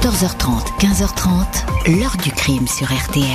14h30, 0.00 0.78
15h30, 0.80 1.98
l'heure 2.00 2.16
du 2.22 2.30
crime 2.30 2.66
sur 2.66 2.86
RTL. 2.86 3.26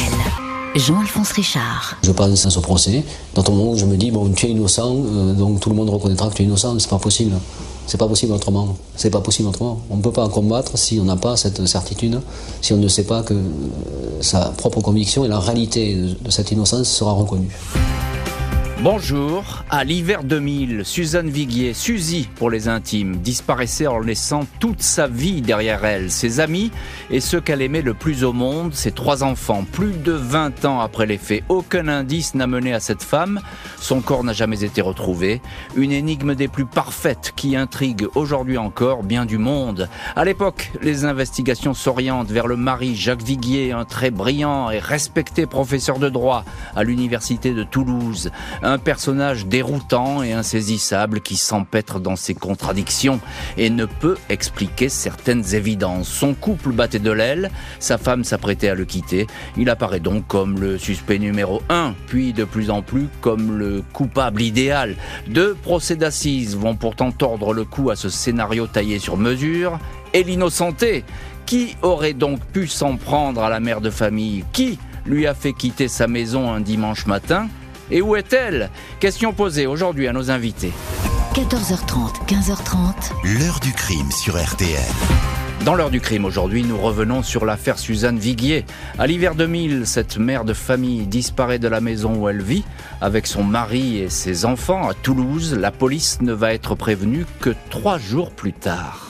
Jean-Alphonse 0.74 1.32
Richard. 1.34 1.96
Je 2.02 2.12
pense 2.12 2.44
à 2.44 2.50
ce 2.50 2.60
procès, 2.60 3.04
dans 3.36 3.44
un 3.44 3.52
moment 3.52 3.72
où 3.74 3.78
je 3.78 3.86
me 3.86 3.96
dis, 3.96 4.10
bon, 4.10 4.32
tu 4.32 4.48
es 4.48 4.50
innocent, 4.50 4.96
euh, 4.98 5.34
donc 5.34 5.60
tout 5.60 5.70
le 5.70 5.76
monde 5.76 5.92
reconnaîtra 5.92 6.28
que 6.28 6.34
tu 6.34 6.42
es 6.42 6.46
innocent, 6.46 6.80
c'est 6.80 6.90
pas 6.90 6.98
possible. 6.98 7.36
C'est 7.86 8.00
pas 8.00 8.08
possible 8.08 8.34
autrement. 8.34 8.76
C'est 8.96 9.12
pas 9.12 9.22
possible 9.22 9.48
autrement. 9.48 9.80
On 9.92 9.98
ne 9.98 10.02
peut 10.02 10.12
pas 10.12 10.28
combattre 10.28 10.76
si 10.76 11.00
on 11.00 11.04
n'a 11.04 11.18
pas 11.18 11.38
cette 11.38 11.68
certitude, 11.68 12.20
si 12.62 12.74
on 12.74 12.78
ne 12.78 12.88
sait 12.88 13.04
pas 13.04 13.22
que 13.22 13.36
euh, 13.36 13.44
sa 14.22 14.46
propre 14.58 14.82
conviction 14.82 15.24
et 15.24 15.28
la 15.28 15.40
réalité 15.40 15.96
de 15.96 16.32
cette 16.32 16.50
innocence 16.50 16.90
sera 16.90 17.12
reconnue. 17.12 17.56
Bonjour. 18.86 19.64
À 19.72 19.84
l'hiver 19.84 20.24
2000, 20.24 20.86
Suzanne 20.86 21.32
Viguier, 21.32 21.74
Suzy 21.74 22.30
pour 22.36 22.52
les 22.52 22.68
intimes, 22.68 23.16
disparaissait 23.16 23.88
en 23.88 23.98
laissant 23.98 24.42
toute 24.60 24.84
sa 24.84 25.08
vie 25.08 25.42
derrière 25.42 25.84
elle, 25.86 26.12
ses 26.12 26.40
amis 26.40 26.70
et 27.10 27.20
ceux 27.20 27.42
qu'elle 27.42 27.64
aimait 27.64 27.82
le 27.82 27.96
plus 27.96 28.24
au 28.24 28.32
monde, 28.32 28.76
ses 28.76 28.92
trois 28.92 29.24
enfants. 29.24 29.66
Plus 29.72 29.94
de 29.94 30.12
20 30.12 30.66
ans 30.66 30.82
après 30.82 31.08
les 31.08 31.18
faits, 31.18 31.44
aucun 31.50 31.88
indice 31.88 32.36
n'a 32.36 32.46
mené 32.46 32.76
à 32.76 32.80
cette 32.80 33.02
femme. 33.02 33.42
Son 33.80 34.02
corps 34.02 34.24
n'a 34.24 34.34
jamais 34.34 34.64
été 34.64 34.82
retrouvé. 34.82 35.42
Une 35.76 35.92
énigme 35.92 36.36
des 36.36 36.48
plus 36.48 36.68
parfaites 36.68 37.34
qui 37.36 37.56
intrigue 37.56 38.06
aujourd'hui 38.14 38.60
encore 38.60 39.02
bien 39.02 39.26
du 39.26 39.40
monde. 39.40 39.90
À 40.16 40.26
l'époque, 40.26 40.72
les 40.84 41.06
investigations 41.06 41.74
s'orientent 41.74 42.30
vers 42.30 42.46
le 42.46 42.56
mari 42.56 42.96
Jacques 42.96 43.24
Viguier, 43.24 43.72
un 43.72 43.86
très 43.86 44.12
brillant 44.12 44.70
et 44.70 44.78
respecté 44.78 45.48
professeur 45.48 45.98
de 45.98 46.10
droit 46.10 46.46
à 46.76 46.84
l'université 46.84 47.56
de 47.56 47.64
Toulouse 47.64 48.30
personnage 48.78 49.46
déroutant 49.46 50.24
et 50.24 50.34
insaisissable 50.34 51.22
qui 51.22 51.36
s'empêtre 51.36 52.00
dans 52.00 52.16
ses 52.16 52.34
contradictions 52.34 53.20
et 53.58 53.70
ne 53.70 53.86
peut 53.86 54.18
expliquer 54.30 54.90
certaines 54.90 55.56
évidences. 55.56 56.08
Son 56.08 56.34
couple 56.34 56.72
battait 56.72 57.00
de 57.00 57.12
l'aile, 57.12 57.52
sa 57.80 57.98
femme 57.98 58.24
s'apprêtait 58.24 58.70
à 58.70 58.76
le 58.76 58.86
quitter. 58.86 59.28
Il 59.58 59.70
apparaît 59.70 60.00
donc 60.00 60.28
comme 60.28 60.60
le 60.60 60.78
suspect 60.78 61.20
numéro 61.20 61.62
un, 61.70 61.94
puis 62.08 62.34
de 62.34 62.44
plus 62.44 62.70
en 62.70 62.82
plus 62.82 63.08
comme 63.22 63.58
le 63.58 63.84
coupable 63.94 64.42
idéal. 64.42 64.96
Deux 65.28 65.56
procès 65.56 65.96
d'assises 65.96 66.56
vont 66.56 66.76
pourtant 66.76 67.12
tordre 67.12 67.54
le 67.54 67.66
cou 67.66 67.90
à 67.90 67.96
ce 67.96 68.10
scénario 68.10 68.68
taillé 68.68 69.00
sur 69.00 69.18
mesure. 69.18 69.80
Et 70.14 70.24
l'innocenté 70.24 71.04
Qui 71.46 71.76
aurait 71.82 72.14
donc 72.14 72.40
pu 72.46 72.68
s'en 72.68 72.96
prendre 72.96 73.44
à 73.44 73.50
la 73.50 73.60
mère 73.60 73.82
de 73.82 73.90
famille? 73.90 74.46
Qui 74.54 74.80
lui 75.06 75.28
a 75.28 75.34
fait 75.34 75.54
quitter 75.54 75.88
sa 75.88 76.08
maison 76.08 76.52
un 76.52 76.62
dimanche 76.62 77.06
matin? 77.06 77.48
Et 77.92 78.02
où 78.02 78.16
est-elle? 78.16 78.70
Question 79.00 79.34
posée 79.34 79.68
aujourd'hui 79.68 80.08
à 80.08 80.14
nos 80.14 80.32
invités. 80.32 80.72
14h30, 81.34 82.26
15h30. 82.28 83.40
L'heure 83.40 83.60
du 83.60 83.74
crime 83.74 84.12
sur 84.12 84.42
RTL. 84.42 84.80
Dans 85.66 85.74
l'heure 85.74 85.90
du 85.90 86.00
crime 86.00 86.26
aujourd'hui, 86.26 86.64
nous 86.64 86.78
revenons 86.78 87.24
sur 87.24 87.44
l'affaire 87.44 87.80
Suzanne 87.80 88.20
Viguier. 88.20 88.66
À 89.00 89.08
l'hiver 89.08 89.34
2000, 89.34 89.88
cette 89.88 90.18
mère 90.18 90.46
de 90.46 90.54
famille 90.54 91.08
disparaît 91.08 91.60
de 91.60 91.68
la 91.68 91.82
maison 91.82 92.16
où 92.16 92.30
elle 92.30 92.44
vit 92.44 92.64
avec 93.02 93.26
son 93.26 93.44
mari 93.44 93.98
et 93.98 94.10
ses 94.10 94.46
enfants 94.46 94.88
à 94.88 94.94
Toulouse. 94.94 95.58
La 95.60 95.72
police 95.72 96.20
ne 96.22 96.34
va 96.34 96.54
être 96.54 96.76
prévenue 96.76 97.26
que 97.40 97.56
trois 97.70 97.98
jours 97.98 98.32
plus 98.32 98.54
tard. 98.54 99.05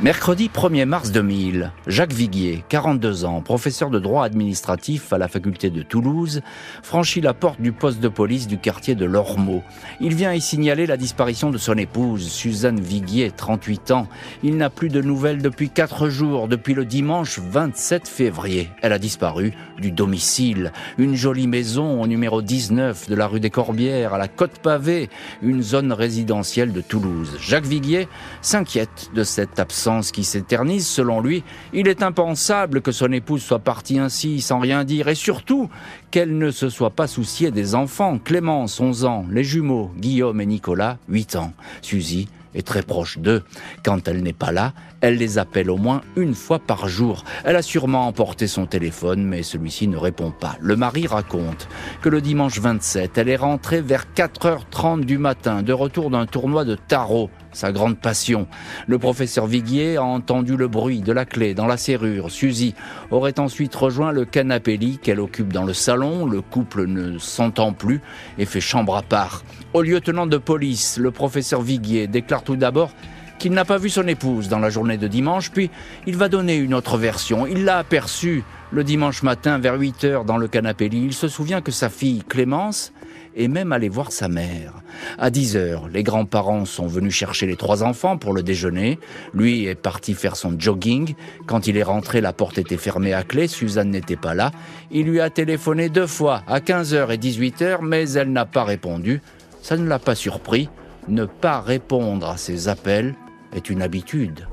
Mercredi 0.00 0.48
1er 0.48 0.84
mars 0.84 1.10
2000, 1.10 1.72
Jacques 1.88 2.12
Viguier, 2.12 2.62
42 2.68 3.24
ans, 3.24 3.40
professeur 3.40 3.90
de 3.90 3.98
droit 3.98 4.24
administratif 4.24 5.12
à 5.12 5.18
la 5.18 5.26
faculté 5.26 5.70
de 5.70 5.82
Toulouse, 5.82 6.40
franchit 6.84 7.20
la 7.20 7.34
porte 7.34 7.60
du 7.60 7.72
poste 7.72 7.98
de 7.98 8.06
police 8.06 8.46
du 8.46 8.58
quartier 8.58 8.94
de 8.94 9.04
Lormeau. 9.04 9.64
Il 10.00 10.14
vient 10.14 10.32
y 10.32 10.40
signaler 10.40 10.86
la 10.86 10.96
disparition 10.96 11.50
de 11.50 11.58
son 11.58 11.76
épouse, 11.76 12.28
Suzanne 12.28 12.78
Viguier, 12.78 13.32
38 13.32 13.90
ans. 13.90 14.06
Il 14.44 14.56
n'a 14.56 14.70
plus 14.70 14.88
de 14.88 15.02
nouvelles 15.02 15.42
depuis 15.42 15.68
4 15.68 16.08
jours, 16.08 16.46
depuis 16.46 16.74
le 16.74 16.84
dimanche 16.84 17.40
27 17.40 18.06
février. 18.06 18.70
Elle 18.82 18.92
a 18.92 19.00
disparu 19.00 19.52
du 19.80 19.90
domicile. 19.90 20.72
Une 20.98 21.16
jolie 21.16 21.48
maison 21.48 22.00
au 22.00 22.06
numéro 22.06 22.40
19 22.40 23.08
de 23.08 23.14
la 23.16 23.26
rue 23.26 23.40
des 23.40 23.50
Corbières, 23.50 24.14
à 24.14 24.18
la 24.18 24.28
Côte 24.28 24.60
Pavée, 24.60 25.10
une 25.42 25.60
zone 25.60 25.92
résidentielle 25.92 26.72
de 26.72 26.82
Toulouse. 26.82 27.36
Jacques 27.40 27.66
Viguier 27.66 28.06
s'inquiète 28.42 29.10
de 29.12 29.24
cette 29.24 29.58
absence 29.58 29.87
qui 30.12 30.24
s'éternise, 30.24 30.86
selon 30.86 31.20
lui, 31.20 31.42
il 31.72 31.88
est 31.88 32.02
impensable 32.02 32.82
que 32.82 32.92
son 32.92 33.10
épouse 33.12 33.42
soit 33.42 33.58
partie 33.58 33.98
ainsi, 33.98 34.40
sans 34.40 34.58
rien 34.58 34.84
dire, 34.84 35.08
et 35.08 35.14
surtout 35.14 35.70
qu'elle 36.10 36.36
ne 36.36 36.50
se 36.50 36.68
soit 36.68 36.90
pas 36.90 37.06
souciée 37.06 37.50
des 37.50 37.74
enfants. 37.74 38.18
Clémence, 38.18 38.80
11 38.80 39.04
ans, 39.04 39.26
les 39.30 39.44
jumeaux, 39.44 39.90
Guillaume 39.96 40.40
et 40.40 40.46
Nicolas, 40.46 40.98
8 41.08 41.36
ans, 41.36 41.52
Suzy, 41.80 42.28
est 42.54 42.66
très 42.66 42.82
proche 42.82 43.18
d'eux. 43.18 43.42
Quand 43.82 44.08
elle 44.08 44.22
n'est 44.22 44.32
pas 44.32 44.52
là, 44.52 44.72
elle 45.00 45.16
les 45.16 45.38
appelle 45.38 45.70
au 45.70 45.76
moins 45.76 46.02
une 46.16 46.34
fois 46.34 46.58
par 46.58 46.88
jour. 46.88 47.24
Elle 47.44 47.56
a 47.56 47.62
sûrement 47.62 48.06
emporté 48.06 48.46
son 48.46 48.66
téléphone, 48.66 49.24
mais 49.24 49.42
celui-ci 49.42 49.88
ne 49.88 49.96
répond 49.96 50.30
pas. 50.30 50.56
Le 50.60 50.76
mari 50.76 51.06
raconte 51.06 51.68
que 52.02 52.08
le 52.08 52.20
dimanche 52.20 52.58
27, 52.58 53.18
elle 53.18 53.28
est 53.28 53.36
rentrée 53.36 53.80
vers 53.80 54.06
4h30 54.14 55.04
du 55.04 55.18
matin, 55.18 55.62
de 55.62 55.72
retour 55.72 56.10
d'un 56.10 56.26
tournoi 56.26 56.64
de 56.64 56.74
tarot 56.74 57.30
sa 57.52 57.72
grande 57.72 57.98
passion. 57.98 58.46
Le 58.86 58.98
professeur 58.98 59.46
Viguier 59.46 59.96
a 59.96 60.04
entendu 60.04 60.56
le 60.56 60.68
bruit 60.68 61.00
de 61.00 61.12
la 61.12 61.24
clé 61.24 61.54
dans 61.54 61.66
la 61.66 61.76
serrure. 61.76 62.30
Suzy 62.30 62.74
aurait 63.10 63.40
ensuite 63.40 63.74
rejoint 63.74 64.12
le 64.12 64.24
canapé 64.24 64.76
lit 64.76 64.98
qu'elle 64.98 65.20
occupe 65.20 65.52
dans 65.52 65.64
le 65.64 65.72
salon. 65.72 66.26
Le 66.26 66.40
couple 66.40 66.86
ne 66.86 67.18
s'entend 67.18 67.72
plus 67.72 68.00
et 68.38 68.44
fait 68.44 68.60
chambre 68.60 68.96
à 68.96 69.02
part. 69.02 69.42
Au 69.72 69.82
lieutenant 69.82 70.26
de 70.26 70.36
police, 70.36 70.98
le 70.98 71.10
professeur 71.10 71.62
Viguier 71.62 72.06
déclare 72.06 72.44
tout 72.44 72.56
d'abord 72.56 72.92
qu'il 73.38 73.52
n'a 73.52 73.64
pas 73.64 73.78
vu 73.78 73.88
son 73.88 74.06
épouse 74.06 74.48
dans 74.48 74.58
la 74.58 74.70
journée 74.70 74.98
de 74.98 75.08
dimanche, 75.08 75.50
puis 75.50 75.70
il 76.06 76.16
va 76.16 76.28
donner 76.28 76.56
une 76.56 76.74
autre 76.74 76.98
version. 76.98 77.46
Il 77.46 77.64
l'a 77.64 77.78
aperçue 77.78 78.44
le 78.72 78.84
dimanche 78.84 79.22
matin 79.22 79.58
vers 79.58 79.78
8 79.78 80.04
heures 80.04 80.24
dans 80.24 80.36
le 80.36 80.48
canapé 80.48 80.88
lit. 80.88 81.04
Il 81.06 81.14
se 81.14 81.28
souvient 81.28 81.60
que 81.60 81.72
sa 81.72 81.88
fille 81.88 82.22
Clémence 82.28 82.92
et 83.34 83.48
même 83.48 83.72
aller 83.72 83.88
voir 83.88 84.10
sa 84.10 84.28
mère. 84.28 84.74
À 85.18 85.30
10 85.30 85.56
heures, 85.56 85.88
les 85.88 86.02
grands-parents 86.02 86.64
sont 86.64 86.88
venus 86.88 87.14
chercher 87.14 87.46
les 87.46 87.56
trois 87.56 87.84
enfants 87.84 88.18
pour 88.18 88.34
le 88.34 88.42
déjeuner. 88.42 88.98
Lui 89.32 89.66
est 89.66 89.76
parti 89.76 90.14
faire 90.14 90.34
son 90.34 90.58
jogging. 90.58 91.14
Quand 91.46 91.66
il 91.68 91.76
est 91.76 91.84
rentré, 91.84 92.20
la 92.20 92.32
porte 92.32 92.58
était 92.58 92.76
fermée 92.76 93.14
à 93.14 93.22
clé. 93.22 93.46
Suzanne 93.46 93.90
n'était 93.90 94.16
pas 94.16 94.34
là. 94.34 94.50
Il 94.90 95.06
lui 95.06 95.20
a 95.20 95.30
téléphoné 95.30 95.88
deux 95.88 96.08
fois, 96.08 96.42
à 96.48 96.58
15h 96.58 97.12
et 97.12 97.18
18h, 97.18 97.78
mais 97.82 98.10
elle 98.10 98.32
n'a 98.32 98.44
pas 98.44 98.64
répondu. 98.64 99.22
Ça 99.62 99.76
ne 99.76 99.86
l'a 99.86 100.00
pas 100.00 100.16
surpris. 100.16 100.68
Ne 101.06 101.24
pas 101.24 101.60
répondre 101.60 102.28
à 102.28 102.36
ses 102.36 102.68
appels 102.68 103.14
est 103.54 103.70
une 103.70 103.82
habitude. 103.82 104.46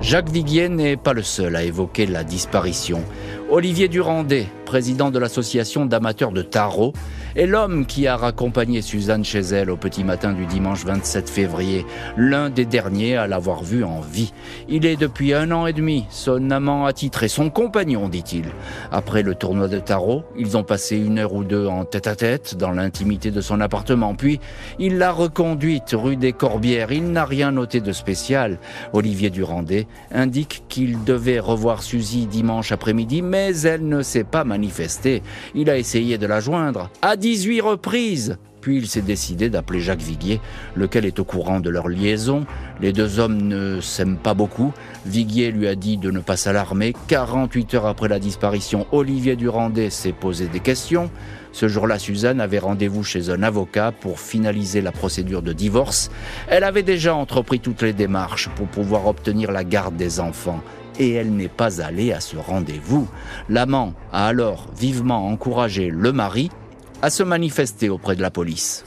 Jacques 0.00 0.30
Viguier 0.30 0.68
n'est 0.68 0.96
pas 0.96 1.12
le 1.12 1.22
seul 1.22 1.56
à 1.56 1.62
évoquer 1.62 2.06
la 2.06 2.24
disparition. 2.24 3.02
Olivier 3.52 3.88
Durandet, 3.88 4.46
président 4.64 5.10
de 5.10 5.18
l'association 5.18 5.84
d'amateurs 5.84 6.30
de 6.30 6.42
tarot, 6.42 6.92
est 7.34 7.46
l'homme 7.46 7.84
qui 7.84 8.06
a 8.06 8.16
raccompagné 8.16 8.80
Suzanne 8.80 9.24
chez 9.24 9.40
elle 9.40 9.70
au 9.70 9.76
petit 9.76 10.04
matin 10.04 10.32
du 10.32 10.46
dimanche 10.46 10.84
27 10.84 11.28
février, 11.28 11.84
l'un 12.16 12.50
des 12.50 12.64
derniers 12.64 13.16
à 13.16 13.26
l'avoir 13.26 13.64
vue 13.64 13.82
en 13.82 14.00
vie. 14.00 14.32
Il 14.68 14.86
est 14.86 14.96
depuis 14.96 15.34
un 15.34 15.50
an 15.50 15.66
et 15.66 15.72
demi 15.72 16.06
son 16.10 16.52
amant 16.52 16.86
attitré, 16.86 17.26
son 17.26 17.50
compagnon, 17.50 18.08
dit-il. 18.08 18.44
Après 18.92 19.22
le 19.22 19.34
tournoi 19.34 19.66
de 19.66 19.80
tarot, 19.80 20.22
ils 20.38 20.56
ont 20.56 20.62
passé 20.62 20.96
une 20.96 21.18
heure 21.18 21.34
ou 21.34 21.42
deux 21.42 21.66
en 21.66 21.84
tête-à-tête 21.84 22.56
dans 22.56 22.70
l'intimité 22.70 23.32
de 23.32 23.40
son 23.40 23.60
appartement, 23.60 24.14
puis 24.14 24.38
il 24.78 24.98
l'a 24.98 25.10
reconduite 25.10 25.90
rue 25.92 26.16
des 26.16 26.32
Corbières. 26.32 26.92
Il 26.92 27.10
n'a 27.10 27.24
rien 27.24 27.50
noté 27.50 27.80
de 27.80 27.92
spécial. 27.92 28.58
Olivier 28.92 29.30
Durandet 29.30 29.88
indique 30.12 30.62
qu'il 30.68 31.02
devait 31.02 31.40
revoir 31.40 31.82
Suzy 31.82 32.26
dimanche 32.26 32.70
après-midi, 32.70 33.22
elle 33.40 33.88
ne 33.88 34.02
s'est 34.02 34.24
pas 34.24 34.44
manifestée. 34.44 35.22
Il 35.54 35.70
a 35.70 35.78
essayé 35.78 36.18
de 36.18 36.26
la 36.26 36.40
joindre. 36.40 36.90
18 37.16 37.60
reprises. 37.60 38.38
Puis 38.60 38.76
il 38.76 38.86
s'est 38.86 39.00
décidé 39.00 39.48
d'appeler 39.48 39.80
Jacques 39.80 40.02
Viguier, 40.02 40.40
lequel 40.76 41.06
est 41.06 41.18
au 41.18 41.24
courant 41.24 41.60
de 41.60 41.70
leur 41.70 41.88
liaison. 41.88 42.44
Les 42.80 42.92
deux 42.92 43.18
hommes 43.18 43.40
ne 43.40 43.80
s'aiment 43.80 44.18
pas 44.18 44.34
beaucoup. 44.34 44.72
Viguier 45.06 45.50
lui 45.50 45.66
a 45.66 45.74
dit 45.74 45.96
de 45.96 46.10
ne 46.10 46.20
pas 46.20 46.36
s'alarmer. 46.36 46.94
48 47.08 47.74
heures 47.74 47.86
après 47.86 48.08
la 48.08 48.18
disparition, 48.18 48.86
Olivier 48.92 49.36
Durandet 49.36 49.90
s'est 49.90 50.12
posé 50.12 50.46
des 50.46 50.60
questions. 50.60 51.10
Ce 51.52 51.68
jour-là, 51.68 51.98
Suzanne 51.98 52.40
avait 52.40 52.58
rendez-vous 52.58 53.02
chez 53.02 53.30
un 53.30 53.42
avocat 53.42 53.92
pour 53.92 54.20
finaliser 54.20 54.82
la 54.82 54.92
procédure 54.92 55.42
de 55.42 55.52
divorce. 55.52 56.10
Elle 56.48 56.64
avait 56.64 56.82
déjà 56.82 57.14
entrepris 57.14 57.60
toutes 57.60 57.82
les 57.82 57.92
démarches 57.92 58.48
pour 58.54 58.66
pouvoir 58.66 59.06
obtenir 59.06 59.50
la 59.50 59.64
garde 59.64 59.96
des 59.96 60.20
enfants 60.20 60.62
et 61.00 61.12
elle 61.14 61.34
n'est 61.34 61.48
pas 61.48 61.80
allée 61.80 62.12
à 62.12 62.20
ce 62.20 62.36
rendez-vous. 62.36 63.08
L'amant 63.48 63.94
a 64.12 64.26
alors 64.28 64.68
vivement 64.78 65.26
encouragé 65.26 65.88
le 65.90 66.12
mari 66.12 66.50
à 67.02 67.10
se 67.10 67.22
manifester 67.22 67.88
auprès 67.88 68.14
de 68.14 68.22
la 68.22 68.30
police. 68.30 68.84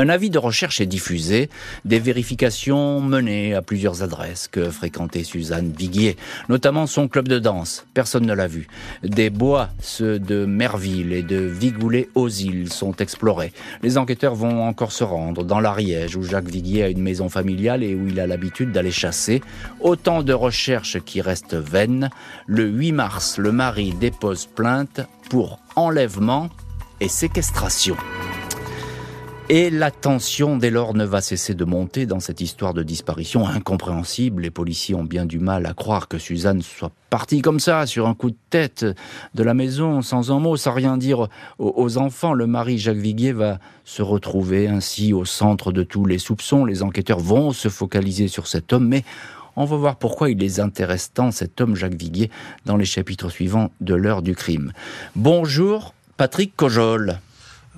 Un 0.00 0.08
avis 0.10 0.30
de 0.30 0.38
recherche 0.38 0.80
est 0.80 0.86
diffusé, 0.86 1.50
des 1.84 1.98
vérifications 1.98 3.00
menées 3.00 3.54
à 3.54 3.62
plusieurs 3.62 4.04
adresses 4.04 4.46
que 4.46 4.70
fréquentait 4.70 5.24
Suzanne 5.24 5.72
Viguier, 5.76 6.16
notamment 6.48 6.86
son 6.86 7.08
club 7.08 7.26
de 7.26 7.40
danse. 7.40 7.84
Personne 7.94 8.24
ne 8.24 8.32
l'a 8.32 8.46
vu. 8.46 8.68
Des 9.02 9.28
bois, 9.28 9.70
ceux 9.80 10.20
de 10.20 10.46
Merville 10.46 11.12
et 11.12 11.24
de 11.24 11.38
Vigoulet 11.38 12.08
aux 12.14 12.28
îles, 12.28 12.72
sont 12.72 12.94
explorés. 12.94 13.52
Les 13.82 13.98
enquêteurs 13.98 14.36
vont 14.36 14.62
encore 14.68 14.92
se 14.92 15.02
rendre 15.02 15.42
dans 15.42 15.58
l'Ariège, 15.58 16.14
où 16.14 16.22
Jacques 16.22 16.48
Viguier 16.48 16.84
a 16.84 16.88
une 16.90 17.02
maison 17.02 17.28
familiale 17.28 17.82
et 17.82 17.96
où 17.96 18.06
il 18.06 18.20
a 18.20 18.28
l'habitude 18.28 18.70
d'aller 18.70 18.92
chasser. 18.92 19.42
Autant 19.80 20.22
de 20.22 20.32
recherches 20.32 21.00
qui 21.00 21.20
restent 21.20 21.56
vaines. 21.56 22.10
Le 22.46 22.68
8 22.68 22.92
mars, 22.92 23.36
le 23.36 23.50
mari 23.50 23.92
dépose 23.98 24.46
plainte 24.46 25.00
pour 25.28 25.58
enlèvement 25.74 26.50
et 27.00 27.08
séquestration. 27.08 27.96
Et 29.50 29.70
la 29.70 29.90
tension 29.90 30.58
dès 30.58 30.68
lors 30.68 30.92
ne 30.92 31.06
va 31.06 31.22
cesser 31.22 31.54
de 31.54 31.64
monter 31.64 32.04
dans 32.04 32.20
cette 32.20 32.42
histoire 32.42 32.74
de 32.74 32.82
disparition 32.82 33.46
incompréhensible. 33.46 34.42
Les 34.42 34.50
policiers 34.50 34.94
ont 34.94 35.04
bien 35.04 35.24
du 35.24 35.38
mal 35.38 35.64
à 35.64 35.72
croire 35.72 36.06
que 36.06 36.18
Suzanne 36.18 36.60
soit 36.60 36.92
partie 37.08 37.40
comme 37.40 37.58
ça, 37.58 37.86
sur 37.86 38.06
un 38.06 38.14
coup 38.14 38.28
de 38.28 38.36
tête 38.50 38.84
de 39.34 39.42
la 39.42 39.54
maison, 39.54 40.02
sans 40.02 40.30
un 40.32 40.38
mot, 40.38 40.58
sans 40.58 40.74
rien 40.74 40.98
dire 40.98 41.28
aux 41.58 41.96
enfants. 41.96 42.34
Le 42.34 42.46
mari 42.46 42.76
Jacques 42.76 42.98
Viguier 42.98 43.32
va 43.32 43.58
se 43.86 44.02
retrouver 44.02 44.68
ainsi 44.68 45.14
au 45.14 45.24
centre 45.24 45.72
de 45.72 45.82
tous 45.82 46.04
les 46.04 46.18
soupçons. 46.18 46.66
Les 46.66 46.82
enquêteurs 46.82 47.20
vont 47.20 47.52
se 47.52 47.70
focaliser 47.70 48.28
sur 48.28 48.48
cet 48.48 48.74
homme, 48.74 48.86
mais 48.86 49.02
on 49.56 49.64
va 49.64 49.78
voir 49.78 49.96
pourquoi 49.96 50.28
il 50.28 50.36
les 50.36 50.60
intéresse 50.60 51.10
tant, 51.14 51.30
cet 51.30 51.58
homme 51.62 51.74
Jacques 51.74 51.94
Viguier, 51.94 52.30
dans 52.66 52.76
les 52.76 52.84
chapitres 52.84 53.30
suivants 53.30 53.70
de 53.80 53.94
l'heure 53.94 54.20
du 54.20 54.34
crime. 54.34 54.72
Bonjour, 55.16 55.94
Patrick 56.18 56.54
Cojol. 56.54 57.18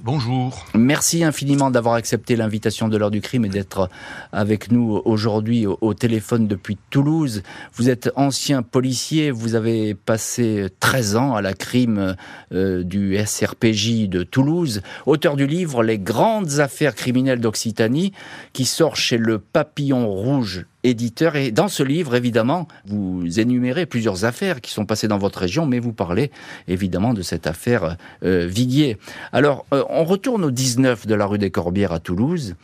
Bonjour. 0.02 0.64
Merci 0.75 1.25
infiniment 1.25 1.70
d'avoir 1.70 1.94
accepté 1.94 2.35
l'invitation 2.35 2.88
de 2.88 2.97
l'heure 2.97 3.11
du 3.11 3.20
crime 3.20 3.44
et 3.44 3.50
d'être 3.50 3.91
avec 4.32 4.73
nous 4.73 5.02
aujourd'hui 5.05 5.67
au 5.67 5.93
téléphone 5.93 6.47
depuis 6.47 6.79
Toulouse. 6.88 7.43
Vous 7.75 7.91
êtes 7.91 8.11
ancien 8.17 8.62
policier, 8.62 9.31
vous 9.31 9.55
avez 9.55 9.94
passé 9.94 10.69
13 10.81 11.17
ans 11.17 11.35
à 11.35 11.43
la 11.43 11.52
crime 11.52 12.17
euh, 12.52 12.82
du 12.82 13.19
SRPJ 13.23 14.08
de 14.08 14.23
Toulouse, 14.23 14.81
auteur 15.05 15.37
du 15.37 15.47
livre 15.47 15.82
Les 15.82 15.99
grandes 15.99 16.61
affaires 16.61 16.94
criminelles 16.94 17.41
d'Occitanie 17.41 18.12
qui 18.55 18.64
sort 18.64 18.97
chez 18.97 19.19
le 19.19 19.38
Papillon 19.38 20.08
Rouge 20.08 20.64
éditeur. 20.85 21.37
Et 21.37 21.50
dans 21.50 21.69
ce 21.69 21.82
livre, 21.82 22.15
évidemment, 22.15 22.69
vous 22.87 23.41
énumérez 23.41 23.87
plusieurs 23.87 24.25
affaires 24.25 24.61
qui 24.61 24.71
sont 24.71 24.87
passées 24.87 25.09
dans 25.09 25.19
votre 25.19 25.41
région, 25.41 25.67
mais 25.67 25.79
vous 25.79 25.93
parlez 25.93 26.31
évidemment 26.69 27.15
de 27.15 27.23
cette 27.23 27.47
affaire 27.47 27.97
euh, 28.25 28.47
Viguier. 28.47 28.99
Alors, 29.32 29.67
euh, 29.73 29.85
on 29.88 30.05
retourne 30.05 30.44
au 30.44 30.50
19 30.50 31.06
de 31.06 31.15
la 31.15 31.27
rue 31.27 31.38
des 31.38 31.50
Corbières 31.50 31.93
à 31.93 32.00
Toulouse. 32.00 32.56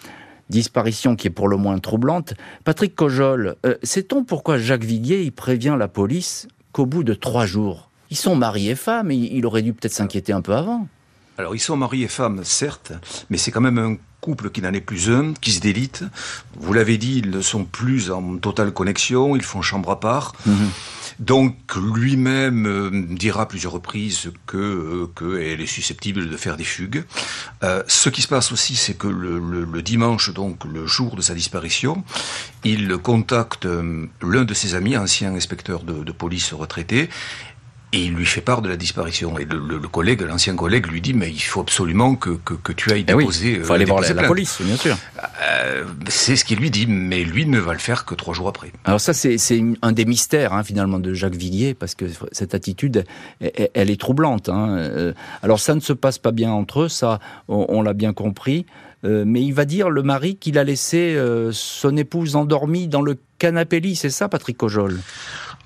Disparition 0.49 1.17
qui 1.17 1.27
est 1.27 1.31
pour 1.31 1.49
le 1.49 1.57
moins 1.57 1.79
troublante. 1.79 2.35
Patrick 2.65 2.95
Cojol, 2.95 3.57
euh, 3.67 3.75
sait-on 3.83 4.25
pourquoi 4.25 4.59
Jacques 4.59 4.85
Viguier 4.85 5.23
il 5.23 5.33
prévient 5.33 5.77
la 5.79 5.89
police 5.89 6.47
qu'au 6.73 6.87
bout 6.87 7.03
de 7.03 7.15
trois 7.15 7.47
jours, 7.47 7.91
ils 8.11 8.17
sont 8.17 8.37
mariés 8.37 8.73
et 8.73 8.77
femmes, 8.77 9.11
et 9.11 9.17
il 9.17 9.45
aurait 9.47 9.63
dû 9.63 9.73
peut-être 9.73 9.93
s'inquiéter 9.93 10.33
un 10.33 10.43
peu 10.43 10.55
avant? 10.55 10.87
Alors, 11.39 11.55
ils 11.55 11.61
sont 11.61 11.77
mariés 11.77 12.05
et 12.05 12.09
femmes, 12.09 12.45
certes, 12.45 12.93
mais 13.29 13.37
c'est 13.37 13.51
quand 13.51 13.61
même 13.61 13.79
un 13.79 13.97
couple 14.27 14.51
qui 14.51 14.61
n'en 14.61 14.73
est 14.73 14.81
plus 14.81 15.09
un, 15.09 15.35
qui 15.41 15.53
se 15.53 15.61
délite. 15.61 16.03
Vous 16.59 16.73
l'avez 16.73 16.99
dit, 16.99 17.21
ils 17.23 17.31
ne 17.31 17.41
sont 17.41 17.65
plus 17.65 18.11
en 18.11 18.39
totale 18.39 18.73
connexion, 18.73 19.37
ils 19.37 19.43
font 19.53 19.63
chambre 19.63 19.93
à 19.93 20.01
part. 20.01 20.33
Mhm. 20.47 20.69
Donc 21.21 21.55
lui-même 21.77 22.67
euh, 22.67 22.91
dira 23.09 23.43
à 23.43 23.47
plusieurs 23.47 23.73
reprises 23.73 24.33
que 24.47 24.57
euh, 24.57 25.07
qu'elle 25.17 25.61
est 25.61 25.67
susceptible 25.79 26.29
de 26.29 26.37
faire 26.37 26.57
des 26.57 26.65
fugues. 26.65 27.05
Euh, 27.63 27.85
ce 27.87 28.09
qui 28.11 28.21
se 28.21 28.29
passe 28.29 28.51
aussi, 28.51 28.75
c'est 28.75 28.95
que 28.95 29.07
le, 29.07 29.39
le, 29.39 29.83
dimanche, 29.83 30.35
donc 30.35 30.65
le 30.65 30.87
jour 30.87 31.15
de 31.15 31.23
sa 31.23 31.35
disparition, 31.35 32.03
il 32.65 32.89
contacte 32.99 33.65
l'un 33.65 34.45
de 34.45 34.55
ses 34.55 34.75
amis, 34.75 34.97
ancien 34.97 35.35
inspecteur 35.35 35.85
de, 35.85 36.03
de 36.03 36.13
police 36.13 36.53
retraité, 36.53 37.09
et 37.93 38.01
il 38.01 38.15
lui 38.15 38.27
fait 38.27 38.41
part 38.41 38.63
de 38.63 38.69
la 38.69 38.77
disparition. 38.77 39.39
Et 39.39 39.45
le, 39.45 39.79
collègue, 39.81 40.23
l'ancien 40.23 40.57
collègue, 40.57 40.87
lui 40.87 41.01
dit 41.01 41.15
mais 41.15 41.31
il 41.31 41.41
faut 41.41 41.61
absolument 41.61 42.17
que, 42.17 42.31
que, 42.31 42.73
tu 42.73 42.91
ailles 42.91 43.05
eh 43.09 43.15
déposer. 43.15 43.53
il 43.53 43.65
faut 43.65 43.73
aller 43.73 43.85
voir 43.85 44.01
la, 44.01 44.23
police, 44.25 44.61
bien 44.61 44.77
sûr. 44.77 44.97
Euh, 45.43 45.85
c'est 46.09 46.37
ce 46.37 46.45
qu'il 46.45 46.59
lui 46.59 46.71
dit, 46.71 46.87
mais 46.87 47.23
lui 47.23 47.47
ne 47.47 47.59
va 47.59 47.73
le 47.73 47.79
faire 47.79 48.05
que 48.05 48.15
trois 48.15 48.35
jours 48.35 48.49
après. 48.49 48.73
Alors 48.85 49.01
ça, 49.01 49.13
c'est 49.15 49.37
un 49.83 49.93
des 49.93 50.05
mystères 50.05 50.53
hein, 50.53 50.65
finalement 50.65 50.99
de 50.99 51.15
Jacques 51.15 51.37
Viguier, 51.37 51.75
parce 51.75 51.95
que 51.95 52.07
cette 52.33 52.55
attitude, 52.55 53.05
elle, 53.41 53.91
est 53.91 54.01
troublante. 54.01 54.49
Hein. 54.49 54.77
Euh, 54.77 55.13
alors 55.43 55.61
ça 55.61 55.75
ne 55.75 55.81
se 55.81 55.93
passe 55.93 56.19
pas 56.19 56.33
bien 56.33 56.51
entre 56.51 56.83
eux, 56.83 56.89
ça, 56.89 57.21
on, 57.49 57.83
l'a 57.83 57.93
bien 57.93 58.13
compris. 58.13 58.67
Euh, 59.05 59.25
mais 59.27 59.43
il 59.43 59.53
va 59.53 59.65
dire, 59.65 59.91
le 59.91 60.03
mari, 60.03 60.37
qu'il 60.37 60.59
a 60.59 60.65
laissé 60.65 61.17
son 61.53 61.97
épouse 61.97 62.35
endormie 62.35 62.89
dans 62.89 63.03
le 63.03 63.17
canapé 63.39 63.79
lit, 63.81 63.95
c'est 63.95 64.11
ça, 64.11 64.29
Patrick 64.29 64.57
Cojol 64.57 64.99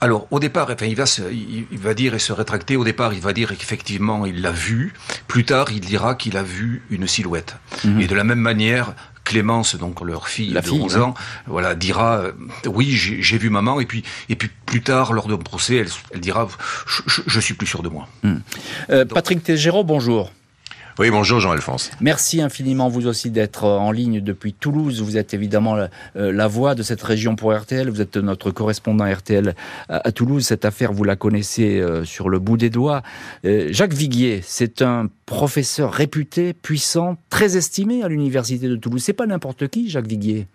alors, 0.00 0.26
au 0.30 0.40
départ, 0.40 0.70
enfin, 0.72 0.86
il 0.86 0.96
va, 0.96 1.04
il 1.30 1.78
va 1.78 1.92
dire 1.92 2.14
et 2.14 2.18
se 2.18 2.32
rétracter. 2.32 2.76
Au 2.76 2.84
départ, 2.84 3.12
il 3.12 3.20
va 3.20 3.34
dire 3.34 3.50
qu'effectivement, 3.50 4.24
il 4.24 4.40
l'a 4.40 4.50
vu. 4.50 4.94
Plus 5.26 5.44
tard, 5.44 5.70
il 5.72 5.80
dira 5.80 6.14
qu'il 6.14 6.38
a 6.38 6.42
vu 6.42 6.82
une 6.90 7.06
silhouette. 7.06 7.56
Mhm. 7.84 8.00
Et 8.00 8.06
de 8.06 8.14
la 8.14 8.24
même 8.24 8.40
manière, 8.40 8.94
Clémence, 9.24 9.76
donc 9.76 10.00
leur 10.00 10.28
fille 10.28 10.54
de 10.54 10.70
11 10.70 10.96
ans, 10.96 11.14
voilà, 11.46 11.74
dira 11.74 12.18
euh, 12.18 12.32
oui, 12.66 12.90
j'ai 12.92 13.38
vu 13.38 13.50
maman. 13.50 13.78
Et 13.80 13.86
puis, 13.86 14.02
et 14.30 14.36
puis 14.36 14.50
plus 14.64 14.82
tard, 14.82 15.12
lors 15.12 15.28
d'un 15.28 15.36
procès, 15.36 15.84
elle, 16.12 16.20
dira 16.20 16.48
je, 16.86 17.20
je, 17.26 17.40
suis 17.40 17.54
plus 17.54 17.66
sûr 17.66 17.82
de 17.82 17.90
moi. 17.90 18.08
Mhm. 18.22 18.40
Euh, 18.88 19.04
Patrick 19.04 19.42
Tégéraud, 19.42 19.84
bonjour. 19.84 20.32
Oui, 20.98 21.10
bonjour 21.10 21.40
Jean-Alphonse. 21.40 21.90
Merci 22.00 22.42
infiniment 22.42 22.88
vous 22.88 23.06
aussi 23.06 23.30
d'être 23.30 23.64
en 23.64 23.92
ligne 23.92 24.20
depuis 24.20 24.52
Toulouse. 24.52 25.00
Vous 25.02 25.16
êtes 25.16 25.34
évidemment 25.34 25.76
euh, 25.76 26.32
la, 26.32 26.46
voix 26.48 26.74
de 26.74 26.82
cette 26.82 27.02
région 27.02 27.36
pour 27.36 27.54
RTL. 27.54 27.88
Vous 27.88 28.00
êtes 28.00 28.16
notre 28.16 28.50
correspondant 28.50 29.10
RTL 29.10 29.54
à, 29.88 30.12
Toulouse. 30.12 30.44
Cette 30.44 30.64
affaire, 30.64 30.92
vous 30.92 31.04
la 31.04 31.16
connaissez 31.16 31.80
euh, 31.80 32.04
sur 32.04 32.28
le 32.28 32.38
bout 32.38 32.56
des 32.56 32.70
doigts. 32.70 33.02
Euh, 33.44 33.68
Jacques 33.70 33.94
Viguier, 33.94 34.40
c'est 34.44 34.82
un 34.82 35.08
professeur 35.26 35.92
réputé, 35.92 36.52
puissant, 36.52 37.16
très 37.30 37.56
estimé 37.56 38.02
à 38.02 38.08
l'université 38.08 38.68
de 38.68 38.76
Toulouse. 38.76 39.02
C'est 39.02 39.12
pas 39.12 39.26
n'importe 39.26 39.68
qui, 39.68 39.88
Jacques 39.88 40.08
Viguier. 40.08 40.48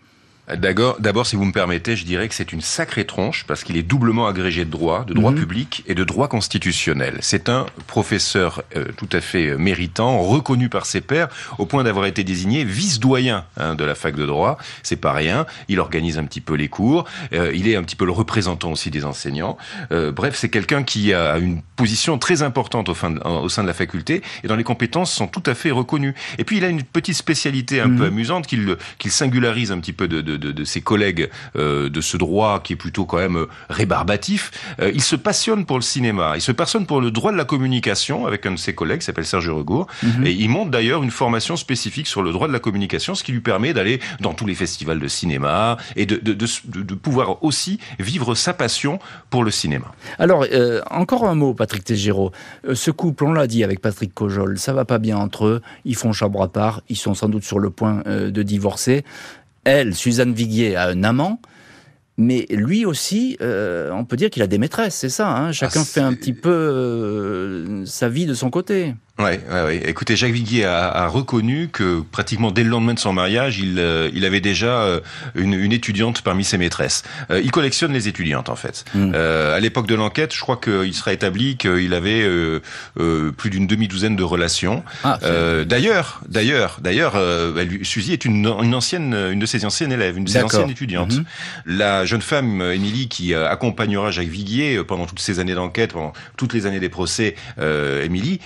D'abord, 0.47 1.25
si 1.25 1.35
vous 1.35 1.45
me 1.45 1.51
permettez, 1.51 1.95
je 1.95 2.05
dirais 2.05 2.27
que 2.27 2.35
c'est 2.35 2.53
une 2.53 2.61
sacrée 2.61 3.05
tronche 3.05 3.45
parce 3.47 3.63
qu'il 3.63 3.77
est 3.77 3.83
doublement 3.83 4.27
agrégé 4.27 4.63
de 4.63 4.69
droit, 4.69 5.03
de 5.03 5.13
droit 5.13 5.31
mhm. 5.31 5.39
public 5.39 5.83
et 5.87 5.95
de 5.95 6.03
droit 6.03 6.27
constitutionnel. 6.27 7.17
C'est 7.21 7.49
un 7.49 7.65
professeur 7.87 8.61
euh, 8.75 8.85
tout 8.95 9.09
à 9.11 9.21
fait 9.21 9.47
euh, 9.47 9.57
méritant, 9.57 10.19
reconnu 10.19 10.69
par 10.69 10.85
ses 10.85 11.01
pairs, 11.01 11.29
au 11.57 11.65
point 11.65 11.83
d'avoir 11.83 12.05
été 12.05 12.23
désigné 12.23 12.63
vice-doyen 12.63 13.45
hein, 13.57 13.73
de 13.73 13.83
la 13.83 13.95
fac 13.95 14.15
de 14.15 14.25
droit. 14.25 14.59
C'est 14.83 14.97
pas 14.97 15.13
rien. 15.13 15.47
Il 15.67 15.79
organise 15.79 16.19
un 16.19 16.25
petit 16.25 16.41
peu 16.41 16.53
les 16.53 16.67
cours. 16.67 17.05
Euh, 17.33 17.51
il 17.55 17.67
est 17.67 17.75
un 17.75 17.81
petit 17.81 17.95
peu 17.95 18.05
le 18.05 18.11
représentant 18.11 18.71
aussi 18.71 18.91
des 18.91 19.03
enseignants. 19.03 19.57
bref, 19.89 20.35
c'est 20.35 20.49
quelqu'un 20.49 20.83
qui 20.83 21.13
a 21.13 21.37
une 21.37 21.61
position 21.75 22.19
très 22.19 22.43
importante 22.43 22.89
au, 22.89 22.93
fin 22.93 23.15
au, 23.17 23.49
sein 23.49 23.63
de 23.63 23.67
la 23.67 23.73
faculté 23.73 24.21
et 24.43 24.47
dont 24.47 24.55
les 24.55 24.63
compétences 24.63 25.11
sont 25.11 25.27
tout 25.27 25.43
à 25.45 25.55
fait 25.55 25.71
reconnues. 25.71 26.13
Et 26.37 26.43
puis, 26.43 26.57
il 26.57 26.65
a 26.65 26.69
une 26.69 26.83
petite 26.83 27.15
spécialité 27.15 27.81
un 27.81 27.89
peu 27.89 28.03
mhm. 28.05 28.13
amusante 28.13 28.47
qu'il 28.47 28.77
qu'il 28.99 29.11
singularise 29.11 29.71
un 29.71 29.79
petit 29.79 29.93
peu 29.93 30.07
de, 30.07 30.21
de 30.21 30.34
de, 30.37 30.63
ses 30.63 30.81
collègues 30.81 31.29
euh, 31.55 31.89
de 31.89 32.01
ce 32.01 32.17
droit 32.17 32.59
qui 32.59 32.73
est 32.73 32.75
plutôt 32.75 33.05
quand 33.05 33.17
même 33.17 33.37
euh, 33.37 33.49
rébarbatif, 33.69 34.51
euh, 34.79 34.91
il 34.93 35.01
se 35.01 35.15
passionne 35.15 35.65
pour 35.65 35.77
le 35.77 35.83
cinéma. 35.83 36.33
Il 36.35 36.41
se 36.41 36.51
passionne 36.51 36.85
pour 36.85 37.01
le 37.01 37.11
droit 37.11 37.31
de 37.31 37.37
la 37.37 37.45
communication 37.45 38.25
avec 38.25 38.45
un 38.45 38.51
de 38.51 38.57
ses 38.57 38.73
collègues 38.73 38.99
qui 38.99 39.05
s'appelle 39.05 39.25
Serge 39.25 39.49
Regour. 39.49 39.87
Mhm. 40.03 40.25
Et 40.25 40.31
il 40.31 40.49
monte 40.49 40.71
d'ailleurs 40.71 41.03
une 41.03 41.11
formation 41.11 41.55
spécifique 41.55 42.07
sur 42.07 42.21
le 42.21 42.31
droit 42.31 42.47
de 42.47 42.53
la 42.53 42.59
communication, 42.59 43.15
ce 43.15 43.23
qui 43.23 43.31
lui 43.31 43.41
permet 43.41 43.73
d'aller 43.73 43.99
dans 44.19 44.33
tous 44.33 44.45
les 44.45 44.55
festivals 44.55 44.99
de 44.99 45.07
cinéma 45.07 45.77
et 45.95 46.05
de, 46.05 46.15
pouvoir 46.95 47.43
aussi 47.43 47.79
vivre 47.99 48.35
sa 48.35 48.53
passion 48.53 48.99
pour 49.29 49.43
le 49.43 49.51
cinéma. 49.51 49.93
Alors, 50.17 50.45
encore 50.89 51.25
un 51.25 51.35
mot, 51.35 51.53
Patrick 51.53 51.83
Tégéraud. 51.83 52.31
ce 52.73 52.91
couple, 52.91 53.25
on 53.25 53.33
l'a 53.33 53.47
dit 53.47 53.63
avec 53.63 53.81
Patrick 53.81 54.13
Cojol, 54.13 54.57
ça 54.57 54.73
va 54.73 54.85
pas 54.85 54.97
bien 54.97 55.17
entre 55.17 55.45
eux. 55.45 55.61
Ils 55.83 55.95
font 55.95 56.13
chambre 56.13 56.41
à 56.41 56.47
part. 56.47 56.81
Ils 56.89 56.95
sont 56.95 57.13
sans 57.13 57.29
doute 57.29 57.43
sur 57.43 57.59
le 57.59 57.69
point 57.69 58.01
de 58.05 58.43
divorcer 58.43 59.03
elle, 59.65 59.93
Suzanne 59.93 60.33
Viguier, 60.33 60.75
a 60.75 60.87
un 60.87 61.03
amant. 61.03 61.41
Mais 62.17 62.45
lui 62.49 62.85
aussi, 62.85 63.37
euh, 63.41 63.91
on 63.91 64.05
peut 64.05 64.15
dire 64.15 64.29
qu'il 64.29 64.41
a 64.41 64.47
des 64.47 64.57
maîtresses, 64.57 64.95
c'est 64.95 65.09
ça. 65.09 65.35
Hein 65.35 65.51
Chacun 65.51 65.81
ah, 65.81 65.85
fait 65.85 65.99
un 65.99 66.13
petit 66.13 66.31
peu 66.31 66.49
euh, 66.49 67.85
sa 67.85 68.07
vie 68.07 68.25
de 68.25 68.33
son 68.33 68.49
côté. 68.49 68.95
Ouais, 69.17 69.39
ouais, 69.49 69.63
ouais, 69.63 69.81
Écoutez, 69.85 70.17
Jacques 70.17 70.33
Viguier 70.33 70.65
a, 70.65 70.89
a, 70.89 71.07
reconnu 71.07 71.69
que 71.71 72.01
pratiquement 72.01 72.51
dès 72.51 72.65
le 72.65 72.69
lendemain 72.69 72.93
de 72.93 72.99
son 72.99 73.13
mariage, 73.13 73.59
il, 73.59 73.79
euh, 73.79 74.09
il 74.13 74.25
avait 74.25 74.41
déjà 74.41 74.81
euh, 74.81 74.99
une, 75.35 75.53
une, 75.53 75.71
étudiante 75.71 76.21
parmi 76.21 76.43
ses 76.43 76.57
maîtresses. 76.57 77.03
Euh, 77.31 77.39
il 77.41 77.49
collectionne 77.49 77.93
les 77.93 78.09
étudiantes 78.09 78.49
en 78.49 78.57
fait. 78.57 78.83
Mm. 78.93 79.15
à 79.15 79.59
l'époque 79.61 79.87
de 79.87 79.95
l'enquête, 79.95 80.35
je 80.35 80.41
crois 80.41 80.57
qu'il 80.57 80.93
sera 80.93 81.13
établi 81.13 81.55
qu'il 81.55 81.93
avait 81.93 82.29
plus 82.95 83.49
d'une 83.49 83.67
demi-douzaine 83.67 84.17
de 84.17 84.23
relations. 84.23 84.83
Ah, 85.05 85.17
d'ailleurs, 85.65 86.19
d'ailleurs, 86.27 86.79
d'ailleurs, 86.81 87.13
Suzy 87.83 88.11
est 88.11 88.25
une, 88.25 88.45
une, 88.61 88.75
ancienne, 88.75 89.13
une 89.31 89.39
de 89.39 89.45
ses 89.45 89.63
anciennes 89.63 89.93
élèves, 89.93 90.17
une 90.17 90.25
de 90.25 90.29
ses 90.29 90.43
anciennes 90.43 90.69
étudiantes. 90.69 91.13
Mm-hmm. 91.13 91.25
La 91.67 92.03
jeune 92.03 92.21
femme 92.21 92.61
Émilie 92.61 93.07
qui 93.07 93.33
accompagnera 93.33 94.11
Jacques 94.11 94.27
Viguier 94.27 94.83
pendant 94.83 95.05
toutes 95.05 95.21
ces 95.21 95.39
années 95.39 95.55
d'enquête, 95.55 95.93
pendant 95.93 96.11
toutes 96.35 96.53
les 96.53 96.65
années 96.65 96.81
des 96.81 96.89
procès, 96.89 97.35
Émilie 98.03 98.41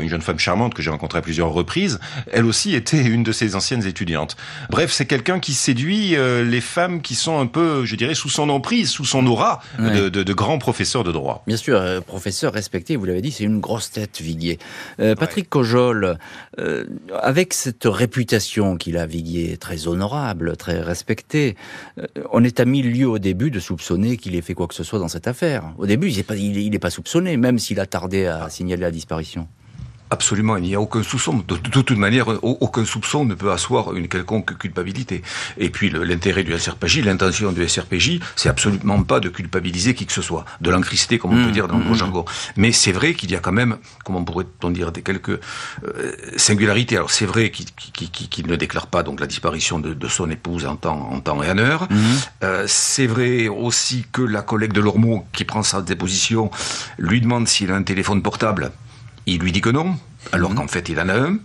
une 0.00 0.08
jeune 0.08 0.22
femme 0.22 0.38
charmante 0.38 0.74
que 0.74 0.82
j'ai 0.82 0.90
rencontrée 0.90 1.18
à 1.18 1.22
plusieurs 1.22 1.50
reprises, 1.50 1.98
elle 2.32 2.44
aussi 2.44 2.74
était 2.74 3.02
une 3.02 3.22
de 3.22 3.32
ses 3.32 3.54
anciennes 3.54 3.84
étudiantes. 3.86 4.36
Bref, 4.70 4.92
c'est 4.92 5.06
quelqu'un 5.06 5.40
qui 5.40 5.54
séduit 5.54 6.16
les 6.16 6.60
femmes 6.60 7.02
qui 7.02 7.14
sont 7.14 7.38
un 7.38 7.46
peu, 7.46 7.84
je 7.84 7.96
dirais, 7.96 8.14
sous 8.14 8.28
son 8.28 8.48
emprise, 8.48 8.90
sous 8.90 9.04
son 9.04 9.26
aura 9.26 9.60
de, 9.78 10.08
de, 10.08 10.32
grands 10.32 10.58
professeurs 10.58 11.04
de 11.04 11.12
droit. 11.12 11.42
Bien 11.46 11.56
sûr, 11.56 11.82
professeur 12.06 12.52
respecté, 12.52 12.96
vous 12.96 13.04
l'avez 13.04 13.22
dit, 13.22 13.30
c'est 13.30 13.44
une 13.44 13.60
grosse 13.60 13.90
tête, 13.90 14.20
Viguier. 14.20 14.58
Patrick 14.98 15.48
Cojol, 15.48 16.18
avec 17.20 17.54
cette 17.54 17.84
réputation 17.84 18.76
qu'il 18.76 18.96
a, 18.96 19.06
Viguier, 19.06 19.56
très 19.56 19.86
honorable, 19.86 20.56
très 20.56 20.80
respecté, 20.80 21.56
on 22.32 22.44
est 22.44 22.60
à 22.60 22.64
mille 22.64 22.92
lieues 22.92 23.08
au 23.08 23.18
début 23.18 23.50
de 23.50 23.60
soupçonner 23.60 24.16
qu'il 24.16 24.34
ait 24.36 24.42
fait 24.42 24.54
quoi 24.54 24.66
que 24.66 24.74
ce 24.74 24.84
soit 24.84 24.98
dans 24.98 25.08
cette 25.08 25.26
affaire. 25.26 25.72
Au 25.78 25.86
début, 25.86 26.08
il 26.08 26.16
n'est 26.16 26.22
pas, 26.22 26.36
il, 26.36 26.78
pas 26.78 26.90
soupçonné, 26.90 27.36
même 27.36 27.58
s'il 27.58 27.80
a 27.80 27.86
tardé 27.86 28.26
à 28.26 28.48
signaler 28.48 28.82
la 28.82 28.90
disparition. 28.90 29.48
Absolument, 30.12 30.56
il 30.56 30.64
n'y 30.64 30.74
a 30.74 30.80
aucun 30.80 31.04
soupçon. 31.04 31.44
De, 31.46 31.56
toute 31.56 31.92
manière, 31.92 32.26
aucun 32.42 32.84
soupçon 32.84 33.24
ne 33.24 33.34
peut 33.34 33.52
asseoir 33.52 33.94
une 33.94 34.08
quelconque 34.08 34.58
culpabilité. 34.58 35.22
Et 35.56 35.70
puis 35.70 35.88
l'intérêt 35.88 36.42
du 36.42 36.56
SRPJ, 36.58 37.04
l'intention 37.04 37.52
du 37.52 37.66
SRPJ, 37.68 38.18
c'est 38.34 38.48
absolument 38.48 39.04
pas 39.04 39.20
de 39.20 39.28
culpabiliser 39.28 39.94
qui 39.94 40.06
que 40.06 40.12
ce 40.12 40.22
soit, 40.22 40.44
de 40.60 40.70
l'encrister, 40.70 41.18
comme 41.18 41.32
on 41.32 41.44
peut 41.44 41.50
mmh, 41.50 41.52
dire 41.52 41.68
dans 41.68 41.78
le 41.78 41.84
mmh. 41.84 41.94
jargon. 41.94 42.24
Mais 42.56 42.72
c'est 42.72 42.90
vrai 42.90 43.14
qu'il 43.14 43.30
y 43.30 43.36
a 43.36 43.38
quand 43.38 43.52
même, 43.52 43.76
comment 44.04 44.24
pourrait-on 44.24 44.70
dire, 44.70 44.90
des 44.90 45.02
quelques 45.02 45.38
euh, 45.84 46.12
singularités. 46.36 46.96
Alors 46.96 47.10
c'est 47.12 47.26
vrai 47.26 47.50
qu'il 47.50 48.46
ne 48.48 48.56
déclare 48.56 48.88
pas 48.88 49.04
donc 49.04 49.20
la 49.20 49.28
disparition 49.28 49.78
de, 49.78 50.08
son 50.08 50.28
épouse 50.28 50.66
en 50.66 50.74
temps, 50.74 51.08
en 51.12 51.20
temps 51.20 51.40
et 51.44 51.50
en 51.50 51.58
heure. 51.58 51.86
Mmh. 51.88 51.96
Euh, 52.42 52.64
c'est 52.66 53.06
vrai 53.06 53.46
aussi 53.46 54.06
que 54.10 54.22
la 54.22 54.42
collègue 54.42 54.72
de 54.72 54.80
Lormeau, 54.80 55.24
qui 55.32 55.44
prend 55.44 55.62
sa 55.62 55.82
déposition, 55.82 56.50
lui 56.98 57.20
demande 57.20 57.46
s'il 57.46 57.70
a 57.70 57.76
un 57.76 57.84
téléphone 57.84 58.22
portable. 58.22 58.72
Il 59.30 59.38
lui 59.40 59.52
dit 59.52 59.60
que 59.60 59.70
non, 59.70 59.96
alors 60.32 60.50
mhm. 60.50 60.56
qu'en 60.56 60.66
fait 60.66 60.88
il 60.88 60.98
en 60.98 61.08
a 61.08 61.14
un. 61.14 61.38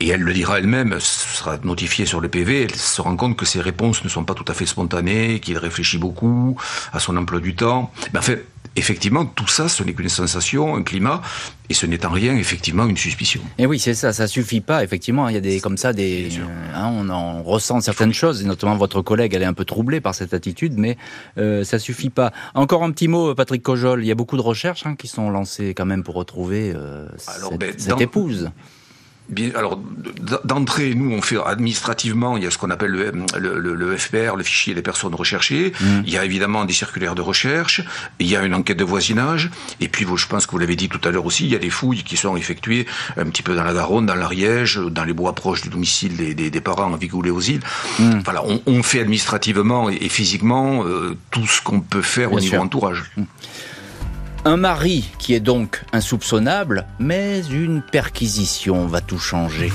Et 0.00 0.08
elle 0.08 0.22
le 0.22 0.32
dira 0.32 0.58
elle-même, 0.58 0.98
sera 0.98 1.58
notifiée 1.62 2.06
sur 2.06 2.20
le 2.20 2.28
PV, 2.28 2.62
elle 2.64 2.74
se 2.74 3.02
rend 3.02 3.16
compte 3.16 3.36
que 3.36 3.44
ses 3.44 3.60
réponses 3.60 4.02
ne 4.02 4.08
sont 4.08 4.24
pas 4.24 4.32
tout 4.32 4.46
à 4.48 4.54
fait 4.54 4.64
spontanées, 4.64 5.38
qu'il 5.40 5.58
réfléchit 5.58 5.98
beaucoup 5.98 6.56
à 6.92 7.00
son 7.00 7.16
emploi 7.18 7.40
du 7.40 7.54
temps. 7.54 7.92
Mais 8.12 8.18
en 8.18 8.22
fait, 8.22 8.46
effectivement, 8.76 9.24
tout 9.24 9.48
ça, 9.48 9.68
ce 9.68 9.82
n'est 9.82 9.92
qu'une 9.92 10.08
sensation, 10.08 10.74
un 10.74 10.82
climat, 10.82 11.22
et 11.68 11.74
ce 11.74 11.86
n'est 11.86 12.04
en 12.04 12.10
rien, 12.10 12.36
effectivement, 12.36 12.86
une 12.86 12.96
suspicion. 12.96 13.40
Et 13.58 13.66
oui, 13.66 13.78
c'est 13.78 13.94
ça, 13.94 14.12
ça 14.12 14.26
suffit 14.26 14.60
pas, 14.60 14.82
effectivement. 14.82 15.28
Il 15.28 15.34
y 15.34 15.38
a 15.38 15.40
des, 15.40 15.60
comme 15.60 15.76
ça, 15.76 15.92
des, 15.92 16.28
hein, 16.74 16.90
on 16.92 17.08
en 17.08 17.42
ressent 17.42 17.80
certaines 17.80 18.14
choses, 18.14 18.42
et 18.42 18.44
notamment 18.44 18.76
votre 18.76 19.02
collègue, 19.02 19.34
elle 19.34 19.42
est 19.42 19.46
un 19.46 19.54
peu 19.54 19.64
troublée 19.64 20.00
par 20.00 20.14
cette 20.14 20.34
attitude, 20.34 20.74
mais 20.76 20.96
euh, 21.38 21.64
ça 21.64 21.78
suffit 21.78 22.10
pas. 22.10 22.32
Encore 22.54 22.82
un 22.82 22.90
petit 22.90 23.08
mot, 23.08 23.34
Patrick 23.34 23.62
Cojol, 23.62 24.02
il 24.02 24.06
y 24.06 24.12
a 24.12 24.14
beaucoup 24.14 24.36
de 24.36 24.42
recherches 24.42 24.86
hein, 24.86 24.96
qui 24.96 25.08
sont 25.08 25.30
lancées 25.30 25.74
quand 25.74 25.86
même 25.86 26.02
pour 26.02 26.14
retrouver 26.14 26.72
euh, 26.74 27.06
cette, 27.16 27.58
ben, 27.58 27.72
cette 27.76 28.00
épouse. 28.00 28.50
Bien, 29.32 29.50
alors 29.56 29.80
d'entrée, 30.44 30.94
nous 30.94 31.10
on 31.10 31.22
fait 31.22 31.38
administrativement, 31.42 32.36
il 32.36 32.44
y 32.44 32.46
a 32.46 32.50
ce 32.50 32.58
qu'on 32.58 32.70
appelle 32.70 32.90
le, 32.90 33.12
le, 33.38 33.74
le, 33.74 33.96
FPR, 33.96 34.36
le 34.36 34.42
fichier 34.42 34.74
des 34.74 34.82
personnes 34.82 35.14
recherchées. 35.14 35.72
Mm. 35.80 35.86
Il 36.04 36.12
y 36.12 36.18
a 36.18 36.24
évidemment 36.24 36.66
des 36.66 36.74
circulaires 36.74 37.14
de 37.14 37.22
recherche. 37.22 37.82
Il 38.18 38.26
y 38.26 38.36
a 38.36 38.42
une 38.44 38.54
enquête 38.54 38.76
de 38.76 38.84
voisinage. 38.84 39.50
Et 39.80 39.88
puis, 39.88 40.06
je 40.16 40.26
pense 40.26 40.44
que 40.44 40.50
vous 40.52 40.58
l'avez 40.58 40.76
dit 40.76 40.90
tout 40.90 41.00
à 41.08 41.10
l'heure 41.10 41.24
aussi, 41.24 41.44
il 41.44 41.50
y 41.50 41.54
a 41.54 41.58
des 41.58 41.70
fouilles 41.70 42.02
qui 42.02 42.18
sont 42.18 42.36
effectuées 42.36 42.86
un 43.16 43.24
petit 43.24 43.42
peu 43.42 43.54
dans 43.54 43.64
la 43.64 43.72
Garonne, 43.72 44.04
dans 44.04 44.14
l'Ariège, 44.14 44.76
dans 44.76 45.04
les 45.04 45.14
bois 45.14 45.34
proches 45.34 45.62
du 45.62 45.70
domicile 45.70 46.14
des, 46.16 46.34
des, 46.34 46.50
des 46.50 46.60
parents 46.60 46.92
en 46.92 46.96
Vigoulé 46.96 47.30
aux 47.30 47.40
îles. 47.40 47.62
Mm. 47.98 48.20
Voilà, 48.24 48.44
on, 48.44 48.60
on, 48.66 48.82
fait 48.82 49.00
administrativement 49.00 49.88
et, 49.88 50.08
physiquement 50.10 50.84
euh, 50.84 51.16
tout 51.30 51.46
ce 51.46 51.62
qu'on 51.62 51.80
peut 51.80 52.02
faire 52.02 52.32
au 52.32 52.40
niveau 52.40 52.58
entourage. 52.58 53.04
Mm. 53.16 53.22
Un 54.44 54.56
mari 54.56 55.08
qui 55.20 55.34
est 55.34 55.40
donc 55.40 55.84
insoupçonnable, 55.92 56.84
mais 56.98 57.46
une 57.46 57.80
perquisition 57.80 58.88
va 58.88 59.00
tout 59.00 59.20
changer. 59.20 59.70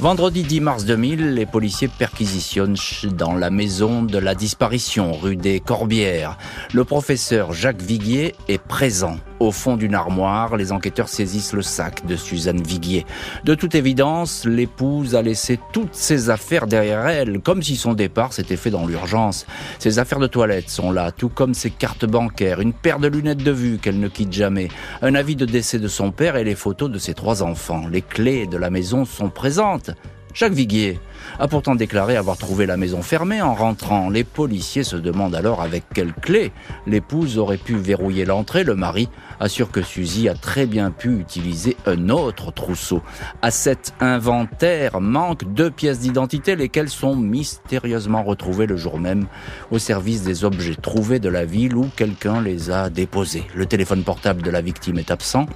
Vendredi 0.00 0.42
10 0.42 0.60
mars 0.60 0.84
2000, 0.84 1.34
les 1.34 1.46
policiers 1.46 1.86
perquisitionnent 1.86 2.76
dans 3.04 3.34
la 3.34 3.50
maison 3.50 4.02
de 4.02 4.18
la 4.18 4.34
disparition, 4.34 5.12
rue 5.12 5.36
des 5.36 5.60
Corbières. 5.60 6.38
Le 6.74 6.82
professeur 6.82 7.52
Jacques 7.52 7.82
Viguier 7.82 8.34
est 8.48 8.58
présent. 8.58 9.18
Au 9.38 9.52
fond 9.52 9.76
d'une 9.76 9.94
armoire, 9.94 10.56
les 10.56 10.72
enquêteurs 10.72 11.10
saisissent 11.10 11.52
le 11.52 11.60
sac 11.60 12.06
de 12.06 12.16
Suzanne 12.16 12.62
Viguier. 12.62 13.04
De 13.44 13.54
toute 13.54 13.74
évidence, 13.74 14.46
l'épouse 14.46 15.14
a 15.14 15.20
laissé 15.20 15.60
toutes 15.72 15.94
ses 15.94 16.30
affaires 16.30 16.66
derrière 16.66 17.06
elle, 17.06 17.40
comme 17.40 17.62
si 17.62 17.76
son 17.76 17.92
départ 17.92 18.32
s'était 18.32 18.56
fait 18.56 18.70
dans 18.70 18.86
l'urgence. 18.86 19.46
Ses 19.78 19.98
affaires 19.98 20.20
de 20.20 20.26
toilette 20.26 20.70
sont 20.70 20.90
là, 20.90 21.12
tout 21.12 21.28
comme 21.28 21.52
ses 21.52 21.70
cartes 21.70 22.06
bancaires, 22.06 22.60
une 22.60 22.72
paire 22.72 22.98
de 22.98 23.08
lunettes 23.08 23.44
de 23.44 23.50
vue 23.50 23.76
qu'elle 23.76 24.00
ne 24.00 24.08
quitte 24.08 24.32
jamais, 24.32 24.68
un 25.02 25.14
avis 25.14 25.36
de 25.36 25.44
décès 25.44 25.78
de 25.78 25.88
son 25.88 26.12
père 26.12 26.36
et 26.36 26.44
les 26.44 26.54
photos 26.54 26.90
de 26.90 26.98
ses 26.98 27.12
trois 27.12 27.42
enfants. 27.42 27.88
Les 27.88 28.02
clés 28.02 28.46
de 28.46 28.56
la 28.56 28.70
maison 28.70 29.04
sont 29.04 29.28
présentes. 29.28 29.90
Jacques 30.32 30.52
Viguier 30.52 30.98
a 31.38 31.48
pourtant 31.48 31.74
déclaré 31.74 32.16
avoir 32.16 32.36
trouvé 32.36 32.66
la 32.66 32.76
maison 32.76 33.02
fermée 33.02 33.42
en 33.42 33.54
rentrant. 33.54 34.10
Les 34.10 34.24
policiers 34.24 34.84
se 34.84 34.96
demandent 34.96 35.34
alors 35.34 35.62
avec 35.62 35.84
quelle 35.92 36.12
clé 36.12 36.52
l'épouse 36.86 37.38
aurait 37.38 37.56
pu 37.56 37.76
verrouiller 37.76 38.24
l'entrée. 38.24 38.64
Le 38.64 38.74
mari 38.74 39.08
assure 39.40 39.70
que 39.70 39.82
Suzy 39.82 40.28
a 40.28 40.34
très 40.34 40.66
bien 40.66 40.90
pu 40.90 41.18
utiliser 41.18 41.76
un 41.86 42.08
autre 42.08 42.52
trousseau. 42.52 43.02
À 43.42 43.50
cet 43.50 43.94
inventaire 44.00 45.00
manquent 45.00 45.52
deux 45.52 45.70
pièces 45.70 46.00
d'identité, 46.00 46.56
lesquelles 46.56 46.88
sont 46.88 47.16
mystérieusement 47.16 48.22
retrouvées 48.22 48.66
le 48.66 48.76
jour 48.76 48.98
même 48.98 49.26
au 49.70 49.78
service 49.78 50.22
des 50.22 50.44
objets 50.44 50.74
trouvés 50.74 51.18
de 51.18 51.28
la 51.28 51.44
ville 51.44 51.76
où 51.76 51.88
quelqu'un 51.96 52.40
les 52.40 52.70
a 52.70 52.90
déposés. 52.90 53.44
Le 53.54 53.66
téléphone 53.66 54.02
portable 54.02 54.42
de 54.42 54.50
la 54.50 54.60
victime 54.60 54.98
est 54.98 55.10
absent. 55.10 55.46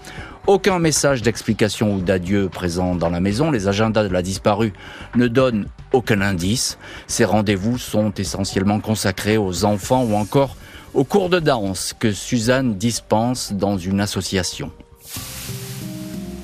Aucun 0.46 0.78
message 0.78 1.22
d'explication 1.22 1.94
ou 1.94 2.00
d'adieu 2.00 2.48
présent 2.48 2.94
dans 2.94 3.10
la 3.10 3.20
maison. 3.20 3.50
Les 3.50 3.68
agendas 3.68 4.02
de 4.02 4.08
la 4.08 4.22
disparue 4.22 4.72
ne 5.14 5.28
donnent 5.28 5.59
aucun 5.92 6.20
indice. 6.20 6.78
Ces 7.06 7.24
rendez-vous 7.24 7.78
sont 7.78 8.12
essentiellement 8.14 8.80
consacrés 8.80 9.36
aux 9.36 9.64
enfants 9.64 10.04
ou 10.04 10.14
encore 10.14 10.56
aux 10.94 11.04
cours 11.04 11.28
de 11.28 11.38
danse 11.38 11.94
que 11.98 12.12
Suzanne 12.12 12.76
dispense 12.76 13.52
dans 13.52 13.78
une 13.78 14.00
association. 14.00 14.70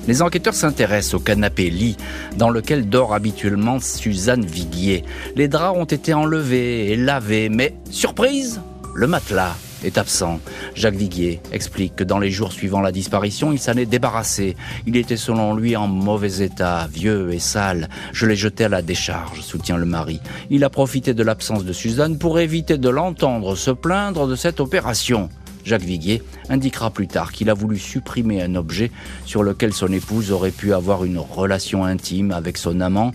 Les 0.07 0.21
enquêteurs 0.21 0.53
s'intéressent 0.53 1.15
au 1.15 1.19
canapé 1.19 1.69
lit 1.69 1.97
dans 2.37 2.49
lequel 2.49 2.87
dort 2.87 3.13
habituellement 3.13 3.79
Suzanne 3.81 4.45
Viguier. 4.45 5.03
Les 5.35 5.49
draps 5.49 5.77
ont 5.77 5.85
été 5.85 6.13
enlevés 6.13 6.91
et 6.91 6.95
lavés, 6.95 7.49
mais 7.49 7.75
surprise, 7.91 8.61
le 8.95 9.07
matelas 9.07 9.55
est 9.83 9.97
absent. 9.97 10.39
Jacques 10.75 10.95
Viguier 10.95 11.41
explique 11.51 11.95
que 11.95 12.03
dans 12.03 12.19
les 12.19 12.31
jours 12.31 12.51
suivant 12.51 12.81
la 12.81 12.91
disparition, 12.91 13.51
il 13.51 13.59
s'en 13.59 13.73
est 13.73 13.85
débarrassé. 13.85 14.55
Il 14.85 14.97
était 14.97 15.17
selon 15.17 15.55
lui 15.55 15.75
en 15.75 15.87
mauvais 15.87 16.43
état, 16.43 16.87
vieux 16.91 17.33
et 17.33 17.39
sale. 17.39 17.89
Je 18.13 18.25
l'ai 18.25 18.35
jeté 18.35 18.65
à 18.65 18.69
la 18.69 18.81
décharge, 18.81 19.41
soutient 19.41 19.77
le 19.77 19.85
mari. 19.85 20.19
Il 20.49 20.63
a 20.63 20.69
profité 20.69 21.13
de 21.13 21.23
l'absence 21.23 21.65
de 21.65 21.73
Suzanne 21.73 22.17
pour 22.17 22.39
éviter 22.39 22.77
de 22.77 22.89
l'entendre 22.89 23.55
se 23.55 23.71
plaindre 23.71 24.27
de 24.27 24.35
cette 24.35 24.59
opération. 24.59 25.29
Jacques 25.67 25.83
Viguier 25.83 26.23
indiquera 26.49 26.91
plus 26.91 27.07
tard 27.07 27.33
qu'il 27.33 27.49
a 27.49 27.53
voulu 27.53 27.77
supprimer 27.77 28.41
un 28.41 28.55
objet 28.55 28.89
sur 29.25 29.43
lequel 29.43 29.73
son 29.73 29.91
épouse 29.91 30.31
aurait 30.31 30.51
pu 30.51 30.73
avoir 30.73 31.03
une 31.03 31.17
relation 31.17 31.83
intime 31.83 32.31
avec 32.31 32.57
son 32.57 32.79
amant 32.79 33.11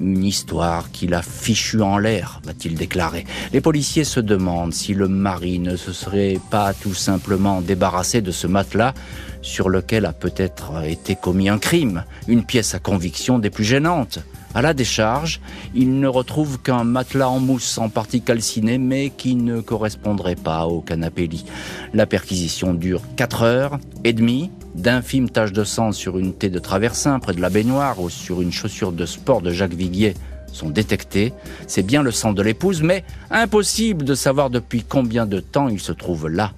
une 0.00 0.24
histoire 0.24 0.90
qu'il 0.90 1.14
a 1.14 1.22
fichue 1.22 1.82
en 1.82 1.98
l'air, 1.98 2.40
va-t-il 2.44 2.74
déclarer. 2.74 3.24
Les 3.52 3.60
policiers 3.60 4.04
se 4.04 4.20
demandent 4.20 4.72
si 4.72 4.94
le 4.94 5.08
mari 5.08 5.58
ne 5.58 5.76
se 5.76 5.92
serait 5.92 6.38
pas 6.50 6.72
tout 6.74 6.94
simplement 6.94 7.60
débarrassé 7.60 8.20
de 8.20 8.30
ce 8.30 8.46
matelas 8.46 8.94
sur 9.42 9.68
lequel 9.68 10.06
a 10.06 10.12
peut-être 10.12 10.84
été 10.84 11.16
commis 11.16 11.48
un 11.48 11.58
crime, 11.58 12.04
une 12.26 12.44
pièce 12.44 12.74
à 12.74 12.78
conviction 12.78 13.38
des 13.38 13.50
plus 13.50 13.64
gênantes. 13.64 14.20
À 14.54 14.62
la 14.62 14.72
décharge, 14.72 15.40
il 15.74 16.00
ne 16.00 16.08
retrouve 16.08 16.58
qu'un 16.60 16.82
matelas 16.82 17.28
en 17.28 17.38
mousse 17.38 17.78
en 17.78 17.90
partie 17.90 18.22
calciné, 18.22 18.78
mais 18.78 19.10
qui 19.10 19.34
ne 19.34 19.60
correspondrait 19.60 20.36
pas 20.36 20.66
au 20.66 20.80
canapé 20.80 21.26
lit. 21.26 21.44
La 21.92 22.06
perquisition 22.06 22.74
dure 22.74 23.02
4 23.16 23.42
heures 23.42 23.78
et 24.04 24.12
demie. 24.12 24.50
D'infimes 24.78 25.28
taches 25.28 25.52
de 25.52 25.64
sang 25.64 25.90
sur 25.90 26.18
une 26.18 26.32
thé 26.32 26.50
de 26.50 26.60
traversin 26.60 27.18
près 27.18 27.34
de 27.34 27.40
la 27.40 27.50
baignoire 27.50 28.00
ou 28.00 28.08
sur 28.08 28.40
une 28.40 28.52
chaussure 28.52 28.92
de 28.92 29.06
sport 29.06 29.42
de 29.42 29.50
Jacques 29.50 29.74
Viguier 29.74 30.14
sont 30.52 30.70
détectées. 30.70 31.32
C'est 31.66 31.82
bien 31.82 32.04
le 32.04 32.12
sang 32.12 32.32
de 32.32 32.42
l'épouse, 32.42 32.80
mais 32.80 33.02
impossible 33.28 34.04
de 34.04 34.14
savoir 34.14 34.50
depuis 34.50 34.84
combien 34.84 35.26
de 35.26 35.40
temps 35.40 35.68
il 35.68 35.80
se 35.80 35.90
trouve 35.90 36.28
là 36.28 36.52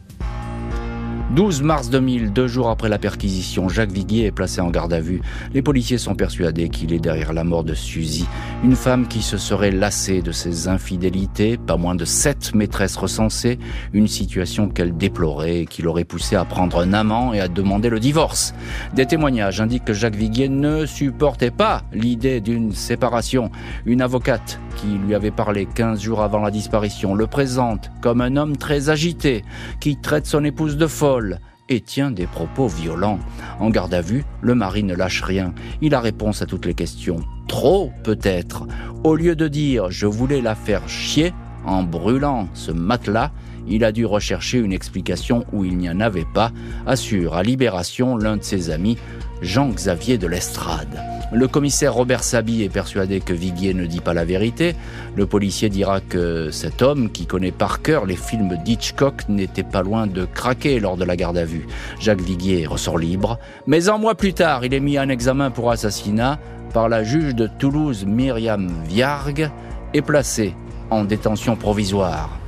12 1.37 1.62
mars 1.62 1.90
2000, 1.90 2.32
deux 2.32 2.49
jours 2.49 2.70
après 2.70 2.88
la 2.88 2.99
perquisition, 2.99 3.68
Jacques 3.68 3.92
Viguier 3.92 4.26
est 4.26 4.32
placé 4.32 4.60
en 4.60 4.68
garde 4.68 4.92
à 4.92 4.99
vue. 4.99 5.22
Les 5.54 5.62
policiers 5.62 5.96
sont 5.96 6.16
persuadés 6.16 6.68
qu'il 6.70 6.92
est 6.92 6.99
derrière 6.99 7.32
la 7.32 7.44
mort 7.44 7.62
de 7.62 7.72
Suzy, 7.72 8.26
une 8.64 8.75
femme 8.75 9.06
qui 9.06 9.22
se 9.22 9.38
serait 9.38 9.70
lassée 9.70 10.22
de 10.22 10.32
ses 10.32 10.66
infidélités, 10.66 11.56
pas 11.56 11.76
moins 11.76 11.94
de 11.94 12.04
sept 12.04 12.52
maîtresses 12.52 12.96
recensées, 12.96 13.60
une 13.92 14.08
situation 14.08 14.68
qu'elle 14.68 14.96
déplorait 14.96 15.60
et 15.60 15.66
qui 15.66 15.82
l'aurait 15.82 16.02
poussé 16.02 16.34
à 16.34 16.44
prendre 16.44 16.80
un 16.80 16.92
amant 16.94 17.32
et 17.32 17.38
à 17.38 17.46
demander 17.46 17.90
le 17.90 18.00
divorce. 18.00 18.52
Des 18.94 19.06
témoignages 19.06 19.60
indiquent 19.60 19.84
que 19.84 19.92
Jacques 19.92 20.16
Viguier 20.16 20.49
ne 20.49 20.84
supportait 20.84 21.52
pas 21.52 21.84
l'idée 21.92 22.40
d'une 22.40 22.72
séparation. 22.72 23.52
Une 23.87 24.02
avocate 24.02 24.58
qui 24.75 24.88
lui 24.88 25.14
avait 25.14 25.30
parlé 25.30 25.66
15 25.66 26.00
jours 26.00 26.22
avant 26.22 26.40
la 26.40 26.50
disparition 26.50 27.14
le 27.14 27.28
présente 27.28 27.90
comme 28.00 28.20
un 28.20 28.37
homme 28.37 28.56
très 28.56 28.88
agité, 28.88 29.44
qui 29.78 29.96
traite 29.96 30.26
son 30.26 30.44
épouse 30.44 30.76
de 30.76 30.87
folle 30.87 31.19
et 31.68 31.80
tient 31.80 32.10
des 32.10 32.26
propos 32.26 32.66
violents. 32.66 33.20
En 33.60 33.70
garde 33.70 33.94
à 33.94 34.00
vue, 34.00 34.24
le 34.42 34.54
mari 34.54 34.82
ne 34.82 34.94
lâche 34.94 35.22
rien. 35.22 35.54
Il 35.80 35.94
a 35.94 36.00
réponse 36.00 36.42
à 36.42 36.46
toutes 36.46 36.66
les 36.66 36.74
questions. 36.74 37.20
Trop, 37.46 37.92
peut-être. 38.02 38.66
Au 39.04 39.14
lieu 39.14 39.36
de 39.36 39.48
dire 39.48 39.90
je 39.90 40.06
voulais 40.06 40.42
la 40.42 40.54
faire 40.54 40.88
chier 40.88 41.32
en 41.64 41.82
brûlant 41.82 42.48
ce 42.54 42.72
matelas, 42.72 43.30
il 43.70 43.84
a 43.84 43.92
dû 43.92 44.04
rechercher 44.04 44.58
une 44.58 44.72
explication 44.72 45.46
où 45.52 45.64
il 45.64 45.78
n'y 45.78 45.88
en 45.88 46.00
avait 46.00 46.26
pas, 46.34 46.50
assure 46.86 47.34
à 47.34 47.42
Libération 47.42 48.16
l'un 48.16 48.36
de 48.36 48.42
ses 48.42 48.70
amis, 48.70 48.98
Jean-Xavier 49.40 50.18
de 50.18 50.26
l'Estrade. 50.26 51.00
Le 51.32 51.46
commissaire 51.46 51.94
Robert 51.94 52.24
Sabi 52.24 52.64
est 52.64 52.68
persuadé 52.68 53.20
que 53.20 53.32
Viguier 53.32 53.72
ne 53.72 53.86
dit 53.86 54.00
pas 54.00 54.12
la 54.12 54.24
vérité. 54.24 54.74
Le 55.14 55.26
policier 55.26 55.68
dira 55.68 56.00
que 56.00 56.50
cet 56.50 56.82
homme, 56.82 57.10
qui 57.10 57.24
connaît 57.24 57.52
par 57.52 57.82
cœur 57.82 58.04
les 58.04 58.16
films 58.16 58.58
d'Hitchcock, 58.64 59.28
n'était 59.28 59.62
pas 59.62 59.82
loin 59.82 60.08
de 60.08 60.24
craquer 60.24 60.80
lors 60.80 60.96
de 60.96 61.04
la 61.04 61.14
garde 61.14 61.38
à 61.38 61.44
vue. 61.44 61.68
Jacques 62.00 62.20
Viguier 62.20 62.66
ressort 62.66 62.98
libre, 62.98 63.38
mais 63.68 63.88
un 63.88 63.98
mois 63.98 64.16
plus 64.16 64.34
tard, 64.34 64.64
il 64.64 64.74
est 64.74 64.80
mis 64.80 64.98
en 64.98 65.08
examen 65.08 65.50
pour 65.50 65.70
assassinat 65.70 66.40
par 66.74 66.88
la 66.88 67.04
juge 67.04 67.36
de 67.36 67.46
Toulouse 67.46 68.04
Myriam 68.04 68.68
Viargue 68.88 69.50
et 69.94 70.02
placé 70.02 70.54
en 70.90 71.04
détention 71.04 71.54
provisoire 71.54 72.39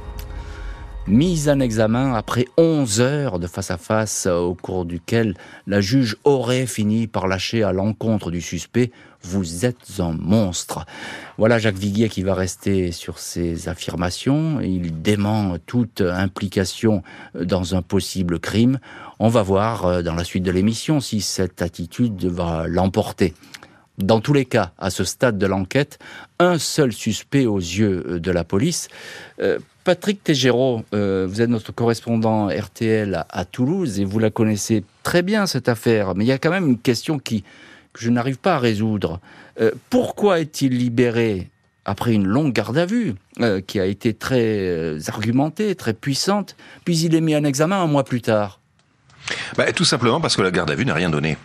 mise 1.06 1.48
en 1.48 1.60
examen 1.60 2.14
après 2.14 2.46
11 2.56 3.00
heures 3.00 3.38
de 3.38 3.46
face-à-face 3.46 4.26
au 4.26 4.54
cours 4.54 4.84
duquel 4.84 5.34
la 5.66 5.80
juge 5.80 6.16
aurait 6.24 6.66
fini 6.66 7.06
par 7.06 7.26
lâcher 7.26 7.62
à 7.62 7.72
l'encontre 7.72 8.30
du 8.30 8.40
suspect 8.40 8.90
vous 9.22 9.64
êtes 9.64 10.00
un 10.00 10.12
monstre. 10.12 10.84
Voilà 11.38 11.58
Jacques 11.58 11.76
Viguier 11.76 12.08
qui 12.08 12.22
va 12.22 12.34
rester 12.34 12.92
sur 12.92 13.18
ses 13.18 13.68
affirmations. 13.68 14.60
Il 14.60 15.02
dément 15.02 15.56
toute 15.66 16.00
implication 16.00 17.02
dans 17.34 17.74
un 17.74 17.82
possible 17.82 18.38
crime. 18.38 18.78
On 19.18 19.28
va 19.28 19.42
voir 19.42 19.86
euh, 19.86 20.02
dans 20.02 20.14
la 20.14 20.24
suite 20.24 20.42
de 20.42 20.50
l'émission 20.50 21.00
si 21.00 21.20
cette 21.20 21.62
attitude 21.62 22.24
va 22.24 22.66
l'emporter. 22.66 23.34
Dans 24.02 24.20
tous 24.20 24.32
les 24.32 24.44
cas, 24.44 24.72
à 24.78 24.90
ce 24.90 25.04
stade 25.04 25.38
de 25.38 25.46
l'enquête, 25.46 26.00
un 26.40 26.58
seul 26.58 26.92
suspect 26.92 27.46
aux 27.46 27.58
yeux 27.58 28.18
de 28.18 28.30
la 28.32 28.42
police. 28.42 28.88
Euh, 29.40 29.60
Patrick 29.84 30.24
Tégéraud, 30.24 30.82
euh, 30.92 31.24
vous 31.28 31.40
êtes 31.40 31.48
notre 31.48 31.72
correspondant 31.72 32.48
RTL 32.48 33.24
à, 33.28 33.44
Toulouse 33.44 34.00
et 34.00 34.04
vous 34.04 34.18
la 34.18 34.30
connaissez 34.30 34.82
très 35.04 35.22
bien 35.22 35.46
cette 35.46 35.68
affaire, 35.68 36.16
mais 36.16 36.24
il 36.24 36.28
y 36.28 36.32
a 36.32 36.38
quand 36.38 36.50
même 36.50 36.66
une 36.66 36.78
question 36.78 37.20
qui, 37.20 37.42
que 37.92 38.00
je 38.00 38.10
n'arrive 38.10 38.38
pas 38.38 38.56
à 38.56 38.58
résoudre. 38.58 39.20
Euh, 39.60 39.70
pourquoi 39.88 40.40
est-il 40.40 40.76
libéré 40.76 41.50
après 41.84 42.12
une 42.12 42.26
longue 42.26 42.52
garde 42.52 42.78
à 42.78 42.86
vue, 42.86 43.14
qui 43.66 43.80
a 43.80 43.86
été 43.86 44.14
très 44.14 45.08
argumentée, 45.08 45.74
très 45.74 45.94
puissante, 45.94 46.54
puis 46.84 46.96
il 47.00 47.16
est 47.16 47.20
mis 47.20 47.34
en 47.34 47.42
examen 47.42 47.82
un 47.82 47.88
mois 47.88 48.04
plus 48.04 48.20
tard? 48.20 48.61
Bah, 49.56 49.72
tout 49.72 49.84
simplement 49.84 50.20
parce 50.20 50.36
que 50.36 50.42
la 50.42 50.50
garde 50.50 50.70
à 50.70 50.74
vue 50.74 50.84
n'a 50.84 50.94
rien 50.94 51.10
donné. 51.10 51.36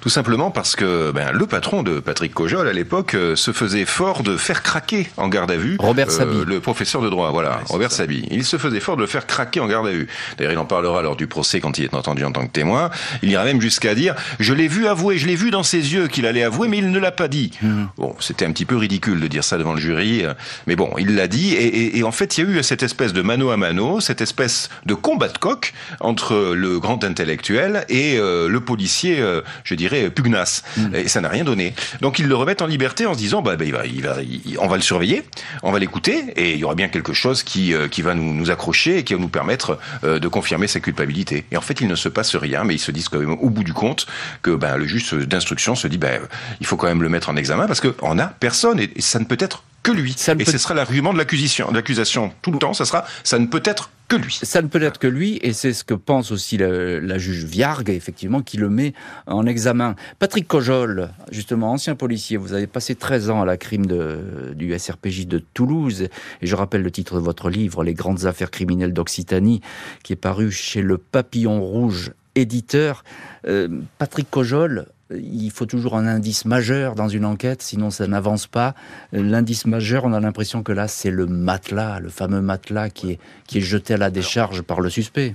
Tout 0.00 0.08
simplement 0.08 0.50
parce 0.50 0.76
que 0.76 1.10
ben, 1.12 1.32
le 1.32 1.46
patron 1.46 1.82
de 1.82 2.00
Patrick 2.00 2.32
Cojol 2.34 2.68
à 2.68 2.72
l'époque 2.72 3.14
euh, 3.14 3.36
se 3.36 3.52
faisait 3.52 3.84
fort 3.84 4.22
de 4.22 4.36
faire 4.36 4.62
craquer 4.62 5.08
en 5.16 5.28
garde 5.28 5.50
à 5.50 5.56
vue. 5.56 5.76
Robert 5.78 6.08
euh, 6.20 6.44
Le 6.46 6.60
professeur 6.60 7.02
de 7.02 7.08
droit, 7.08 7.30
voilà, 7.30 7.60
Robert 7.66 7.92
Sabi. 7.92 8.26
Il 8.30 8.44
se 8.44 8.56
faisait 8.58 8.80
fort 8.80 8.96
de 8.96 9.02
le 9.02 9.06
faire 9.06 9.26
craquer 9.26 9.60
en 9.60 9.66
garde 9.66 9.86
à 9.86 9.92
vue. 9.92 10.08
D'ailleurs, 10.36 10.52
il 10.52 10.58
en 10.58 10.64
parlera 10.64 11.02
lors 11.02 11.16
du 11.16 11.26
procès 11.26 11.60
quand 11.60 11.78
il 11.78 11.84
est 11.84 11.94
entendu 11.94 12.24
en 12.24 12.32
tant 12.32 12.46
que 12.46 12.52
témoin. 12.52 12.90
Il 13.22 13.30
ira 13.30 13.44
même 13.44 13.60
jusqu'à 13.60 13.94
dire 13.94 14.14
Je 14.40 14.54
l'ai 14.54 14.68
vu 14.68 14.86
avouer, 14.86 15.18
je 15.18 15.26
l'ai 15.26 15.36
vu 15.36 15.50
dans 15.50 15.62
ses 15.62 15.94
yeux 15.94 16.08
qu'il 16.08 16.26
allait 16.26 16.42
avouer, 16.42 16.68
mais 16.68 16.78
il 16.78 16.90
ne 16.90 16.98
l'a 16.98 17.12
pas 17.12 17.28
dit. 17.28 17.52
Mmh. 17.62 17.84
Bon, 17.96 18.14
c'était 18.20 18.44
un 18.44 18.52
petit 18.52 18.64
peu 18.64 18.76
ridicule 18.76 19.20
de 19.20 19.26
dire 19.26 19.44
ça 19.44 19.58
devant 19.58 19.72
le 19.72 19.80
jury, 19.80 20.24
euh, 20.24 20.34
mais 20.66 20.76
bon, 20.76 20.90
il 20.98 21.14
l'a 21.14 21.28
dit. 21.28 21.54
Et, 21.54 21.66
et, 21.66 21.98
et, 21.98 22.04
en 22.04 22.12
fait, 22.12 22.38
il 22.38 22.44
y 22.44 22.46
a 22.46 22.50
eu 22.50 22.62
cette 22.62 22.82
espèce 22.82 23.12
de 23.12 23.22
mano 23.22 23.50
à 23.50 23.56
mano, 23.56 24.00
cette 24.00 24.20
espèce 24.20 24.68
de 24.86 24.94
combat 24.94 25.28
de 25.28 25.38
coq 25.38 25.72
entre 26.00 26.54
le 26.54 26.78
grand 26.78 27.04
intellectuel 27.24 27.84
et 27.88 28.18
euh, 28.18 28.48
le 28.48 28.60
policier, 28.60 29.20
euh, 29.20 29.40
je 29.64 29.74
dirais, 29.74 30.10
pugnace. 30.10 30.62
Mm. 30.76 30.94
Et 30.94 31.08
ça 31.08 31.20
n'a 31.20 31.28
rien 31.28 31.44
donné. 31.44 31.74
Donc 32.00 32.18
ils 32.18 32.26
le 32.26 32.34
remettent 32.34 32.62
en 32.62 32.66
liberté 32.66 33.06
en 33.06 33.14
se 33.14 33.18
disant, 33.18 33.42
bah, 33.42 33.56
bah 33.56 33.64
il 33.64 33.72
va, 33.72 33.86
il 33.86 34.02
va, 34.02 34.16
on 34.60 34.68
va 34.68 34.76
le 34.76 34.82
surveiller, 34.82 35.24
on 35.62 35.72
va 35.72 35.78
l'écouter, 35.78 36.24
et 36.36 36.52
il 36.52 36.58
y 36.58 36.64
aura 36.64 36.74
bien 36.74 36.88
quelque 36.88 37.12
chose 37.12 37.42
qui, 37.42 37.72
euh, 37.72 37.88
qui 37.88 38.02
va 38.02 38.14
nous, 38.14 38.34
nous 38.34 38.50
accrocher 38.50 38.98
et 38.98 39.04
qui 39.04 39.14
va 39.14 39.20
nous 39.20 39.28
permettre 39.28 39.78
de 40.02 40.28
confirmer 40.28 40.66
sa 40.66 40.80
culpabilité. 40.80 41.44
Et 41.50 41.56
en 41.56 41.60
fait, 41.60 41.80
il 41.80 41.88
ne 41.88 41.94
se 41.94 42.08
passe 42.08 42.36
rien, 42.36 42.64
mais 42.64 42.74
ils 42.74 42.80
se 42.80 42.90
disent 42.90 43.08
quand 43.08 43.18
même 43.18 43.32
au 43.32 43.50
bout 43.50 43.64
du 43.64 43.72
compte 43.72 44.06
que 44.42 44.50
ben, 44.50 44.76
le 44.76 44.86
juge 44.86 45.12
d'instruction 45.12 45.74
se 45.74 45.88
dit, 45.88 45.98
ben, 45.98 46.20
il 46.60 46.66
faut 46.66 46.76
quand 46.76 46.86
même 46.86 47.02
le 47.02 47.08
mettre 47.08 47.30
en 47.30 47.36
examen 47.36 47.66
parce 47.66 47.80
qu'on 47.80 48.18
a 48.18 48.26
personne 48.26 48.80
et, 48.80 48.90
ça 49.00 49.18
ne 49.18 49.24
peut 49.24 49.36
être 49.40 49.64
que 49.82 49.92
lui. 49.92 50.16
et 50.38 50.44
ce 50.44 50.58
sera 50.58 50.74
l'argument 50.74 51.12
de 51.12 51.18
l'accusation, 51.18 51.70
l'accusation 51.72 52.32
tout 52.42 52.52
le 52.52 52.58
temps. 52.58 52.74
Ça 52.74 52.84
sera, 52.84 53.04
ça 53.22 53.38
ne 53.38 53.46
peut 53.46 53.62
être 53.64 53.90
que 54.08 54.16
lui. 54.16 54.38
Ça 54.42 54.62
ne 54.62 54.68
peut 54.68 54.82
être 54.82 54.98
que 54.98 55.06
lui, 55.06 55.38
et 55.42 55.52
c'est 55.52 55.72
ce 55.72 55.84
que 55.84 55.94
pense 55.94 56.30
aussi 56.30 56.56
la, 56.56 57.18
juge 57.18 57.44
Viargue, 57.44 57.90
effectivement, 57.90 58.42
qui 58.42 58.56
le 58.56 58.68
met 58.68 58.94
en 59.26 59.46
examen. 59.46 59.94
Patrick 60.18 60.46
Cojol, 60.46 61.10
justement, 61.30 61.72
ancien 61.72 61.94
policier, 61.94 62.36
vous 62.36 62.52
avez 62.52 62.66
passé 62.66 62.94
13 62.94 63.30
ans 63.30 63.42
à 63.42 63.44
la 63.44 63.56
crime 63.56 63.86
de, 63.86 64.52
du 64.54 64.76
SRPJ 64.78 65.26
de 65.26 65.38
Toulouse, 65.38 66.08
et 66.42 66.46
je 66.46 66.54
rappelle 66.56 66.82
le 66.82 66.90
titre 66.90 67.14
de 67.14 67.20
votre 67.20 67.50
livre, 67.50 67.84
Les 67.84 67.94
grandes 67.94 68.26
affaires 68.26 68.50
criminelles 68.50 68.92
d'Occitanie, 68.92 69.60
qui 70.02 70.12
est 70.12 70.16
paru 70.16 70.50
chez 70.50 70.82
le 70.82 70.98
Papillon 70.98 71.60
Rouge 71.60 72.12
éditeur. 72.34 73.04
Euh, 73.46 73.68
Patrick 73.98 74.30
Cojol, 74.30 74.86
il 75.10 75.50
faut 75.50 75.66
toujours 75.66 75.96
un 75.96 76.06
indice 76.06 76.44
majeur 76.44 76.94
dans 76.94 77.08
une 77.08 77.24
enquête, 77.24 77.62
sinon 77.62 77.90
ça 77.90 78.06
n'avance 78.06 78.46
pas. 78.46 78.74
L'indice 79.12 79.66
majeur, 79.66 80.04
on 80.04 80.12
a 80.12 80.20
l'impression 80.20 80.62
que 80.62 80.72
là, 80.72 80.88
c'est 80.88 81.10
le 81.10 81.26
matelas, 81.26 82.00
le 82.00 82.08
fameux 82.08 82.40
matelas 82.40 82.90
qui 82.90 83.12
est, 83.12 83.18
qui 83.46 83.58
est 83.58 83.62
jeté 83.62 83.94
à 83.94 83.98
la 83.98 84.10
décharge 84.10 84.62
par 84.62 84.80
le 84.80 84.90
suspect. 84.90 85.34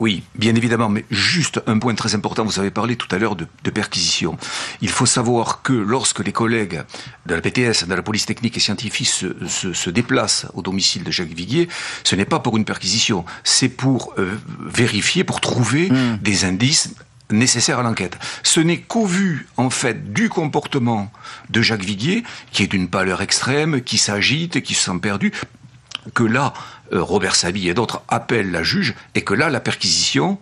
Oui, 0.00 0.22
bien 0.34 0.54
évidemment, 0.54 0.88
mais 0.88 1.04
juste 1.10 1.60
un 1.66 1.78
point 1.78 1.94
très 1.94 2.14
important, 2.14 2.42
vous 2.42 2.58
avez 2.58 2.70
parlé 2.70 2.96
tout 2.96 3.14
à 3.14 3.18
l'heure 3.18 3.36
de, 3.36 3.46
perquisition. 3.70 4.38
Il 4.80 4.88
faut 4.88 5.04
savoir 5.04 5.60
que 5.62 5.74
lorsque 5.74 6.24
les 6.24 6.32
collègues 6.32 6.82
de 7.26 7.34
la 7.34 7.40
PTS, 7.42 7.86
de 7.86 7.94
la 7.94 8.02
police 8.02 8.24
technique 8.24 8.56
et 8.56 8.60
scientifique 8.60 9.08
se, 9.08 9.90
déplacent 9.90 10.46
au 10.54 10.62
domicile 10.62 11.04
de 11.04 11.10
Jacques 11.10 11.28
Viguier, 11.28 11.68
ce 12.02 12.16
n'est 12.16 12.24
pas 12.24 12.40
pour 12.40 12.56
une 12.56 12.64
perquisition, 12.64 13.26
c'est 13.44 13.68
pour 13.68 14.14
euh, 14.18 14.32
vérifier, 14.64 15.22
pour 15.22 15.40
trouver 15.40 15.90
hmm. 15.90 16.16
des 16.22 16.46
indices 16.46 16.94
nécessaire 17.30 17.78
à 17.78 17.82
l'enquête. 17.82 18.18
Ce 18.42 18.60
n'est 18.60 18.78
qu'au 18.78 19.06
vu, 19.06 19.46
en 19.56 19.70
fait, 19.70 20.12
du 20.12 20.28
comportement 20.28 21.10
de 21.50 21.62
Jacques 21.62 21.84
Viguier, 21.84 22.24
qui 22.52 22.62
est 22.62 22.66
d'une 22.66 22.88
pâleur 22.88 23.22
extrême, 23.22 23.82
qui 23.82 23.98
s'agite, 23.98 24.60
qui 24.62 24.74
se 24.74 24.84
sent 24.84 24.98
perdu, 25.00 25.32
que 26.14 26.22
là, 26.22 26.52
euh, 26.92 27.02
Robert 27.02 27.36
Sabi 27.36 27.68
et 27.68 27.74
d'autres 27.74 28.02
appellent 28.08 28.50
la 28.50 28.62
juge 28.62 28.94
et 29.14 29.22
que 29.22 29.34
là, 29.34 29.48
la 29.48 29.60
perquisition 29.60 30.38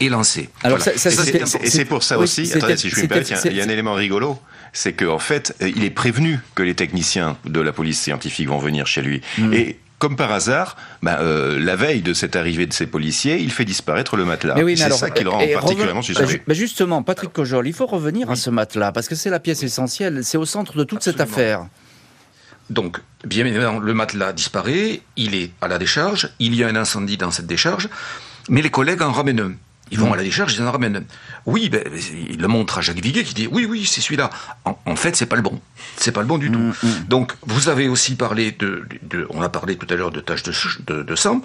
est 0.00 0.08
lancée. 0.08 0.50
Alors, 0.62 0.78
et 0.86 0.98
c'est 0.98 1.84
pour 1.84 2.02
ça 2.02 2.18
aussi, 2.18 2.50
attendez, 2.52 2.76
si 2.76 2.88
je 2.88 2.94
puis 2.94 3.02
me 3.04 3.08
permettre, 3.08 3.46
il 3.46 3.56
y, 3.56 3.60
a 3.60 3.64
un 3.64 3.68
élément 3.68 3.94
rigolo 3.94 4.38
c'est 4.76 4.92
qu'en 4.92 5.14
en 5.14 5.18
fait, 5.20 5.54
il 5.60 5.84
est 5.84 5.90
prévenu 5.90 6.40
que 6.56 6.62
les 6.62 6.74
techniciens 6.74 7.38
de 7.44 7.60
la 7.60 7.72
police 7.72 8.00
scientifique 8.00 8.48
vont 8.48 8.58
venir 8.58 8.88
chez 8.88 9.02
lui. 9.02 9.22
Hmm. 9.38 9.54
Et 9.54 9.78
comme 10.04 10.16
par 10.16 10.32
hasard, 10.32 10.76
bah, 11.02 11.20
euh, 11.22 11.58
la 11.58 11.76
veille 11.76 12.02
de 12.02 12.12
cette 12.12 12.36
arrivée 12.36 12.66
de 12.66 12.74
ces 12.74 12.86
policiers, 12.86 13.40
il 13.40 13.50
fait 13.50 13.64
disparaître 13.64 14.18
le 14.18 14.26
matelas. 14.26 14.54
c'est 14.76 14.90
ça 14.92 15.08
qui 15.08 15.24
le 15.24 15.30
rend 15.30 15.42
particulièrement 15.54 16.02
suspect. 16.02 16.42
Bah, 16.46 16.52
justement, 16.52 17.02
Patrick 17.02 17.32
Cojol, 17.32 17.66
il 17.66 17.72
faut 17.72 17.86
revenir 17.86 18.30
à 18.30 18.36
ce 18.36 18.50
matelas, 18.50 18.92
parce 18.92 19.08
que 19.08 19.14
c'est 19.14 19.30
la 19.30 19.40
pièce 19.40 19.62
essentielle, 19.62 20.22
c'est 20.22 20.36
au 20.36 20.44
centre 20.44 20.76
de 20.76 20.84
toute 20.84 21.02
cette 21.02 21.22
affaire. 21.22 21.68
Donc, 22.68 23.00
bien 23.26 23.46
évidemment, 23.46 23.78
le 23.78 23.94
matelas 23.94 24.34
disparaît, 24.34 25.00
il 25.16 25.34
est 25.34 25.52
à 25.62 25.68
la 25.68 25.78
décharge, 25.78 26.28
il 26.38 26.54
y 26.54 26.62
a 26.62 26.68
un 26.68 26.76
incendie 26.76 27.16
dans 27.16 27.30
cette 27.30 27.46
décharge, 27.46 27.88
mais 28.50 28.60
les 28.60 28.70
collègues 28.70 29.00
en 29.00 29.10
ramènent 29.10 29.40
un. 29.40 29.52
Ils 29.90 29.98
vont 29.98 30.10
mm. 30.10 30.12
à 30.14 30.16
la 30.16 30.22
décharge, 30.22 30.54
ils 30.54 30.62
en 30.62 30.72
ramènent. 30.72 31.04
Oui, 31.46 31.68
ben, 31.68 31.82
il 32.30 32.40
le 32.40 32.48
montre 32.48 32.78
à 32.78 32.80
Jacques 32.80 33.00
Viguet 33.00 33.22
qui 33.22 33.34
dit 33.34 33.48
oui, 33.50 33.66
oui, 33.68 33.84
c'est 33.86 34.00
celui-là. 34.00 34.30
En, 34.64 34.96
fait, 34.96 35.14
c'est 35.14 35.26
pas 35.26 35.36
le 35.36 35.42
bon. 35.42 35.60
C'est 35.96 36.12
pas 36.12 36.20
le 36.20 36.26
bon 36.26 36.38
du 36.38 36.50
tout. 36.50 36.58
Mm, 36.58 36.74
mm. 36.82 37.04
Donc, 37.08 37.34
vous 37.42 37.68
avez 37.68 37.88
aussi 37.88 38.16
parlé 38.16 38.52
de, 38.52 38.86
on 39.30 39.42
a 39.42 39.48
parlé 39.48 39.76
tout 39.76 39.86
à 39.90 39.96
l'heure 39.96 40.10
de 40.10 40.20
taches 40.20 40.42
de, 40.86 41.02
de, 41.02 41.16
sang. 41.16 41.42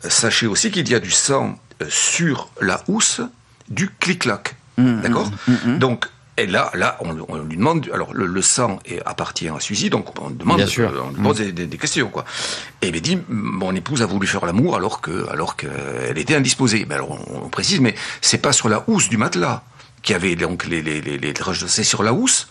Sachez 0.00 0.46
aussi 0.46 0.70
qu'il 0.70 0.88
y 0.88 0.94
a 0.94 1.00
du 1.00 1.10
sang 1.10 1.58
euh, 1.82 1.86
sur 1.88 2.50
la 2.60 2.82
housse 2.88 3.20
du 3.68 3.90
clic-clac. 3.90 4.56
D'accord 4.78 5.30
Donc, 5.78 6.06
et 6.40 6.46
là, 6.46 6.70
là, 6.74 6.96
on, 7.00 7.38
lui 7.38 7.56
demande. 7.56 7.88
Alors, 7.92 8.12
le, 8.14 8.42
sang 8.42 8.78
appartient 9.04 9.48
à 9.48 9.60
celui 9.60 9.90
donc 9.90 10.18
on 10.20 10.30
demande, 10.30 10.64
on 11.18 11.22
pose 11.22 11.40
des, 11.40 11.68
questions, 11.76 12.08
quoi. 12.08 12.24
Et 12.82 12.88
il 12.88 13.00
dit, 13.00 13.18
mon 13.28 13.74
épouse 13.74 14.02
a 14.02 14.06
voulu 14.06 14.26
faire 14.26 14.46
l'amour 14.46 14.76
alors 14.76 15.00
que, 15.00 15.28
alors 15.30 15.56
qu'elle 15.56 16.16
était 16.16 16.34
indisposée. 16.34 16.86
Mais 16.88 16.94
alors, 16.94 17.18
on, 17.30 17.48
précise, 17.48 17.80
mais 17.80 17.94
c'est 18.20 18.38
pas 18.38 18.52
sur 18.52 18.68
la 18.68 18.84
housse 18.86 19.08
du 19.08 19.16
matelas 19.16 19.62
qui 20.02 20.14
avait 20.14 20.34
donc 20.34 20.66
les, 20.66 20.82
les, 20.82 21.00
les, 21.00 21.34
sur 21.82 22.02
la 22.02 22.12
housse 22.12 22.48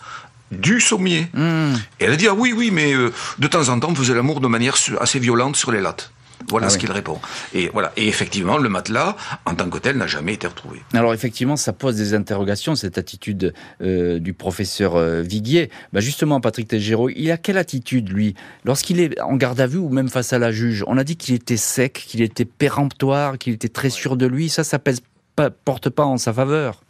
du 0.52 0.80
sommier. 0.80 1.28
Hmm. 1.32 1.74
Et 1.98 2.04
elle 2.04 2.12
a 2.12 2.16
dit, 2.16 2.28
ah 2.28 2.34
oui, 2.34 2.52
oui, 2.56 2.70
mais 2.72 2.92
euh, 2.92 3.12
de 3.38 3.46
temps 3.46 3.68
en 3.68 3.78
temps, 3.78 3.90
on 3.90 3.94
faisait 3.94 4.14
l'amour 4.14 4.40
de 4.40 4.48
manière 4.48 4.76
assez 5.00 5.18
violente 5.18 5.56
sur 5.56 5.72
les 5.72 5.80
lattes. 5.80 6.12
Voilà 6.48 6.66
ah 6.66 6.70
ce 6.70 6.78
qu'il 6.78 6.90
répond. 6.90 7.18
Et 7.54 7.68
voilà. 7.72 7.92
Et 7.96 8.08
effectivement, 8.08 8.58
le 8.58 8.68
matelas, 8.68 9.16
en 9.44 9.54
tant 9.54 9.68
que 9.68 9.78
tel, 9.78 9.96
n'a 9.96 10.06
jamais 10.06 10.34
été 10.34 10.46
retrouvé. 10.46 10.82
Alors 10.94 11.14
effectivement, 11.14 11.56
ça 11.56 11.72
pose 11.72 11.96
des 11.96 12.14
interrogations, 12.14 12.74
cette 12.74 12.98
attitude 12.98 13.54
euh, 13.82 14.18
du 14.18 14.32
professeur 14.32 14.96
euh, 14.96 15.22
Viguier. 15.22 15.70
Bah 15.92 16.00
justement, 16.00 16.40
Patrick 16.40 16.68
Tégéraud, 16.68 17.10
il 17.10 17.30
a 17.30 17.36
quelle 17.36 17.58
attitude, 17.58 18.08
lui, 18.10 18.34
lorsqu'il 18.64 19.00
est 19.00 19.20
en 19.20 19.36
garde 19.36 19.60
à 19.60 19.66
vue 19.66 19.78
ou 19.78 19.88
même 19.88 20.08
face 20.08 20.32
à 20.32 20.38
la 20.38 20.52
juge 20.52 20.84
On 20.86 20.98
a 20.98 21.04
dit 21.04 21.16
qu'il 21.16 21.34
était 21.34 21.56
sec, 21.56 21.92
qu'il 21.92 22.22
était 22.22 22.44
péremptoire, 22.44 23.38
qu'il 23.38 23.52
était 23.52 23.68
très 23.68 23.90
sûr 23.90 24.16
de 24.16 24.26
lui. 24.26 24.48
Ça, 24.48 24.64
ça 24.64 24.78
pèse 24.78 25.00
porte 25.64 25.88
pas 25.88 26.04
en 26.04 26.18
sa 26.18 26.32
faveur. 26.32 26.82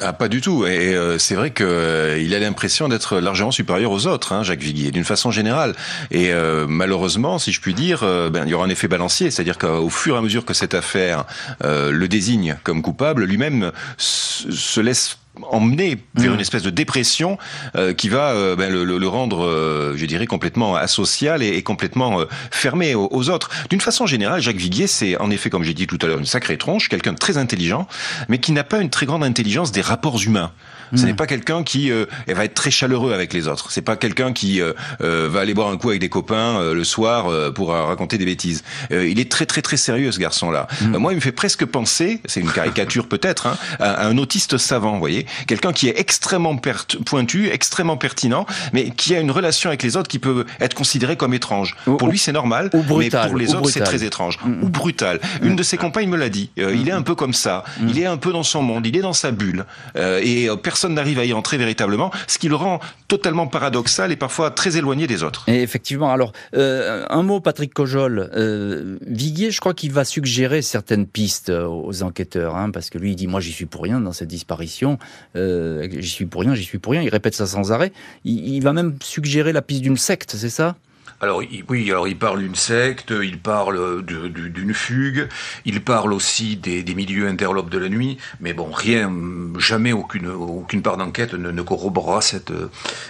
Ah, 0.00 0.12
pas 0.12 0.28
du 0.28 0.40
tout. 0.40 0.64
Et 0.64 0.94
euh, 0.94 1.18
c'est 1.18 1.34
vrai 1.34 1.50
qu'il 1.50 1.66
euh, 1.66 2.36
a 2.36 2.38
l'impression 2.38 2.88
d'être 2.88 3.18
largement 3.18 3.50
supérieur 3.50 3.90
aux 3.90 4.06
autres, 4.06 4.32
hein, 4.32 4.44
Jacques 4.44 4.60
Viguier, 4.60 4.92
d'une 4.92 5.04
façon 5.04 5.32
générale. 5.32 5.74
Et 6.12 6.32
euh, 6.32 6.66
malheureusement, 6.68 7.38
si 7.38 7.50
je 7.50 7.60
puis 7.60 7.74
dire, 7.74 8.00
ben, 8.30 8.44
il 8.44 8.50
y 8.50 8.54
aura 8.54 8.64
un 8.64 8.68
effet 8.68 8.86
balancier, 8.86 9.30
c'est-à-dire 9.30 9.58
qu'au 9.58 9.90
fur 9.90 10.14
et 10.14 10.18
à 10.18 10.22
mesure 10.22 10.44
que 10.44 10.54
cette 10.54 10.74
affaire 10.74 11.24
le 11.64 12.06
désigne 12.06 12.56
comme 12.62 12.82
coupable, 12.82 13.24
lui-même 13.24 13.72
se 13.96 14.80
laisse 14.80 15.18
emmené 15.50 15.98
vers 16.14 16.30
mmh. 16.30 16.34
une 16.34 16.40
espèce 16.40 16.62
de 16.62 16.70
dépression 16.70 17.38
euh, 17.76 17.92
qui 17.92 18.08
va 18.08 18.30
euh, 18.30 18.56
ben, 18.56 18.72
le, 18.72 18.84
le, 18.84 19.08
rendre, 19.08 19.44
euh, 19.44 19.94
je 19.96 20.06
dirais, 20.06 20.26
complètement 20.26 20.76
asocial 20.76 21.42
et, 21.42 21.48
et 21.48 21.62
complètement 21.62 22.24
fermé 22.50 22.94
aux, 22.94 23.08
aux 23.10 23.30
autres. 23.30 23.50
D'une 23.70 23.80
façon 23.80 24.06
générale, 24.06 24.40
Jacques 24.40 24.56
Viguier, 24.56 24.86
c'est 24.86 25.16
en 25.18 25.30
effet, 25.30 25.50
comme 25.50 25.64
j'ai 25.64 25.74
dit 25.74 25.86
tout 25.86 25.98
à 26.02 26.06
l'heure, 26.06 26.18
une 26.18 26.26
sacrée 26.26 26.58
tronche, 26.58 26.88
quelqu'un 26.88 27.12
de 27.12 27.18
très 27.18 27.38
intelligent, 27.38 27.86
mais 28.28 28.38
qui 28.38 28.52
n'a 28.52 28.64
pas 28.64 28.80
une 28.80 28.90
très 28.90 29.06
grande 29.06 29.24
intelligence 29.24 29.72
des 29.72 29.80
rapports 29.80 30.20
humains. 30.22 30.52
Ce 30.94 31.04
n'est 31.04 31.12
hmm. 31.12 31.16
pas 31.16 31.26
quelqu'un 31.26 31.62
qui 31.62 31.90
euh, 31.90 32.06
va 32.26 32.44
être 32.44 32.54
très 32.54 32.70
chaleureux 32.70 33.12
avec 33.12 33.32
les 33.32 33.48
autres. 33.48 33.70
C'est 33.70 33.82
pas 33.82 33.96
quelqu'un 33.96 34.32
qui 34.32 34.60
euh, 34.60 34.72
euh, 35.02 35.28
va 35.30 35.40
aller 35.40 35.54
boire 35.54 35.68
un 35.68 35.76
coup 35.76 35.90
avec 35.90 36.00
des 36.00 36.08
copains 36.08 36.72
le 36.72 36.84
soir 36.84 37.52
pour 37.52 37.70
raconter 37.70 38.18
des 38.18 38.24
bêtises. 38.24 38.62
il 38.90 39.20
est 39.20 39.30
très 39.30 39.46
très 39.46 39.62
très 39.62 39.76
sérieux 39.76 40.12
ce 40.12 40.18
garçon-là. 40.18 40.66
Hmm. 40.80 40.96
moi, 40.96 41.12
il 41.12 41.16
me 41.16 41.20
fait 41.20 41.32
presque 41.32 41.64
penser, 41.64 42.20
c'est 42.24 42.40
une 42.40 42.50
caricature 42.50 43.08
peut-être, 43.08 43.46
hein, 43.46 43.56
à, 43.78 44.06
un 44.06 44.18
autiste 44.18 44.58
savant, 44.58 44.92
vous 44.92 44.98
voyez, 44.98 45.26
quelqu'un 45.46 45.72
qui 45.72 45.88
est 45.88 45.98
extrêmement 45.98 46.56
pointu, 46.56 47.50
extrêmement 47.50 47.96
pertinent, 47.96 48.46
mais 48.72 48.90
qui 48.90 49.14
a 49.14 49.20
une 49.20 49.30
relation 49.30 49.70
avec 49.70 49.82
les 49.82 49.96
autres 49.96 50.08
qui 50.08 50.18
peut 50.18 50.46
être 50.60 50.74
considérée 50.74 51.16
comme 51.16 51.34
étrange. 51.34 51.76
pour 51.84 52.08
lui, 52.08 52.18
c'est 52.18 52.32
normal, 52.32 52.70
mais 52.72 53.10
pour 53.10 53.36
les 53.36 53.54
autres, 53.54 53.70
c'est 53.70 53.80
très 53.80 54.04
étrange 54.04 54.38
ou 54.62 54.68
brutal. 54.68 55.20
Une 55.42 55.56
de 55.56 55.62
ses 55.62 55.76
compagnes 55.76 56.08
me 56.08 56.16
l'a 56.16 56.28
dit. 56.28 56.50
il 56.56 56.88
est 56.88 56.92
un 56.92 57.02
peu 57.02 57.14
comme 57.14 57.34
ça. 57.34 57.64
Il 57.86 57.98
est 57.98 58.06
un 58.06 58.16
peu 58.16 58.32
dans 58.32 58.42
son 58.42 58.62
monde. 58.62 58.86
Il 58.86 58.96
est 58.96 59.02
dans 59.02 59.12
sa 59.12 59.30
bulle. 59.30 59.64
et 59.94 60.48
personne 60.62 60.78
personne 60.78 60.94
n'arrive 60.94 61.18
à 61.18 61.24
y 61.24 61.32
entrer 61.32 61.56
véritablement, 61.56 62.12
ce 62.28 62.38
qui 62.38 62.48
le 62.48 62.54
rend 62.54 62.78
totalement 63.08 63.48
paradoxal 63.48 64.12
et 64.12 64.16
parfois 64.16 64.52
très 64.52 64.76
éloigné 64.76 65.08
des 65.08 65.24
autres. 65.24 65.42
Et 65.48 65.60
effectivement, 65.60 66.12
alors 66.12 66.30
euh, 66.54 67.04
un 67.10 67.24
mot, 67.24 67.40
Patrick 67.40 67.74
Cojol, 67.74 68.30
euh, 68.32 68.96
Viguier, 69.04 69.50
je 69.50 69.58
crois 69.58 69.74
qu'il 69.74 69.90
va 69.90 70.04
suggérer 70.04 70.62
certaines 70.62 71.08
pistes 71.08 71.50
aux 71.50 72.04
enquêteurs, 72.04 72.54
hein, 72.54 72.70
parce 72.70 72.90
que 72.90 72.98
lui, 72.98 73.10
il 73.10 73.16
dit 73.16 73.26
moi 73.26 73.40
j'y 73.40 73.50
suis 73.50 73.66
pour 73.66 73.82
rien 73.82 74.00
dans 74.00 74.12
cette 74.12 74.28
disparition, 74.28 74.98
euh, 75.00 75.17
j'y 75.34 76.08
suis 76.08 76.26
pour 76.26 76.42
rien, 76.42 76.54
j'y 76.54 76.64
suis 76.64 76.78
pour 76.78 76.92
rien. 76.92 77.02
Il 77.02 77.08
répète 77.08 77.34
ça 77.34 77.46
sans 77.46 77.72
arrêt. 77.72 77.92
il 78.24 78.60
va 78.60 78.72
même 78.72 78.96
suggérer 79.02 79.52
la 79.52 79.62
piste 79.62 79.82
d'une 79.82 79.96
secte, 79.96 80.34
c'est 80.36 80.50
ça? 80.50 80.76
Alors 81.20 81.42
oui, 81.68 81.90
alors 81.90 82.06
il 82.06 82.16
parle 82.16 82.40
d'une 82.40 82.54
secte, 82.54 83.10
il 83.10 83.38
parle 83.38 84.04
d'une 84.04 84.74
fugue, 84.74 85.28
il 85.64 85.82
parle 85.82 86.12
aussi 86.12 86.56
des, 86.56 86.84
milieux 86.94 87.26
interlopes 87.26 87.70
de 87.70 87.78
la 87.78 87.88
nuit, 87.88 88.18
mais 88.40 88.52
bon, 88.52 88.70
rien, 88.70 89.12
jamais 89.58 89.92
aucune, 89.92 90.28
aucune 90.28 90.82
part 90.82 90.96
d'enquête 90.96 91.34
ne, 91.34 91.50
ne, 91.50 91.62
corroborera 91.62 92.20
cette, 92.20 92.52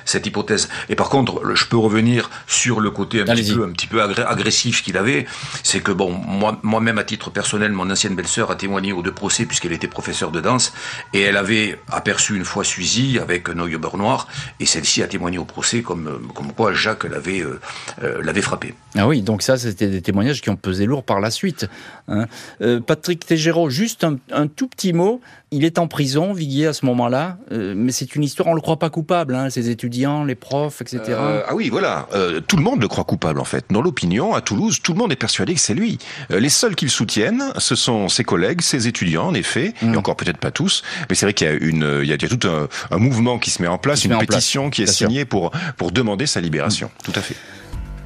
cette 0.06 0.26
hypothèse. 0.26 0.68
Et 0.88 0.96
par 0.96 1.10
contre, 1.10 1.54
je 1.54 1.66
peux 1.66 1.76
revenir 1.76 2.30
sur 2.46 2.80
le 2.80 2.90
côté 2.90 3.20
un 3.20 3.24
petit 3.24 3.52
peu, 3.52 3.64
un 3.64 3.72
petit 3.72 3.86
peu 3.86 4.02
agressif 4.02 4.82
qu'il 4.82 4.96
avait, 4.96 5.26
c'est 5.62 5.80
que 5.80 5.92
bon, 5.92 6.10
moi, 6.10 6.58
moi-même 6.62 6.98
à 6.98 7.04
titre 7.04 7.30
personnel, 7.30 7.72
mon 7.72 7.90
ancienne 7.90 8.14
belle-sœur 8.14 8.50
a 8.50 8.56
témoigné 8.56 8.92
aux 8.92 9.02
deux 9.02 9.12
procès 9.12 9.44
puisqu'elle 9.44 9.72
était 9.72 9.88
professeure 9.88 10.30
de 10.30 10.40
danse 10.40 10.72
et 11.12 11.20
elle 11.20 11.36
avait 11.36 11.78
aperçu 11.90 12.36
une 12.36 12.44
fois 12.44 12.64
Suzy 12.64 13.18
avec 13.18 13.50
un 13.50 13.58
œil 13.58 13.76
au 13.76 13.78
beurre 13.78 13.98
noir 13.98 14.28
et 14.60 14.66
celle-ci 14.66 15.02
a 15.02 15.06
témoigné 15.08 15.36
au 15.36 15.44
procès 15.44 15.82
comme, 15.82 16.26
comme 16.34 16.52
quoi 16.52 16.72
Jacques 16.72 17.04
l'avait 17.04 17.40
euh, 17.40 17.60
euh, 18.02 18.22
l'avait 18.22 18.42
frappé. 18.42 18.74
Ah 18.96 19.08
oui, 19.08 19.22
donc 19.22 19.42
ça, 19.42 19.56
c'était 19.56 19.88
des 19.88 20.02
témoignages 20.02 20.40
qui 20.40 20.50
ont 20.50 20.56
pesé 20.56 20.86
lourd 20.86 21.02
par 21.02 21.20
la 21.20 21.30
suite. 21.30 21.66
Hein. 22.06 22.26
Euh, 22.60 22.80
Patrick 22.80 23.26
Tégéraud, 23.26 23.70
juste 23.70 24.04
un, 24.04 24.46
tout 24.46 24.68
petit 24.68 24.92
mot. 24.92 25.20
Il 25.50 25.64
est 25.64 25.78
en 25.78 25.88
prison, 25.88 26.32
Viguier, 26.32 26.66
à 26.66 26.72
ce 26.72 26.84
moment-là, 26.86 27.38
euh, 27.52 27.72
mais 27.74 27.90
c'est 27.90 28.14
une 28.14 28.22
histoire, 28.22 28.48
on 28.48 28.54
le 28.54 28.60
croit 28.60 28.78
pas 28.78 28.90
coupable, 28.90 29.34
hein, 29.34 29.48
ses 29.48 29.70
étudiants, 29.70 30.22
les 30.22 30.34
profs, 30.34 30.82
etc. 30.82 31.14
ah 31.16 31.54
oui, 31.54 31.70
voilà, 31.70 32.06
tout 32.46 32.56
le 32.56 32.62
monde 32.62 32.82
le 32.82 32.88
croit 32.88 33.04
coupable 33.04 33.40
en 33.40 33.44
fait. 33.44 33.64
Dans 33.70 33.80
l'opinion, 33.80 34.34
à 34.34 34.42
Toulouse, 34.42 34.80
tout 34.82 34.92
le 34.92 34.98
monde 34.98 35.10
est 35.10 35.16
persuadé 35.16 35.54
que 35.54 35.60
c'est 35.60 35.74
lui. 35.74 35.98
les 36.28 36.50
seuls 36.50 36.74
qui 36.74 36.84
le 36.84 36.90
soutiennent, 36.90 37.44
ce 37.56 37.74
sont 37.74 38.08
ses 38.08 38.24
collègues, 38.24 38.60
ses 38.60 38.88
étudiants, 38.88 39.28
en 39.28 39.34
effet, 39.34 39.72
et 39.80 39.86
mm. 39.86 39.96
encore 39.96 40.16
peut-être 40.16 40.38
pas 40.38 40.50
tous, 40.50 40.82
mais 41.08 41.14
c'est 41.14 41.24
vrai 41.24 41.32
qu'il 41.32 41.46
y 41.46 41.50
a 41.50 41.54
une, 41.54 42.00
il 42.02 42.08
y 42.08 42.12
a, 42.12 42.18
tout 42.18 42.46
un, 42.90 42.98
mouvement 42.98 43.38
qui 43.38 43.50
se 43.50 43.62
met 43.62 43.68
en 43.68 43.78
place, 43.78 44.04
une 44.04 44.18
pétition 44.18 44.68
qui 44.68 44.82
est 44.82 44.86
signée 44.86 45.24
pour 45.24 45.50
pour 45.78 45.92
demander 45.92 46.26
sa 46.26 46.40
libération. 46.40 46.90
Tout 47.02 47.12
à 47.14 47.22
fait. 47.22 47.36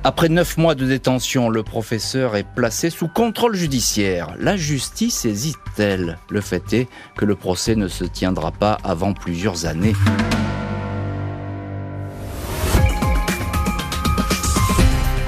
Après 0.04 0.28
neuf 0.28 0.58
mois 0.58 0.74
de 0.74 0.84
détention, 0.84 1.48
le 1.48 1.62
professeur 1.62 2.34
est 2.34 2.42
placé 2.42 2.90
sous 2.90 3.06
contrôle 3.06 3.54
judiciaire. 3.54 4.34
La 4.40 4.56
justice 4.56 5.24
hésite-t-elle? 5.24 6.18
Le 6.28 6.40
fait 6.40 6.72
est 6.72 6.88
que 7.16 7.24
le 7.24 7.36
procès 7.36 7.76
ne 7.76 7.86
se 7.86 8.02
tiendra 8.02 8.50
pas 8.50 8.78
avant 8.82 9.12
plusieurs 9.12 9.64
années. 9.64 9.94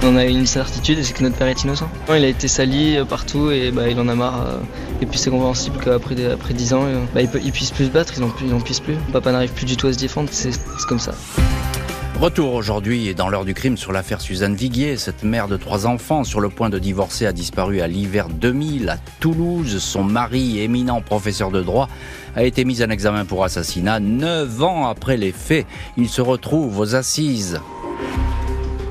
On 0.02 0.16
a 0.16 0.24
une 0.24 0.44
certitude, 0.44 1.02
c'est 1.04 1.12
que 1.12 1.22
notre 1.22 1.36
père 1.36 1.46
est 1.46 1.62
innocent. 1.62 1.88
Il 2.08 2.24
a 2.24 2.26
été 2.26 2.48
sali 2.48 2.96
euh, 2.96 3.04
partout 3.04 3.52
et 3.52 3.70
bah, 3.70 3.88
il 3.88 3.98
en 4.00 4.08
a 4.08 4.14
marre. 4.16 4.44
Euh, 4.44 4.58
et 5.00 5.06
puis 5.06 5.18
c'est 5.20 5.30
compréhensible 5.30 5.78
qu'après 5.82 6.22
après 6.26 6.52
10 6.52 6.74
ans, 6.74 6.84
euh, 6.84 7.04
bah, 7.14 7.22
il, 7.22 7.30
ne 7.30 7.50
puisse 7.52 7.70
plus 7.70 7.86
se 7.86 7.90
battre, 7.90 8.12
il 8.16 8.50
n'en 8.50 8.60
puisse 8.60 8.80
plus. 8.80 8.96
Papa 9.12 9.30
n'arrive 9.30 9.52
plus 9.52 9.66
du 9.66 9.76
tout 9.76 9.86
à 9.86 9.92
se 9.92 9.98
défendre, 9.98 10.28
c'est 10.32 10.50
comme 10.88 10.98
ça. 10.98 11.14
Retour 12.20 12.54
aujourd'hui 12.54 13.12
dans 13.14 13.28
l'heure 13.28 13.44
du 13.44 13.54
crime 13.54 13.76
sur 13.76 13.92
l'affaire 13.92 14.20
Suzanne 14.20 14.54
Viguier. 14.54 14.96
Cette 14.96 15.24
mère 15.24 15.48
de 15.48 15.56
trois 15.56 15.86
enfants 15.86 16.22
sur 16.24 16.40
le 16.40 16.48
point 16.48 16.70
de 16.70 16.78
divorcer 16.78 17.26
a 17.26 17.32
disparu 17.32 17.80
à 17.80 17.88
l'hiver 17.88 18.28
2000 18.28 18.88
à 18.88 18.96
Toulouse. 19.20 19.78
Son 19.82 20.04
mari, 20.04 20.60
éminent 20.60 21.00
professeur 21.02 21.50
de 21.50 21.60
droit, 21.60 21.88
a 22.36 22.44
été 22.44 22.64
mis 22.64 22.82
en 22.82 22.88
examen 22.88 23.24
pour 23.24 23.44
assassinat. 23.44 24.00
Neuf 24.00 24.62
ans 24.62 24.86
après 24.86 25.16
les 25.16 25.32
faits, 25.32 25.66
il 25.96 26.08
se 26.08 26.22
retrouve 26.22 26.78
aux 26.78 26.94
assises. 26.94 27.60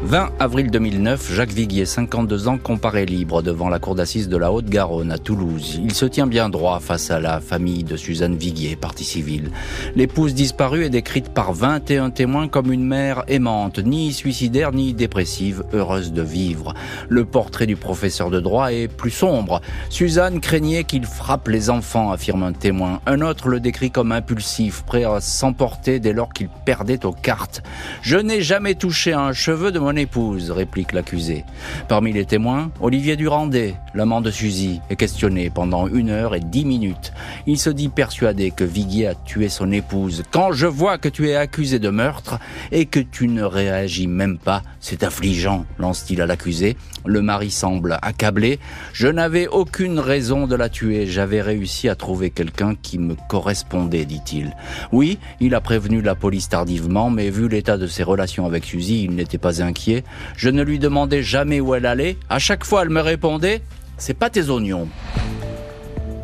20 0.05 0.33
avril 0.37 0.69
2009, 0.69 1.33
Jacques 1.33 1.53
Viguier, 1.53 1.85
52 1.85 2.49
ans, 2.49 2.57
comparé 2.57 3.05
libre 3.05 3.41
devant 3.41 3.69
la 3.69 3.79
cour 3.79 3.95
d'assises 3.95 4.27
de 4.27 4.35
la 4.35 4.51
Haute-Garonne 4.51 5.13
à 5.13 5.17
Toulouse. 5.17 5.79
Il 5.81 5.93
se 5.93 6.05
tient 6.05 6.27
bien 6.27 6.49
droit 6.49 6.81
face 6.81 7.09
à 7.09 7.21
la 7.21 7.39
famille 7.39 7.85
de 7.85 7.95
Suzanne 7.95 8.35
Viguier, 8.35 8.75
partie 8.75 9.05
civile. 9.05 9.49
L'épouse 9.95 10.33
disparue 10.33 10.83
est 10.83 10.89
décrite 10.89 11.29
par 11.29 11.53
21 11.53 12.09
témoins 12.09 12.49
comme 12.49 12.73
une 12.73 12.83
mère 12.83 13.23
aimante, 13.29 13.79
ni 13.79 14.11
suicidaire 14.11 14.73
ni 14.73 14.93
dépressive, 14.93 15.63
heureuse 15.73 16.11
de 16.11 16.21
vivre. 16.21 16.73
Le 17.07 17.23
portrait 17.23 17.65
du 17.65 17.77
professeur 17.77 18.29
de 18.29 18.41
droit 18.41 18.73
est 18.73 18.89
plus 18.89 19.09
sombre. 19.09 19.61
Suzanne 19.89 20.41
craignait 20.41 20.83
qu'il 20.83 21.05
frappe 21.05 21.47
les 21.47 21.69
enfants, 21.69 22.11
affirme 22.11 22.43
un 22.43 22.53
témoin. 22.53 22.99
Un 23.05 23.21
autre 23.21 23.47
le 23.47 23.61
décrit 23.61 23.89
comme 23.89 24.11
impulsif, 24.11 24.83
prêt 24.83 25.05
à 25.05 25.21
s'emporter 25.21 26.01
dès 26.01 26.13
lors 26.13 26.33
qu'il 26.33 26.49
perdait 26.65 27.05
aux 27.05 27.13
cartes. 27.13 27.63
Je 28.01 28.17
n'ai 28.17 28.41
jamais 28.41 28.75
touché 28.75 29.13
un 29.13 29.31
cheveu 29.31 29.71
de 29.71 29.79
mon 29.79 29.92
épouse, 29.95 30.51
réplique 30.51 30.93
l'accusé. 30.93 31.43
Parmi 31.87 32.13
les 32.13 32.25
témoins, 32.25 32.71
Olivier 32.81 33.15
Durandet, 33.15 33.75
l'amant 33.93 34.21
de 34.21 34.31
Suzy, 34.31 34.81
est 34.89 34.95
questionné 34.95 35.49
pendant 35.49 35.87
une 35.87 36.09
heure 36.09 36.35
et 36.35 36.39
dix 36.39 36.65
minutes. 36.65 37.13
Il 37.47 37.57
se 37.57 37.69
dit 37.69 37.89
persuadé 37.89 38.51
que 38.51 38.63
Viguier 38.63 39.07
a 39.07 39.15
tué 39.15 39.49
son 39.49 39.71
épouse. 39.71 40.23
Quand 40.31 40.51
je 40.51 40.67
vois 40.67 40.97
que 40.97 41.09
tu 41.09 41.29
es 41.29 41.35
accusé 41.35 41.79
de 41.79 41.89
meurtre 41.89 42.39
et 42.71 42.85
que 42.85 42.99
tu 42.99 43.27
ne 43.27 43.43
réagis 43.43 44.07
même 44.07 44.37
pas, 44.37 44.61
c'est 44.79 45.03
affligeant, 45.03 45.65
lance-t-il 45.79 46.21
à 46.21 46.25
l'accusé. 46.25 46.77
Le 47.05 47.21
mari 47.21 47.51
semble 47.51 47.97
accablé. 48.01 48.59
Je 48.93 49.07
n'avais 49.07 49.47
aucune 49.47 49.99
raison 49.99 50.47
de 50.47 50.55
la 50.55 50.69
tuer. 50.69 51.05
J'avais 51.05 51.41
réussi 51.41 51.89
à 51.89 51.95
trouver 51.95 52.29
quelqu'un 52.29 52.75
qui 52.75 52.97
me 52.97 53.15
correspondait, 53.27 54.05
dit-il. 54.05 54.55
Oui, 54.91 55.19
il 55.39 55.55
a 55.55 55.61
prévenu 55.61 56.01
la 56.01 56.15
police 56.15 56.49
tardivement, 56.49 57.09
mais 57.09 57.29
vu 57.29 57.47
l'état 57.47 57.77
de 57.77 57.87
ses 57.87 58.03
relations 58.03 58.45
avec 58.45 58.65
Suzy, 58.65 59.03
il 59.03 59.15
n'était 59.15 59.37
pas 59.37 59.61
inquiet 59.61 60.03
je 60.35 60.49
ne 60.49 60.63
lui 60.63 60.79
demandais 60.79 61.23
jamais 61.23 61.59
où 61.59 61.75
elle 61.75 61.85
allait. 61.85 62.17
À 62.29 62.39
chaque 62.39 62.65
fois, 62.65 62.83
elle 62.83 62.89
me 62.89 63.01
répondait 63.01 63.61
C'est 63.97 64.13
pas 64.13 64.29
tes 64.29 64.49
oignons. 64.49 64.87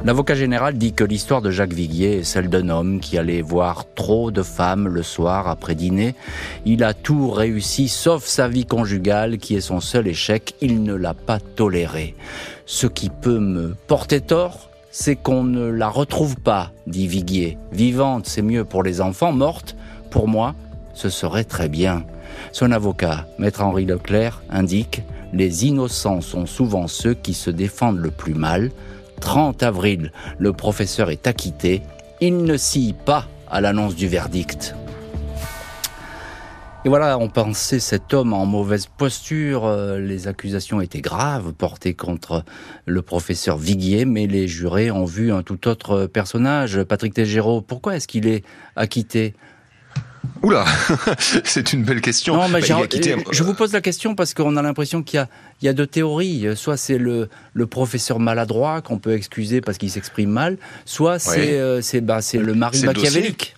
L'avocat 0.06 0.34
général 0.34 0.78
dit 0.78 0.94
que 0.94 1.04
l'histoire 1.04 1.42
de 1.42 1.52
Jacques 1.52 1.74
Viguier 1.74 2.20
est 2.20 2.24
celle 2.24 2.48
d'un 2.48 2.70
homme 2.70 3.02
qui 3.02 3.18
allait 3.18 3.42
voir 3.42 3.84
trop 3.96 4.32
de 4.32 4.44
femmes 4.44 4.88
le 4.88 5.04
soir 5.04 5.50
après 5.50 5.76
dîner. 5.76 6.16
Il 6.66 6.86
a 6.86 6.94
tout 6.94 7.30
réussi 7.30 7.90
sauf 7.90 8.24
sa 8.24 8.48
vie 8.48 8.66
conjugale 8.66 9.40
qui 9.40 9.56
est 9.56 9.62
son 9.62 9.82
seul 9.82 10.08
échec. 10.08 10.56
Il 10.62 10.84
ne 10.84 10.94
l'a 10.94 11.14
pas 11.14 11.42
tolérée. 11.42 12.16
Ce 12.66 12.88
qui 12.88 13.10
peut 13.10 13.40
me 13.40 13.76
porter 13.88 14.22
tort, 14.22 14.70
c'est 14.90 15.18
qu'on 15.18 15.44
ne 15.44 15.68
la 15.68 15.90
retrouve 15.90 16.38
pas, 16.38 16.72
dit 16.88 17.08
Viguier. 17.08 17.58
Vivante, 17.74 18.26
c'est 18.26 18.42
mieux 18.42 18.64
pour 18.64 18.84
les 18.84 19.02
enfants. 19.02 19.34
Morte, 19.34 19.76
pour 20.12 20.30
moi, 20.30 20.56
ce 20.94 21.10
serait 21.10 21.44
très 21.44 21.68
bien. 21.68 22.06
Son 22.54 22.72
avocat, 22.72 23.28
maître 23.38 23.62
Henri 23.62 23.86
Leclerc, 23.86 24.42
indique 24.50 25.02
Les 25.34 25.66
innocents 25.66 26.22
sont 26.22 26.46
souvent 26.46 26.88
ceux 26.88 27.14
qui 27.14 27.34
se 27.34 27.50
défendent 27.50 28.00
le 28.00 28.12
plus 28.12 28.34
mal. 28.34 28.72
30 29.20 29.64
avril, 29.64 30.12
le 30.38 30.54
professeur 30.54 31.10
est 31.10 31.28
acquitté. 31.28 31.82
Il 32.22 32.44
ne 32.44 32.58
scie 32.58 32.96
pas 33.06 33.28
à 33.50 33.62
l'annonce 33.62 33.96
du 33.96 34.08
verdict. 34.08 34.76
Et 36.86 36.90
voilà, 36.90 37.18
on 37.18 37.28
pensait 37.28 37.80
cet 37.80 38.14
homme 38.14 38.32
en 38.32 38.46
mauvaise 38.46 38.86
posture. 38.86 39.66
Euh, 39.66 40.00
les 40.00 40.30
accusations 40.30 40.80
étaient 40.80 41.02
graves 41.02 41.52
portées 41.52 41.94
contre 41.94 42.46
le 42.86 43.02
professeur 43.02 43.58
Viguier, 43.58 44.06
mais 44.06 44.28
les 44.28 44.48
jurés 44.48 44.90
ont 44.90 45.04
vu 45.04 45.34
un 45.34 45.44
tout 45.44 45.68
autre 45.68 46.06
personnage, 46.06 46.82
Patrick 46.84 47.14
Tégéraud. 47.14 47.60
Pourquoi 47.60 47.98
est-ce 47.98 48.08
qu'il 48.08 48.28
est 48.28 48.46
acquitté? 48.78 49.34
Oula, 50.42 50.66
c'est 51.44 51.74
une 51.74 51.84
belle 51.84 52.02
question. 52.02 52.36
Non, 52.36 52.48
mais 52.48 52.62
bah, 52.62 53.22
Je 53.32 53.44
vous 53.44 53.54
pose 53.54 53.74
la 53.74 53.82
question 53.82 54.16
parce 54.16 54.34
qu'on 54.34 54.56
a 54.56 54.62
l'impression 54.62 55.04
qu'il 55.04 55.26
y, 55.62 55.68
a, 55.68 55.74
deux 55.74 55.88
théories. 55.88 56.48
Soit 56.56 56.78
c'est 56.78 56.98
le, 56.98 57.30
professeur 57.70 58.20
maladroit 58.20 58.82
qu'on 58.82 59.00
peut 59.00 59.14
excuser 59.14 59.62
parce 59.62 59.78
qu'il 59.78 59.90
s'exprime 59.90 60.30
mal, 60.30 60.58
soit 60.86 61.20
c'est 61.20 61.60
euh, 61.60 61.82
bah, 62.02 62.20
le 62.34 62.54
mari 62.54 62.84
machiavélique. 62.84 63.56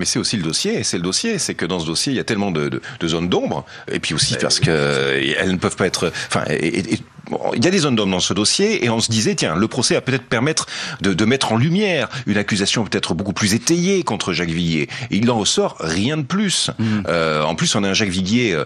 Mais 0.00 0.06
c'est 0.06 0.18
aussi 0.18 0.38
le 0.38 0.42
dossier, 0.42 0.82
c'est 0.82 0.96
le 0.96 1.02
dossier, 1.02 1.38
c'est 1.38 1.54
que 1.54 1.66
dans 1.66 1.78
ce 1.78 1.84
dossier, 1.84 2.10
il 2.14 2.16
y 2.16 2.20
a 2.20 2.24
tellement 2.24 2.50
de, 2.50 2.80
zones 3.04 3.28
d'ombre, 3.28 3.66
et 3.92 4.00
puis 4.00 4.14
aussi 4.14 4.34
parce 4.40 4.58
que 4.58 5.20
elles 5.38 5.52
ne 5.52 5.58
peuvent 5.58 5.76
pas 5.76 5.86
être, 5.86 6.10
enfin, 6.28 6.44
il 7.54 7.64
y 7.64 7.68
a 7.68 7.70
des 7.70 7.78
zones 7.78 7.96
d'ombre 7.96 8.12
dans 8.12 8.20
ce 8.20 8.34
dossier 8.34 8.84
et 8.84 8.90
on 8.90 9.00
se 9.00 9.10
disait 9.10 9.34
tiens 9.34 9.54
le 9.54 9.68
procès 9.68 9.94
va 9.94 10.00
peut-être 10.00 10.24
permettre 10.24 10.66
de, 11.00 11.14
de, 11.14 11.24
mettre 11.24 11.52
en 11.52 11.56
lumière 11.56 12.08
une 12.26 12.36
accusation 12.36 12.84
peut-être 12.84 13.14
beaucoup 13.14 13.32
plus 13.32 13.54
étayée 13.54 14.02
contre 14.02 14.32
Jacques 14.32 14.50
Villiers 14.50 14.88
et 15.10 15.16
il 15.16 15.26
n'en 15.26 15.38
ressort 15.38 15.76
rien 15.80 16.16
de 16.16 16.22
plus. 16.22 16.70
Mmh. 16.78 17.02
euh, 17.08 17.42
en 17.42 17.54
plus 17.54 17.74
on 17.74 17.84
a 17.84 17.88
un 17.88 17.94
Jacques 17.94 18.08
Villiers 18.08 18.54
euh, 18.54 18.64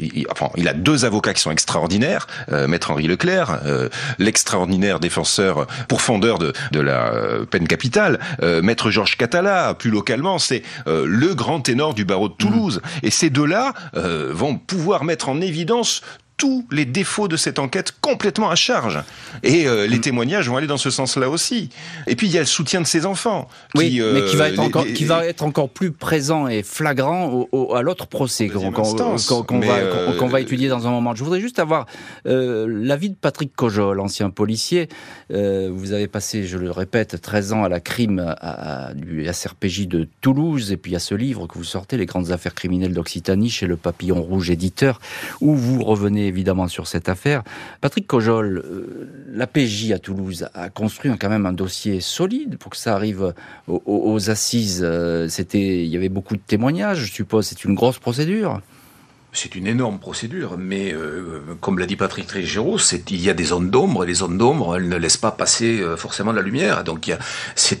il, 0.00 0.26
enfin 0.30 0.50
il 0.56 0.68
a 0.68 0.72
deux 0.72 1.04
avocats 1.04 1.34
qui 1.34 1.40
sont 1.40 1.50
extraordinaires 1.50 2.26
euh, 2.52 2.66
maître 2.66 2.90
Henri 2.90 3.06
Leclerc 3.06 3.60
euh, 3.64 3.88
l'extraordinaire 4.18 5.00
défenseur 5.00 5.66
pourfendeur 5.88 6.38
de, 6.38 6.52
de 6.72 6.80
la 6.80 7.12
peine 7.50 7.66
capitale 7.66 8.18
maître 8.62 8.90
Georges 8.90 9.16
Catala 9.16 9.74
plus 9.74 9.90
localement 9.90 10.38
c'est 10.44 10.62
le 10.86 11.34
grand 11.34 11.60
ténor 11.60 11.94
du 11.94 12.04
barreau 12.04 12.28
de 12.28 12.34
Toulouse 12.34 12.80
mmh. 12.82 13.06
et 13.06 13.10
ces 13.10 13.30
deux-là 13.30 13.72
vont 13.94 14.56
pouvoir 14.56 15.04
mettre 15.04 15.28
en 15.28 15.40
évidence 15.40 16.02
tous 16.36 16.66
les 16.70 16.84
défauts 16.84 17.28
de 17.28 17.36
cette 17.36 17.58
enquête 17.58 17.92
complètement 18.00 18.50
à 18.50 18.56
charge. 18.56 18.98
Et 19.42 19.66
euh, 19.66 19.86
les 19.86 20.00
témoignages 20.00 20.48
vont 20.48 20.56
aller 20.56 20.66
dans 20.66 20.76
ce 20.76 20.90
sens-là 20.90 21.30
aussi. 21.30 21.70
Et 22.06 22.16
puis 22.16 22.26
il 22.26 22.32
y 22.32 22.38
a 22.38 22.40
le 22.40 22.46
soutien 22.46 22.80
de 22.80 22.86
ses 22.86 23.06
enfants. 23.06 23.48
oui, 23.74 24.00
mais 24.12 24.24
qui 24.24 24.36
va, 24.36 24.44
euh, 24.44 24.52
être 24.52 24.58
encore, 24.58 24.84
qui 24.84 25.04
va 25.04 25.26
être 25.26 25.42
encore 25.42 25.68
plus 25.68 25.92
présent 25.92 26.48
et 26.48 26.62
flagrant 26.62 27.48
à 27.74 27.82
l'autre 27.82 28.06
procès 28.06 28.48
qu'on 28.48 28.70
va, 28.70 29.74
euh, 29.76 30.28
va, 30.28 30.40
étudier 30.40 30.68
dans 30.68 30.86
un 30.86 30.90
moment. 30.90 31.14
Je 31.14 31.22
voudrais 31.22 31.40
juste 31.40 31.58
avoir 31.58 31.86
l'avis 32.24 33.10
de 33.10 33.16
Patrick 33.16 33.54
Cojol, 33.54 34.00
ancien 34.00 34.30
policier. 34.30 34.88
vous 35.30 35.92
avez 35.92 36.08
passé, 36.08 36.44
je 36.44 36.58
le 36.58 36.70
répète, 36.70 37.20
13 37.20 37.52
ans 37.52 37.64
à 37.64 37.68
la 37.68 37.80
crime 37.80 38.34
à, 38.40 38.92
du 38.94 39.26
SRPJ 39.32 39.86
de 39.86 40.08
Toulouse. 40.20 40.72
Et 40.72 40.76
puis 40.76 40.92
il 40.92 40.94
y 40.94 40.96
a 40.96 41.00
ce 41.00 41.14
livre 41.14 41.46
que 41.46 41.58
vous 41.58 41.64
sortez, 41.64 41.96
Les 41.96 42.06
grandes 42.06 42.32
affaires 42.32 42.54
criminelles 42.54 42.92
d'Occitanie, 42.92 43.50
chez 43.50 43.66
le 43.66 43.76
Papillon 43.76 44.20
Rouge 44.20 44.50
éditeur, 44.50 45.00
où 45.40 45.54
vous 45.54 45.82
revenez 45.84 46.23
évidemment 46.26 46.68
sur 46.68 46.86
cette 46.86 47.08
affaire. 47.08 47.42
Patrick 47.80 48.06
Cojol, 48.06 48.58
euh, 48.58 49.08
la 49.32 49.46
PJ 49.46 49.92
à 49.92 49.98
Toulouse 49.98 50.48
a 50.54 50.70
construit 50.70 51.10
quand 51.18 51.28
même 51.28 51.46
un 51.46 51.52
dossier 51.52 52.00
solide 52.00 52.58
pour 52.58 52.70
que 52.70 52.76
ça 52.76 52.94
arrive 52.94 53.34
aux, 53.66 54.30
assises. 54.30 54.82
Euh, 54.84 55.28
c'était, 55.28 55.84
il 55.84 55.88
y 55.88 55.96
avait 55.96 56.08
beaucoup 56.08 56.36
de 56.36 56.42
témoignages, 56.44 56.98
je 56.98 57.12
suppose. 57.12 57.46
C'est 57.46 57.64
une 57.64 57.74
grosse 57.74 57.98
procédure. 57.98 58.60
C'est 59.32 59.56
une 59.56 59.66
énorme 59.66 59.98
procédure, 59.98 60.56
mais 60.56 60.94
euh, 60.94 61.40
comme 61.60 61.80
l'a 61.80 61.86
dit 61.86 61.96
Patrick 61.96 62.26
Trégéraud, 62.28 62.78
il 63.10 63.20
y 63.20 63.28
a 63.28 63.34
des 63.34 63.44
zones 63.44 63.68
d'ombre, 63.68 64.04
et 64.04 64.06
les 64.06 64.14
zones 64.14 64.38
d'ombre, 64.38 64.76
elles 64.76 64.88
ne 64.88 64.96
laissent 64.96 65.16
pas 65.16 65.32
passer 65.32 65.82
forcément 65.96 66.30
la 66.30 66.42
lumière. 66.42 66.84
Donc 66.84 67.08
il 67.08 67.16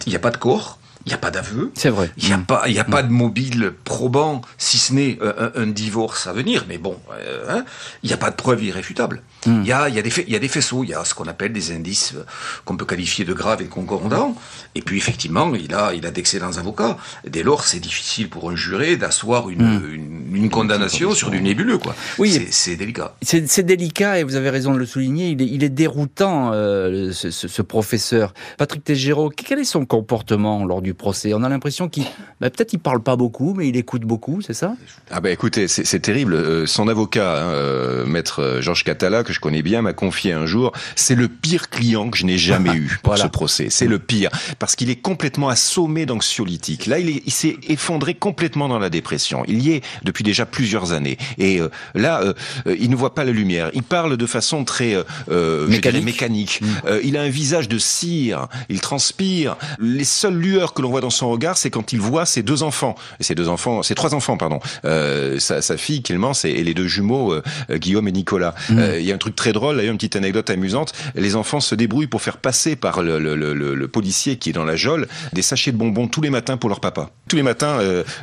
n'y 0.08 0.14
a, 0.14 0.16
a 0.16 0.20
pas 0.20 0.32
de 0.32 0.36
corps, 0.36 0.80
il 1.06 1.10
n'y 1.10 1.14
a 1.14 1.18
pas 1.18 1.30
d'aveu. 1.30 1.70
C'est 1.74 1.90
vrai. 1.90 2.10
Il 2.16 2.26
n'y 2.26 2.32
a, 2.32 2.38
pas, 2.38 2.68
y 2.68 2.78
a 2.78 2.84
pas 2.84 3.02
de 3.02 3.12
mobile 3.12 3.72
probant, 3.84 4.40
si 4.56 4.78
ce 4.78 4.94
n'est 4.94 5.18
euh, 5.20 5.50
un, 5.54 5.66
divorce 5.66 6.26
à 6.26 6.32
venir. 6.32 6.64
Mais 6.68 6.78
bon, 6.78 6.98
euh, 7.12 7.44
hein, 7.48 7.64
il 8.02 8.08
n'y 8.08 8.14
a 8.14 8.16
pas 8.16 8.30
de 8.30 8.36
preuve 8.36 8.62
irréfutable. 8.64 9.22
Hmm. 9.46 9.60
Il 9.62 9.68
y, 9.68 9.72
a, 9.72 9.88
il, 9.88 9.94
y 9.94 9.98
a 9.98 10.02
des 10.02 10.10
il 10.26 10.32
y 10.32 10.36
a 10.36 10.38
des 10.38 10.48
faisceaux, 10.48 10.84
il 10.84 10.90
y 10.90 10.94
a 10.94 11.04
ce 11.04 11.14
qu'on 11.14 11.26
appelle 11.26 11.52
des 11.52 11.72
indices 11.72 12.14
euh, 12.14 12.24
qu'on 12.64 12.76
peut 12.76 12.84
qualifier 12.84 13.24
de 13.24 13.32
graves 13.32 13.62
et 13.62 13.66
concordants. 13.66 14.36
Et 14.74 14.82
puis 14.82 14.96
effectivement, 14.96 15.54
il 15.54 15.74
a, 15.74 15.92
il 15.94 16.06
a 16.06 16.10
d'excellents 16.10 16.56
avocats. 16.56 16.96
Dès 17.26 17.42
lors, 17.42 17.64
c'est 17.64 17.80
difficile 17.80 18.28
pour 18.28 18.50
un 18.50 18.56
juré 18.56 18.96
d'asseoir 18.96 19.50
une, 19.50 19.78
hmm. 19.78 20.34
une, 20.34 20.50
condamnation 20.50 21.12
sur 21.12 21.30
du 21.30 21.40
nébuleux. 21.40 21.78
Quoi. 21.78 21.94
Oui, 22.18 22.46
c'est 22.50 22.76
délicat. 22.76 23.16
C'est 23.22 23.62
délicat 23.62 24.18
et 24.18 24.24
vous 24.24 24.36
avez 24.36 24.50
raison 24.50 24.72
de 24.72 24.78
le 24.78 24.86
souligner. 24.86 25.30
Il 25.30 25.42
est, 25.42 25.46
il 25.46 25.64
est 25.64 25.68
déroutant, 25.68 26.52
ce, 26.52 27.30
ce, 27.30 27.62
professeur. 27.62 28.34
Patrick 28.58 28.84
Tégéraud, 28.84 29.30
quel 29.30 29.58
est 29.58 29.64
son 29.64 29.86
comportement 29.86 30.64
lors 30.64 30.82
du 30.82 30.94
procès? 30.94 31.32
On 31.34 31.42
a 31.42 31.48
l'impression 31.48 31.88
qu'il, 31.88 32.04
bah, 32.40 32.50
peut-être 32.50 32.72
il 32.72 32.78
parle 32.78 33.02
pas 33.02 33.16
beaucoup, 33.16 33.54
mais 33.54 33.68
il 33.68 33.76
écoute 33.76 34.02
beaucoup, 34.02 34.40
c'est 34.42 34.54
ça? 34.54 34.74
Ah 35.10 35.20
ben 35.20 35.30
écoutez, 35.30 35.68
c'est 35.68 36.00
terrible. 36.00 36.34
Euh, 36.34 36.66
son 36.66 36.88
avocat, 36.88 37.42
hein, 37.42 37.52
euh, 37.52 38.06
maître 38.06 38.40
euh, 38.40 38.60
Georges 38.60 38.84
Catala, 38.84 39.22
que 39.22 39.32
je 39.34 39.40
connais 39.40 39.62
bien, 39.62 39.82
m'a 39.82 39.92
confié 39.92 40.32
un 40.32 40.46
jour, 40.46 40.72
c'est 40.96 41.14
le 41.14 41.28
pire 41.28 41.70
client 41.70 42.10
que 42.10 42.16
je 42.16 42.24
n'ai 42.24 42.38
jamais 42.38 42.74
eu 42.74 42.98
pour 43.02 43.16
ce 43.18 43.26
procès. 43.26 43.68
C'est 43.70 43.86
le 43.86 43.98
pire 43.98 44.30
parce 44.58 44.76
qu'il 44.76 44.90
est 44.90 44.96
complètement 44.96 45.48
assommé 45.48 46.06
d'anxiolytique. 46.06 46.86
Là, 46.86 46.98
il 46.98 47.32
s'est 47.32 47.56
effondré 47.68 48.14
complètement 48.14 48.68
dans 48.68 48.78
la 48.78 48.90
dépression. 48.90 49.44
Il 49.46 49.62
y 49.62 49.72
est 49.72 49.82
depuis 50.02 50.24
déjà 50.24 50.46
plusieurs 50.46 50.92
années. 50.92 51.18
Et 51.38 51.60
là, 51.94 52.22
il 52.66 52.90
ne 52.90 52.96
voit 52.96 53.14
pas 53.14 53.24
la 53.24 53.32
lumière. 53.32 53.70
Il 53.74 53.82
parle 53.82 54.16
de 54.16 54.26
façon 54.26 54.64
très 54.64 54.96
mécanique. 55.28 56.04
mécanique. 56.04 56.60
Mm. 56.60 56.66
il 57.04 57.16
a 57.16 57.22
un 57.22 57.28
visage 57.28 57.68
de 57.68 57.78
cire. 57.78 58.48
Il 58.68 58.80
transpire. 58.80 59.56
Les 59.78 60.04
seules 60.04 60.38
lueurs 60.38 60.74
que 60.74 60.82
l'on 60.82 60.90
voit 60.90 61.00
dans 61.00 61.10
son 61.10 61.30
regard, 61.30 61.56
c'est 61.56 61.70
quand 61.70 61.92
il 61.92 62.00
voit 62.00 62.26
ses 62.26 62.42
deux 62.42 62.62
enfants, 62.62 62.94
ses 63.20 63.34
deux 63.34 63.48
enfants, 63.48 63.82
ses 63.82 63.94
trois 63.94 64.14
enfants, 64.14 64.36
pardon, 64.36 64.60
euh, 64.84 65.38
sa, 65.38 65.62
sa, 65.62 65.76
fille 65.76 66.02
Clémence 66.02 66.44
et, 66.44 66.62
les 66.62 66.74
deux 66.74 66.86
jumeaux 66.86 67.32
euh, 67.32 67.42
Guillaume 67.72 68.08
et 68.08 68.12
Nicolas. 68.12 68.54
Mm. 68.68 68.78
Euh, 68.78 69.00
il 69.00 69.06
y 69.06 69.12
a 69.12 69.14
un 69.14 69.18
truc 69.24 69.36
très 69.36 69.52
drôle, 69.52 69.76
d'ailleurs 69.76 69.92
une 69.92 69.98
petite 69.98 70.16
anecdote 70.16 70.50
amusante. 70.50 70.92
Les 71.14 71.36
enfants 71.36 71.60
se 71.60 71.74
débrouillent 71.74 72.06
pour 72.06 72.22
faire 72.22 72.38
passer 72.38 72.76
par 72.76 73.02
le, 73.02 73.18
le, 73.18 73.34
le, 73.34 73.54
le 73.54 73.88
policier 73.88 74.36
qui 74.36 74.50
est 74.50 74.52
dans 74.52 74.64
la 74.64 74.76
geôle 74.76 75.06
des 75.32 75.42
sachets 75.42 75.72
de 75.72 75.76
bonbons 75.76 76.08
tous 76.08 76.20
les 76.20 76.30
matins 76.30 76.56
pour 76.56 76.68
leur 76.68 76.80
papa. 76.80 77.10
Tous 77.28 77.36
les 77.36 77.42
matins, 77.42 77.78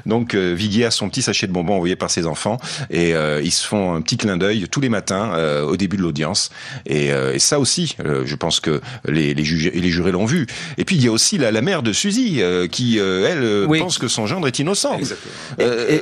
donc 0.05 0.35
Viguier 0.35 0.85
a 0.85 0.91
son 0.91 1.09
petit 1.09 1.21
sachet 1.21 1.47
de 1.47 1.51
bonbons 1.51 1.75
envoyé 1.75 1.95
par 1.95 2.11
ses 2.11 2.25
enfants 2.27 2.59
et 2.89 3.13
ils 3.43 3.51
se 3.51 3.65
font 3.65 3.95
un 3.95 4.01
petit 4.01 4.17
clin 4.17 4.37
d'œil 4.37 4.67
tous 4.69 4.79
les 4.79 4.89
matins 4.89 5.33
au 5.63 5.75
début 5.75 5.97
de 5.97 6.03
l'audience. 6.03 6.51
Et, 6.85 7.07
et, 7.07 7.39
ça 7.39 7.59
aussi, 7.59 7.95
je 7.99 8.35
pense 8.35 8.59
que 8.59 8.79
les, 9.05 9.33
les, 9.33 9.43
juges, 9.43 9.71
les 9.73 9.89
jurés 9.89 10.11
l'ont 10.11 10.25
vu. 10.25 10.45
Et 10.77 10.85
puis 10.85 10.95
il 10.95 11.03
y 11.03 11.07
a 11.07 11.11
aussi 11.11 11.37
la, 11.37 11.51
la 11.51 11.61
mère 11.61 11.81
de 11.83 11.93
Suzy 11.93 12.41
euh, 12.41 12.67
qui, 12.67 12.99
euh, 12.99 13.27
elle, 13.29 13.43
euh, 13.43 13.79
pense 13.79 13.97
que 13.97 14.07
son 14.07 14.25
gendre 14.25 14.47
est 14.47 14.59
innocent. 14.59 14.97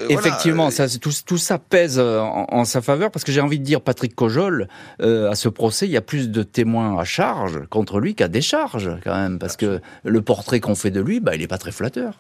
effectivement, 0.10 0.72
ça, 0.72 0.88
tout, 0.90 1.38
ça 1.38 1.58
pèse 1.58 2.00
en, 2.00 2.66
sa 2.66 2.82
faveur, 2.82 3.12
parce 3.12 3.24
que 3.24 3.32
j'ai 3.32 3.42
envie 3.42 3.60
de 3.60 3.64
dire, 3.64 3.82
Patrick 3.82 4.16
Cojol, 4.16 4.68
à 5.00 5.36
ce 5.36 5.50
procès, 5.50 5.86
il 5.86 5.92
y 5.92 5.98
a 5.98 6.02
plus 6.02 6.30
de 6.30 6.44
témoins 6.44 7.00
à 7.00 7.04
charge 7.04 7.62
contre 7.70 8.00
lui 8.00 8.16
qu'à 8.16 8.28
décharge, 8.28 8.90
quand 9.04 9.16
même, 9.16 9.40
parce 9.40 9.58
que 9.58 9.82
le 10.04 10.22
portrait 10.22 10.60
qu'on 10.60 10.76
fait 10.76 10.92
de 10.92 11.02
lui, 11.02 11.20
bah, 11.20 11.36
il 11.36 11.42
n'est 11.42 11.48
pas 11.48 11.58
très 11.58 11.72
flatteur. 11.72 12.16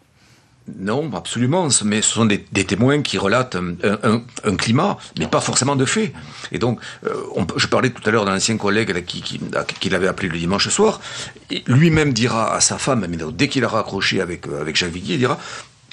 Non, 0.77 1.09
absolument, 1.13 1.67
mais 1.85 2.01
ce 2.01 2.13
sont 2.13 2.25
des, 2.25 2.39
témoins 2.39 3.01
qui 3.01 3.17
relatent 3.17 3.55
un, 3.55 4.55
climat, 4.55 4.97
mais 5.17 5.27
pas 5.27 5.41
forcément 5.41 5.75
de 5.75 5.85
faits. 5.85 6.13
Et 6.51 6.59
donc, 6.59 6.79
euh, 7.05 7.13
je 7.55 7.67
parlais 7.67 7.89
tout 7.89 8.07
à 8.07 8.11
l'heure 8.11 8.25
d'un 8.25 8.35
ancien 8.35 8.57
collègue 8.57 9.03
qui, 9.05 9.21
qui, 9.21 9.89
l'avait 9.89 10.07
appelé 10.07 10.29
le 10.29 10.37
dimanche 10.37 10.69
soir, 10.69 11.01
lui-même 11.67 12.13
dira 12.13 12.53
à 12.53 12.61
sa 12.61 12.77
femme, 12.77 13.05
mais 13.09 13.17
dès 13.33 13.47
qu'il 13.47 13.63
a 13.63 13.67
raccroché 13.67 14.21
avec, 14.21 14.47
euh, 14.47 14.61
avec 14.61 14.75
Jacques 14.75 14.91
Viguier, 14.91 15.15
il 15.15 15.19
dira 15.19 15.39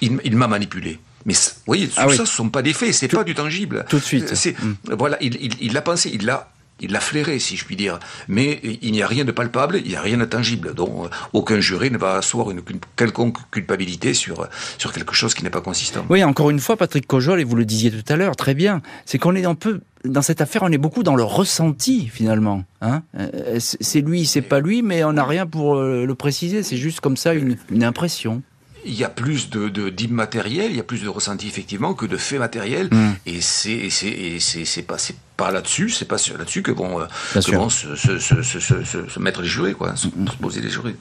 il, 0.00 0.36
m'a 0.36 0.48
manipulé. 0.48 0.98
Mais 1.24 1.32
vous 1.32 1.62
voyez, 1.66 1.88
tout 1.88 1.94
ah 1.96 2.08
ça, 2.08 2.16
ce 2.16 2.22
ne 2.22 2.26
sont 2.26 2.50
pas 2.50 2.62
des 2.62 2.72
faits, 2.72 2.92
c'est 2.92 3.08
pas 3.08 3.24
du 3.24 3.34
tangible. 3.34 3.84
Tout 3.88 3.98
de 3.98 4.04
suite. 4.04 4.32
Mm. 4.32 4.94
Voilà, 4.96 5.16
il 5.20 5.72
l'a 5.72 5.82
pensé, 5.82 6.10
il 6.12 6.26
l'a 6.26 6.50
il 6.80 6.92
l'a 6.92 7.00
flairé, 7.00 7.38
si 7.38 7.56
je 7.56 7.64
puis 7.64 7.76
dire. 7.76 7.98
Mais 8.28 8.60
il 8.82 8.92
n'y 8.92 9.02
a 9.02 9.06
rien 9.06 9.24
de 9.24 9.32
palpable, 9.32 9.80
il 9.84 9.90
n'y 9.90 9.96
a 9.96 10.02
rien 10.02 10.18
de 10.18 10.24
tangible. 10.24 10.74
Donc 10.74 11.08
aucun 11.32 11.60
juré 11.60 11.90
ne 11.90 11.98
va 11.98 12.16
asseoir 12.16 12.50
une, 12.50 12.62
quelconque 12.96 13.38
culpabilité 13.50 14.14
sur, 14.14 14.48
sur 14.78 14.92
quelque 14.92 15.14
chose 15.14 15.34
qui 15.34 15.42
n'est 15.44 15.50
pas 15.50 15.60
consistant. 15.60 16.04
Oui, 16.08 16.22
encore 16.24 16.50
une 16.50 16.60
fois, 16.60 16.76
Patrick 16.76 17.06
Cojol, 17.06 17.40
et 17.40 17.44
vous 17.44 17.56
le 17.56 17.64
disiez 17.64 17.90
tout 17.90 18.12
à 18.12 18.16
l'heure, 18.16 18.36
très 18.36 18.54
bien, 18.54 18.82
c'est 19.04 19.18
qu'on 19.18 19.34
est 19.34 19.46
un 19.46 19.54
peu, 19.54 19.80
dans 20.04 20.22
cette 20.22 20.40
affaire, 20.40 20.62
on 20.62 20.72
est 20.72 20.78
beaucoup 20.78 21.02
dans 21.02 21.16
le 21.16 21.24
ressenti, 21.24 22.08
finalement. 22.12 22.64
Hein 22.82 23.02
euh, 23.18 23.58
c'est 23.58 24.00
lui, 24.00 24.26
c'est 24.26 24.42
pas 24.42 24.60
lui, 24.60 24.82
mais 24.82 25.04
on 25.04 25.14
n'a 25.14 25.24
rien 25.24 25.46
pour 25.46 25.76
euh, 25.76 26.04
le 26.04 26.14
préciser, 26.14 26.62
c'est 26.62 26.76
juste 26.76 27.00
comme 27.00 27.16
ça 27.16 27.34
une, 27.34 27.56
une 27.70 27.84
impression 27.84 28.42
il 28.88 28.94
y 28.94 29.02
a 29.02 29.08
plus 29.08 29.50
de, 29.50 29.88
d'immatériel, 29.90 30.70
il 30.70 30.76
y 30.76 30.80
a 30.80 30.84
plus 30.84 31.02
de 31.02 31.08
ressenti 31.08 31.48
effectivement 31.48 31.92
que 31.92 32.06
de 32.06 32.16
faits 32.16 32.38
matériels. 32.38 32.88
Mm. 32.92 33.12
Et 33.26 33.40
c'est 33.40 33.90
c'est 33.90 34.38
c'est 34.38 34.82
pas 34.82 34.96
c'est 34.96 35.16
pas 35.36 35.50
là-dessus, 35.50 35.90
c'est 35.90 36.06
pas 36.06 36.16
là-dessus 36.38 36.62
que 36.62 36.72
vont, 36.72 37.00
euh, 37.00 37.06
se, 37.40 37.40
se, 37.40 38.42
se, 38.42 38.60
se, 38.60 39.18
mettre 39.20 39.42
les 39.42 39.48
jurés, 39.48 39.74
quoi, 39.74 39.94
se 39.96 40.08
poser 40.40 40.60
les 40.60 40.70
jurés. 40.70 40.96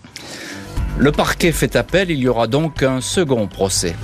Le 0.98 1.12
parquet 1.12 1.52
fait 1.52 1.76
appel, 1.76 2.12
il 2.12 2.20
y 2.20 2.28
aura 2.28 2.48
donc 2.48 2.84
un 2.84 3.02
second 3.02 3.48
procès. 3.48 3.96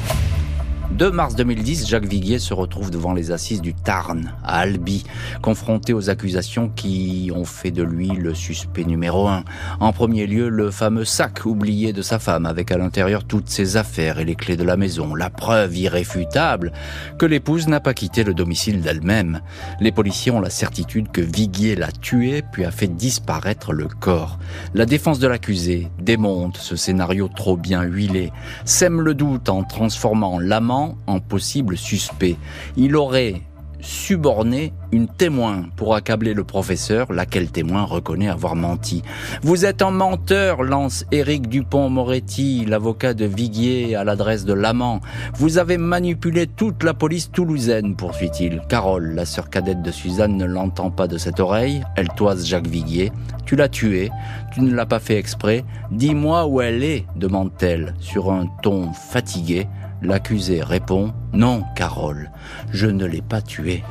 2 0.97 1.09
mars 1.09 1.35
2010, 1.35 1.87
Jacques 1.87 2.05
Viguier 2.05 2.37
se 2.37 2.53
retrouve 2.53 2.91
devant 2.91 3.13
les 3.13 3.31
assises 3.31 3.61
du 3.61 3.73
Tarn, 3.73 4.33
à 4.43 4.59
Albi, 4.59 5.03
confronté 5.41 5.93
aux 5.93 6.09
accusations 6.09 6.69
qui 6.69 7.31
ont 7.33 7.45
fait 7.45 7.71
de 7.71 7.81
lui 7.81 8.09
le 8.09 8.35
suspect 8.35 8.83
numéro 8.83 9.27
un. 9.27 9.43
En 9.79 9.93
premier 9.93 10.27
lieu, 10.27 10.49
le 10.49 10.69
fameux 10.69 11.05
sac 11.05 11.45
oublié 11.45 11.93
de 11.93 12.01
sa 12.01 12.19
femme, 12.19 12.45
avec 12.45 12.71
à 12.71 12.77
l'intérieur 12.77 13.23
toutes 13.23 13.49
ses 13.49 13.77
affaires 13.77 14.19
et 14.19 14.25
les 14.25 14.35
clés 14.35 14.57
de 14.57 14.63
la 14.63 14.77
maison. 14.77 15.15
La 15.15 15.29
preuve 15.29 15.75
irréfutable 15.77 16.73
que 17.17 17.25
l'épouse 17.25 17.67
n'a 17.67 17.79
pas 17.79 17.93
quitté 17.93 18.23
le 18.23 18.33
domicile 18.33 18.81
d'elle-même. 18.81 19.39
Les 19.79 19.91
policiers 19.91 20.31
ont 20.31 20.41
la 20.41 20.49
certitude 20.49 21.11
que 21.11 21.21
Viguier 21.21 21.75
l'a 21.75 21.91
tué, 21.91 22.43
puis 22.51 22.65
a 22.65 22.71
fait 22.71 22.87
disparaître 22.87 23.71
le 23.71 23.87
corps. 23.87 24.39
La 24.73 24.85
défense 24.85 25.19
de 25.19 25.27
l'accusé 25.27 25.89
démonte 25.99 26.57
ce 26.57 26.75
scénario 26.75 27.29
trop 27.33 27.55
bien 27.55 27.83
huilé, 27.83 28.31
sème 28.65 29.01
le 29.01 29.13
doute 29.13 29.47
en 29.47 29.63
transformant 29.63 30.37
l'amant 30.37 30.80
en 31.07 31.19
possible 31.19 31.77
suspect. 31.77 32.37
Il 32.77 32.95
aurait 32.95 33.41
suborné 33.81 34.73
une 34.91 35.07
témoin 35.07 35.65
pour 35.75 35.95
accabler 35.95 36.33
le 36.33 36.43
professeur, 36.43 37.11
laquelle 37.11 37.49
témoin 37.49 37.83
reconnaît 37.83 38.29
avoir 38.29 38.55
menti. 38.55 39.01
Vous 39.41 39.65
êtes 39.65 39.81
un 39.81 39.91
menteur, 39.91 40.63
lance 40.63 41.05
Éric 41.11 41.47
Dupont-Moretti, 41.47 42.65
l'avocat 42.65 43.13
de 43.13 43.25
Viguier 43.25 43.95
à 43.95 44.03
l'adresse 44.03 44.45
de 44.45 44.53
l'amant. 44.53 44.99
Vous 45.33 45.57
avez 45.57 45.77
manipulé 45.77 46.47
toute 46.47 46.83
la 46.83 46.93
police 46.93 47.31
toulousaine, 47.31 47.95
poursuit-il. 47.95 48.61
Carole, 48.69 49.13
la 49.15 49.25
sœur 49.25 49.49
cadette 49.49 49.81
de 49.81 49.91
Suzanne, 49.91 50.37
ne 50.37 50.45
l'entend 50.45 50.91
pas 50.91 51.07
de 51.07 51.17
cette 51.17 51.39
oreille. 51.39 51.81
Elle 51.95 52.09
toise 52.09 52.45
Jacques 52.45 52.67
Viguier. 52.67 53.11
Tu 53.45 53.55
l'as 53.55 53.69
tué, 53.69 54.11
tu 54.53 54.61
ne 54.61 54.73
l'as 54.73 54.85
pas 54.85 54.99
fait 54.99 55.17
exprès. 55.17 55.65
Dis-moi 55.91 56.45
où 56.45 56.61
elle 56.61 56.83
est, 56.83 57.05
demande-t-elle, 57.15 57.95
sur 57.99 58.31
un 58.31 58.47
ton 58.61 58.93
fatigué. 58.93 59.67
L'accusé 60.01 60.63
répond 60.63 61.13
Non, 61.31 61.63
Carole, 61.75 62.31
je 62.71 62.87
ne 62.87 63.05
l'ai 63.05 63.21
pas 63.21 63.41
tué. 63.41 63.83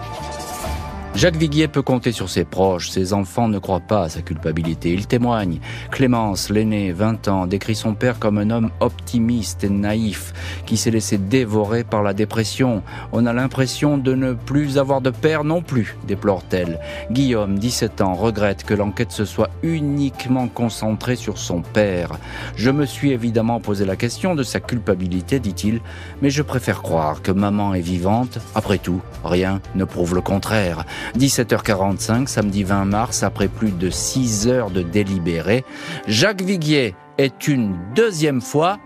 Jacques 1.16 1.37
Viguier 1.37 1.66
peut 1.66 1.83
compter 1.83 2.12
sur 2.12 2.31
ses 2.31 2.44
proches. 2.44 2.88
Ses 2.88 3.12
enfants 3.12 3.49
ne 3.49 3.59
croient 3.59 3.81
pas 3.81 4.05
à 4.05 4.09
sa 4.09 4.23
culpabilité. 4.23 4.92
Il 4.92 5.07
témoigne. 5.07 5.59
Clémence, 5.90 6.51
l'aînée, 6.51 6.92
20 6.92 7.29
ans, 7.29 7.46
décrit 7.46 7.75
son 7.75 7.94
père 7.94 8.18
comme 8.18 8.38
un 8.38 8.49
homme 8.49 8.70
optimiste 8.79 9.64
et 9.64 9.68
naïf 9.68 10.33
qui 10.66 10.77
s'est 10.77 10.92
laissé 10.92 11.18
dévorer 11.18 11.83
par 11.83 12.03
la 12.03 12.14
dépression. 12.14 12.83
On 13.12 13.27
a 13.27 13.33
l'impression 13.33 13.99
de 13.99 14.14
ne 14.14 14.33
plus 14.33 14.79
avoir 14.79 15.01
de 15.01 15.11
père 15.11 15.42
non 15.42 15.62
plus, 15.62 15.96
déplore-t-elle. 16.07 16.79
Guillaume, 17.11 17.59
17 17.59 18.01
ans, 18.01 18.14
regrette 18.14 18.64
que 18.64 18.75
l'enquête 18.75 19.12
se 19.12 19.25
soit 19.25 19.51
uniquement 19.62 20.46
concentrée 20.46 21.16
sur 21.16 21.38
son 21.38 21.61
père. 21.61 22.12
Je 22.55 22.70
me 22.70 22.87
suis 22.87 23.11
évidemment 23.11 23.61
posé 23.61 23.85
la 23.85 23.96
question 23.96 24.37
de 24.37 24.44
sa 24.44 24.61
culpabilité, 24.61 25.40
dit-il, 25.40 25.81
mais 26.23 26.31
je 26.31 26.42
préfère 26.42 26.83
croire 26.83 27.20
que 27.20 27.33
maman 27.33 27.75
est 27.75 27.81
vivante. 27.81 28.38
Après 28.55 28.79
tout, 28.79 29.03
rien 29.25 29.61
ne 29.75 29.85
prouve 29.85 30.14
le 30.14 30.20
contraire. 30.20 30.87
17h45, 31.18 32.26
samedi 32.26 32.64
20 32.64 32.84
mars, 32.84 33.22
après 33.22 33.48
plus 33.48 33.70
de 33.70 33.90
6 33.90 34.48
heures 34.48 34.70
de 34.70 34.82
délibéré, 34.82 35.64
Jacques 36.06 36.42
Viguier 36.42 36.94
est 37.18 37.48
une 37.48 37.76
deuxième 37.94 38.40
fois 38.40 38.78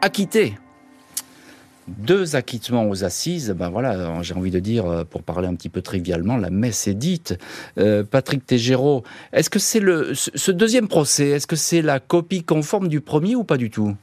acquitté. 0.00 0.54
Deux 1.88 2.36
acquittements 2.36 2.88
aux 2.88 3.02
assises, 3.02 3.50
ben 3.50 3.68
voilà, 3.68 4.22
j'ai 4.22 4.34
envie 4.34 4.52
de 4.52 4.60
dire, 4.60 4.86
euh, 4.86 5.04
pour 5.04 5.24
parler 5.24 5.48
un 5.48 5.54
petit 5.54 5.68
peu 5.68 5.82
trivialement, 5.82 6.36
la 6.36 6.48
messe 6.48 6.86
est 6.86 6.94
dite. 6.94 7.36
Euh, 7.76 8.04
Patrick 8.04 8.46
Tégéraud, 8.46 9.02
est-ce 9.32 9.50
que 9.50 9.58
c'est 9.58 9.80
le 9.80 10.12
ce 10.14 10.50
deuxième 10.52 10.86
procès, 10.86 11.30
est-ce 11.30 11.48
que 11.48 11.56
c'est 11.56 11.82
la 11.82 11.98
copie 11.98 12.44
conforme 12.44 12.86
du 12.86 13.00
premier 13.00 13.34
ou 13.34 13.42
pas 13.42 13.56
du 13.56 13.68
tout? 13.68 13.96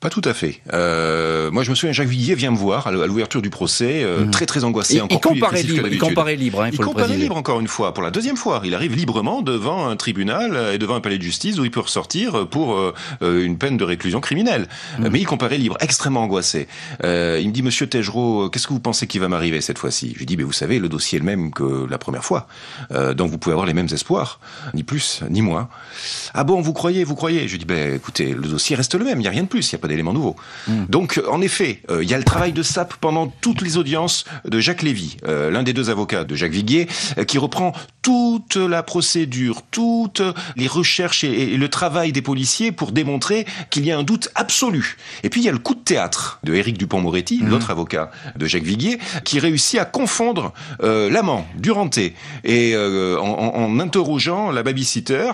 Pas 0.00 0.10
tout 0.10 0.22
à 0.24 0.34
fait. 0.34 0.60
Euh, 0.72 1.50
moi, 1.50 1.62
je 1.62 1.70
me 1.70 1.74
souviens, 1.74 1.92
Jacques 1.92 2.08
Villiers 2.08 2.34
vient 2.34 2.50
me 2.50 2.56
voir 2.56 2.86
à 2.86 2.92
l'ouverture 2.92 3.40
du 3.40 3.50
procès, 3.50 4.02
euh, 4.04 4.24
mhm. 4.24 4.30
très 4.30 4.46
très 4.46 4.64
angoissé. 4.64 5.00
encore 5.00 5.16
il 5.16 5.20
comparait 5.20 5.62
libre, 5.62 5.88
il 5.88 5.98
comparait 5.98 6.36
libre. 6.36 6.62
Hein, 6.62 6.70
il 6.72 6.78
comparait 6.78 7.16
libre 7.16 7.36
encore 7.36 7.60
une 7.60 7.68
fois, 7.68 7.94
pour 7.94 8.02
la 8.02 8.10
deuxième 8.10 8.36
fois. 8.36 8.60
Il 8.64 8.74
arrive 8.74 8.94
librement 8.94 9.42
devant 9.42 9.88
un 9.88 9.96
tribunal 9.96 10.74
et 10.74 10.78
devant 10.78 10.96
un 10.96 11.00
palais 11.00 11.18
de 11.18 11.22
justice 11.22 11.58
où 11.58 11.64
il 11.64 11.70
peut 11.70 11.80
ressortir 11.80 12.46
pour 12.48 12.76
euh, 13.22 13.44
une 13.44 13.58
peine 13.58 13.76
de 13.76 13.84
réclusion 13.84 14.20
criminelle. 14.20 14.68
Mhm. 14.98 15.08
Mais 15.10 15.20
il 15.20 15.24
comparait 15.24 15.58
libre, 15.58 15.76
extrêmement 15.80 16.22
angoissé. 16.22 16.68
Euh, 17.04 17.38
il 17.40 17.48
me 17.48 17.52
dit, 17.52 17.62
Monsieur 17.62 17.86
Tegereau, 17.86 18.50
qu'est-ce 18.50 18.66
que 18.66 18.72
vous 18.72 18.80
pensez 18.80 19.06
qui 19.06 19.18
va 19.18 19.28
m'arriver 19.28 19.60
cette 19.60 19.78
fois-ci? 19.78 20.12
Je 20.14 20.18
lui 20.18 20.26
dis, 20.26 20.36
mais 20.36 20.42
vous 20.42 20.52
savez, 20.52 20.78
le 20.78 20.88
dossier 20.88 21.16
est 21.16 21.20
le 21.20 21.26
même 21.26 21.52
que 21.52 21.86
la 21.88 21.98
première 21.98 22.24
fois, 22.24 22.46
euh, 22.92 23.14
donc 23.14 23.30
vous 23.30 23.38
pouvez 23.38 23.52
avoir 23.52 23.66
les 23.66 23.74
mêmes 23.74 23.88
espoirs, 23.92 24.40
ni 24.74 24.82
plus 24.82 25.22
ni 25.30 25.42
moins. 25.42 25.68
Ah 26.34 26.44
bon, 26.44 26.60
vous 26.60 26.72
croyez, 26.72 27.04
vous 27.04 27.14
croyez? 27.14 27.46
Je 27.46 27.52
lui 27.52 27.58
dis, 27.58 27.64
ben 27.64 27.94
écoutez, 27.94 28.34
le 28.34 28.48
dossier 28.48 28.76
reste 28.76 28.94
le 28.94 29.04
même, 29.04 29.20
il 29.20 29.24
y 29.24 29.28
a 29.28 29.30
rien 29.30 29.42
de 29.42 29.48
plus, 29.48 29.68
il 29.70 29.72
y 29.72 29.76
a 29.76 29.78
pas 29.78 29.85
d'éléments 29.88 30.12
nouveaux. 30.12 30.36
Hmm. 30.68 30.84
Donc, 30.88 31.20
en 31.28 31.40
effet, 31.40 31.82
euh, 31.90 32.02
il 32.02 32.10
y 32.10 32.14
a 32.14 32.18
le 32.18 32.24
travail 32.24 32.52
de 32.52 32.62
sape 32.62 32.94
pendant 32.96 33.26
toutes 33.26 33.62
les 33.62 33.76
audiences 33.76 34.24
de 34.44 34.60
Jacques 34.60 34.82
Lévy, 34.82 35.16
euh, 35.26 35.50
l'un 35.50 35.62
des 35.62 35.72
deux 35.72 35.90
avocats 35.90 36.24
de 36.24 36.34
Jacques 36.34 36.52
Viguier, 36.52 36.88
euh, 37.18 37.24
qui 37.24 37.38
reprend 37.38 37.72
toute 38.06 38.54
la 38.54 38.84
procédure, 38.84 39.62
toutes 39.72 40.22
les 40.54 40.68
recherches 40.68 41.24
et, 41.24 41.56
le 41.56 41.68
travail 41.68 42.12
des 42.12 42.22
policiers 42.22 42.70
pour 42.70 42.92
démontrer 42.92 43.46
qu'il 43.70 43.84
y 43.84 43.90
a 43.90 43.98
un 43.98 44.04
doute 44.04 44.28
absolu. 44.36 44.96
Et 45.24 45.28
puis, 45.28 45.40
il 45.40 45.44
y 45.44 45.48
a 45.48 45.52
le 45.52 45.58
coup 45.58 45.74
de 45.74 45.80
théâtre 45.80 46.38
de 46.44 46.54
Éric 46.54 46.78
Dupont-Moretti, 46.78 47.42
hmm. 47.42 47.48
l'autre 47.48 47.70
avocat 47.70 48.12
de 48.36 48.46
Jacques 48.46 48.62
Viguier, 48.62 49.00
qui 49.24 49.40
réussit 49.40 49.80
à 49.80 49.84
confondre 49.84 50.52
l'amant, 50.80 51.48
Duranté, 51.56 52.14
et 52.44 52.76
en, 52.76 53.24
en, 53.24 53.80
interrogeant 53.80 54.52
la 54.52 54.62
babysitter 54.62 55.32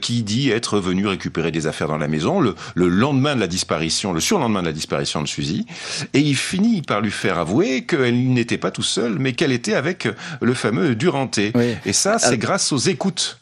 qui 0.00 0.22
dit 0.22 0.48
être 0.48 0.78
venue 0.78 1.06
récupérer 1.06 1.50
des 1.50 1.66
affaires 1.66 1.88
dans 1.88 1.98
la 1.98 2.08
maison 2.08 2.40
le, 2.40 2.54
le 2.74 2.88
lendemain 2.88 3.34
de 3.34 3.40
la 3.40 3.46
disparition, 3.46 4.14
le 4.14 4.20
surlendemain 4.20 4.62
de 4.62 4.66
la 4.68 4.72
disparition 4.72 5.20
de 5.20 5.28
Suzy, 5.28 5.66
et 6.14 6.20
il 6.20 6.36
finit 6.36 6.80
par 6.80 7.02
lui 7.02 7.10
faire 7.10 7.38
avouer 7.38 7.84
qu'elle 7.84 8.32
n'était 8.32 8.56
pas 8.56 8.70
tout 8.70 8.82
seule, 8.82 9.18
mais 9.18 9.34
qu'elle 9.34 9.52
était 9.52 9.74
avec 9.74 10.08
le 10.40 10.54
fameux 10.54 10.94
Duranté. 10.94 11.52
Et 11.84 11.92
ça, 11.92 12.13
c'est 12.18 12.38
grâce 12.38 12.72
aux 12.72 12.78
écoutes 12.78 13.40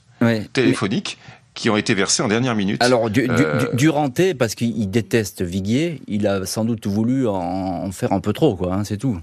téléphoniques. 0.52 1.18
qui 1.54 1.68
ont 1.68 1.76
été 1.76 1.92
versées 1.92 2.22
en 2.22 2.28
dernière 2.28 2.54
minute. 2.54 2.82
Alors, 2.82 3.10
du, 3.10 3.26
euh, 3.28 3.66
Duranté, 3.74 4.32
parce 4.32 4.54
qu'il 4.54 4.90
déteste 4.90 5.42
Viguier, 5.42 6.00
il 6.08 6.26
a 6.26 6.46
sans 6.46 6.64
doute 6.64 6.86
voulu 6.86 7.28
en, 7.28 7.92
faire 7.92 8.12
un 8.12 8.20
peu 8.20 8.32
trop, 8.32 8.56
quoi, 8.56 8.72
hein, 8.74 8.84
c'est 8.84 8.96
tout. 8.96 9.18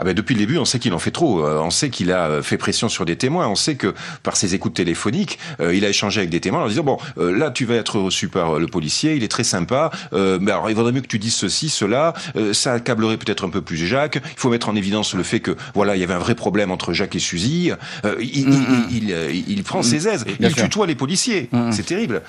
Ah 0.00 0.04
ben 0.04 0.14
depuis 0.14 0.34
le 0.34 0.38
début, 0.38 0.58
on 0.58 0.64
sait 0.64 0.78
qu'il 0.78 0.94
en 0.94 1.00
fait 1.00 1.10
trop. 1.10 1.44
Euh, 1.44 1.60
on 1.60 1.70
sait 1.70 1.90
qu'il 1.90 2.12
a 2.12 2.28
euh, 2.28 2.42
fait 2.42 2.56
pression 2.56 2.88
sur 2.88 3.04
des 3.04 3.16
témoins. 3.16 3.48
On 3.48 3.56
sait 3.56 3.74
que 3.74 3.94
par 4.22 4.36
ses 4.36 4.54
écoutes 4.54 4.74
téléphoniques, 4.74 5.40
euh, 5.58 5.74
il 5.74 5.84
a 5.84 5.88
échangé 5.88 6.20
avec 6.20 6.30
des 6.30 6.38
témoins 6.38 6.60
en 6.60 6.62
leur 6.62 6.70
disant 6.70 6.84
bon, 6.84 6.98
là 7.16 7.50
tu 7.50 7.64
vas 7.64 7.74
être 7.74 7.98
reçu 7.98 8.28
par 8.28 8.60
le 8.60 8.68
policier, 8.68 9.16
il 9.16 9.24
est 9.24 9.28
très 9.28 9.42
sympa. 9.42 9.90
mais 10.12 10.52
alors 10.52 10.70
il 10.70 10.76
vaudrait 10.76 10.92
mieux 10.92 11.00
que 11.00 11.08
tu 11.08 11.18
dises 11.18 11.34
ceci, 11.34 11.68
cela. 11.68 12.14
ça 12.52 12.74
accablerait 12.74 13.16
peut-être 13.16 13.44
un 13.44 13.50
peu 13.50 13.60
plus 13.60 13.76
Jacques. 13.76 14.20
Il 14.22 14.38
faut 14.40 14.50
mettre 14.50 14.68
en 14.68 14.76
évidence 14.76 15.14
le 15.14 15.24
fait 15.24 15.40
que 15.40 15.56
voilà, 15.74 15.96
il 15.96 16.00
y 16.00 16.04
avait 16.04 16.14
un 16.14 16.18
vrai 16.18 16.36
problème 16.36 16.70
entre 16.70 16.92
Jacques 16.92 17.16
et 17.16 17.18
Suzy. 17.18 17.72
Il, 18.20 18.48
il, 18.90 19.10
il, 19.48 19.62
prend 19.64 19.82
ses 19.82 20.06
aises. 20.06 20.24
il 20.38 20.54
tutoie 20.54 20.86
les 20.86 20.94
policiers. 20.94 21.50
C'est 21.72 21.86
terrible. 21.86 22.22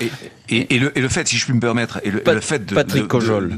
Et, 0.49 0.75
et, 0.75 0.79
le, 0.79 0.97
et, 0.97 1.01
le, 1.01 1.10
fait, 1.10 1.27
si 1.27 1.38
je 1.38 1.45
puis 1.45 1.53
me 1.53 1.60
permettre, 1.60 1.99
et 2.03 2.12
le, 2.12 2.41
fait 2.41 2.65
de 2.65 2.73
Patrick 2.73 3.08
Cojol 3.08 3.58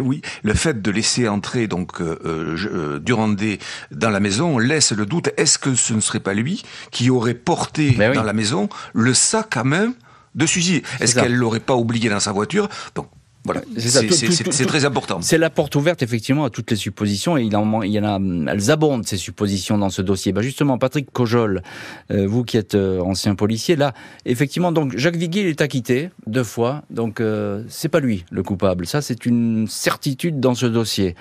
oui, 0.00 0.22
le 0.42 0.54
fait 0.54 0.82
de 0.82 0.90
laisser 0.90 1.28
entrer 1.28 1.66
donc 1.66 2.00
euh, 2.00 2.18
euh, 2.24 2.98
Durandé 2.98 3.58
dans 3.90 4.10
la 4.10 4.20
maison 4.20 4.58
laisse 4.58 4.92
le 4.92 5.06
doute. 5.06 5.30
Est-ce 5.36 5.58
que 5.58 5.74
ce 5.74 5.94
ne 5.94 6.00
serait 6.00 6.20
pas 6.20 6.34
lui 6.34 6.62
qui 6.90 7.10
aurait 7.10 7.34
porté 7.34 7.92
ben 7.92 8.12
dans 8.12 8.22
la 8.22 8.32
maison 8.32 8.68
le 8.92 9.14
sac 9.14 9.56
à 9.56 9.64
main 9.64 9.92
de 10.34 10.46
Suzy? 10.46 10.82
Est-ce 11.00 11.14
qu'elle 11.14 11.34
l'aurait 11.34 11.60
pas 11.60 11.76
oublié 11.76 12.08
dans 12.08 12.20
sa 12.20 12.32
voiture? 12.32 12.68
Donc 12.94 13.08
voilà, 13.52 13.62
c'est 13.78 14.66
très 14.66 14.84
important. 14.84 15.20
C'est 15.22 15.38
la 15.38 15.50
porte 15.50 15.74
ouverte 15.74 16.02
effectivement 16.02 16.44
à 16.44 16.50
toutes 16.50 16.70
les 16.70 16.76
suppositions 16.76 17.36
et 17.36 17.42
il, 17.42 17.56
en, 17.56 17.82
il 17.82 17.90
y 17.90 17.98
en 17.98 18.04
a, 18.04 18.52
elles 18.52 18.70
abondent 18.70 19.06
ces 19.06 19.16
suppositions 19.16 19.78
dans 19.78 19.90
ce 19.90 20.02
dossier. 20.02 20.32
Bah 20.32 20.42
justement, 20.42 20.78
Patrick 20.78 21.10
Cojol, 21.12 21.62
euh, 22.10 22.26
vous 22.26 22.44
qui 22.44 22.56
êtes 22.56 22.74
euh, 22.74 23.00
ancien 23.00 23.34
policier, 23.34 23.76
là, 23.76 23.92
effectivement, 24.24 24.72
donc 24.72 24.96
Jacques 24.96 25.16
Viguier 25.16 25.48
est 25.48 25.60
acquitté 25.60 26.10
deux 26.26 26.44
fois, 26.44 26.82
donc 26.90 27.20
euh, 27.20 27.64
c'est 27.68 27.88
pas 27.88 28.00
lui 28.00 28.24
le 28.30 28.42
coupable. 28.42 28.86
Ça, 28.86 29.02
c'est 29.02 29.26
une 29.26 29.66
certitude 29.68 30.40
dans 30.40 30.54
ce 30.54 30.66
dossier. 30.66 31.14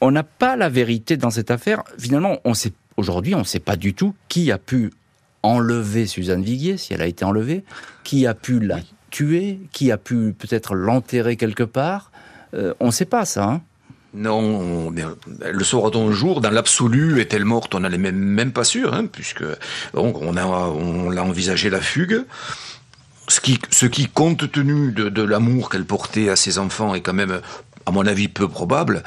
on 0.00 0.10
n'a 0.10 0.22
pas 0.22 0.56
la 0.56 0.68
vérité 0.68 1.16
dans 1.16 1.30
cette 1.30 1.50
affaire. 1.50 1.82
Finalement, 1.98 2.38
on 2.44 2.54
sait 2.54 2.72
aujourd'hui, 2.96 3.34
on 3.34 3.40
ne 3.40 3.44
sait 3.44 3.60
pas 3.60 3.76
du 3.76 3.94
tout 3.94 4.14
qui 4.28 4.50
a 4.50 4.58
pu 4.58 4.90
enlever 5.42 6.06
Suzanne 6.06 6.42
Viguier, 6.42 6.76
si 6.76 6.92
elle 6.92 7.02
a 7.02 7.06
été 7.06 7.24
enlevée, 7.24 7.64
qui 8.04 8.26
a 8.26 8.34
pu 8.34 8.58
la 8.60 8.80
tué, 9.10 9.60
qui 9.72 9.90
a 9.90 9.96
pu 9.96 10.34
peut-être 10.38 10.74
l'enterrer 10.74 11.36
quelque 11.36 11.62
part. 11.62 12.10
Euh, 12.54 12.74
on 12.80 12.86
ne 12.86 12.90
sait 12.90 13.04
pas 13.04 13.24
ça. 13.24 13.44
Hein 13.44 13.60
non, 14.14 14.90
le 14.90 15.64
saura-t-on 15.64 16.08
un 16.08 16.12
jour 16.12 16.40
Dans 16.40 16.50
l'absolu, 16.50 17.20
est-elle 17.20 17.44
morte 17.44 17.74
On 17.74 17.80
n'est 17.80 17.98
même, 17.98 18.16
même 18.16 18.52
pas 18.52 18.64
sûr, 18.64 18.94
hein, 18.94 19.06
puisque 19.06 19.44
on, 19.92 20.36
a, 20.36 20.46
on 20.46 21.14
envisagé 21.16 21.68
la 21.68 21.80
fugue. 21.80 22.24
Ce 23.28 23.40
qui, 23.40 23.58
ce 23.70 23.84
qui 23.84 24.06
compte 24.08 24.50
tenu 24.50 24.92
de, 24.92 25.10
de 25.10 25.22
l'amour 25.22 25.68
qu'elle 25.68 25.84
portait 25.84 26.30
à 26.30 26.36
ses 26.36 26.58
enfants, 26.58 26.94
est 26.94 27.02
quand 27.02 27.12
même, 27.12 27.40
à 27.84 27.90
mon 27.90 28.06
avis, 28.06 28.28
peu 28.28 28.48
probable. 28.48 29.02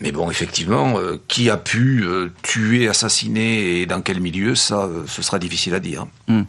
Mais 0.00 0.12
bon, 0.12 0.30
effectivement, 0.30 0.98
euh, 0.98 1.16
qui 1.26 1.48
a 1.48 1.56
pu 1.56 2.04
euh, 2.04 2.28
tuer, 2.42 2.88
assassiner 2.88 3.80
et 3.80 3.86
dans 3.86 4.02
quel 4.02 4.20
milieu, 4.20 4.54
ça, 4.54 4.84
euh, 4.84 5.04
ce 5.06 5.22
sera 5.22 5.38
difficile 5.38 5.74
à 5.74 5.80
dire. 5.80 6.06
Hum. 6.28 6.44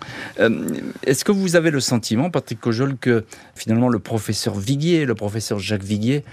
Est-ce 1.04 1.24
que 1.24 1.32
vous 1.32 1.56
avez 1.56 1.72
le 1.72 1.80
sentiment, 1.80 2.30
Patrick 2.30 2.60
Cojol, 2.60 2.98
que 2.98 3.24
finalement 3.56 3.90
le 3.90 4.00
professeur 4.00 4.56
Viguier, 4.56 5.06
le 5.06 5.16
professeur 5.16 5.60
Jacques 5.60 5.84
Viguier, 5.84 6.26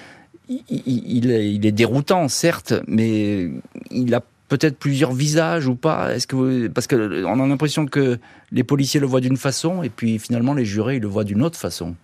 il, 0.48 1.30
est, 1.30 1.72
déroutant, 1.72 2.28
certes, 2.28 2.74
mais 2.86 3.48
il 3.90 4.14
a 4.14 4.20
peut-être 4.48 4.76
plusieurs 4.76 5.12
visages 5.12 5.68
ou 5.68 5.74
pas? 5.74 6.14
Est-ce 6.14 6.26
que 6.26 6.66
parce 6.68 6.86
que 6.86 7.24
on 7.24 7.40
a 7.40 7.46
l'impression 7.46 7.86
que 7.86 8.18
les 8.52 8.64
policiers 8.64 9.00
le 9.00 9.06
voient 9.06 9.20
d'une 9.22 9.38
façon 9.38 9.82
et 9.82 9.88
puis 9.88 10.18
finalement 10.18 10.52
les 10.52 10.66
jurés 10.66 10.96
ils 10.96 11.02
le 11.02 11.08
voient 11.08 11.24
d'une 11.24 11.42
autre 11.42 11.58
façon. 11.58 11.94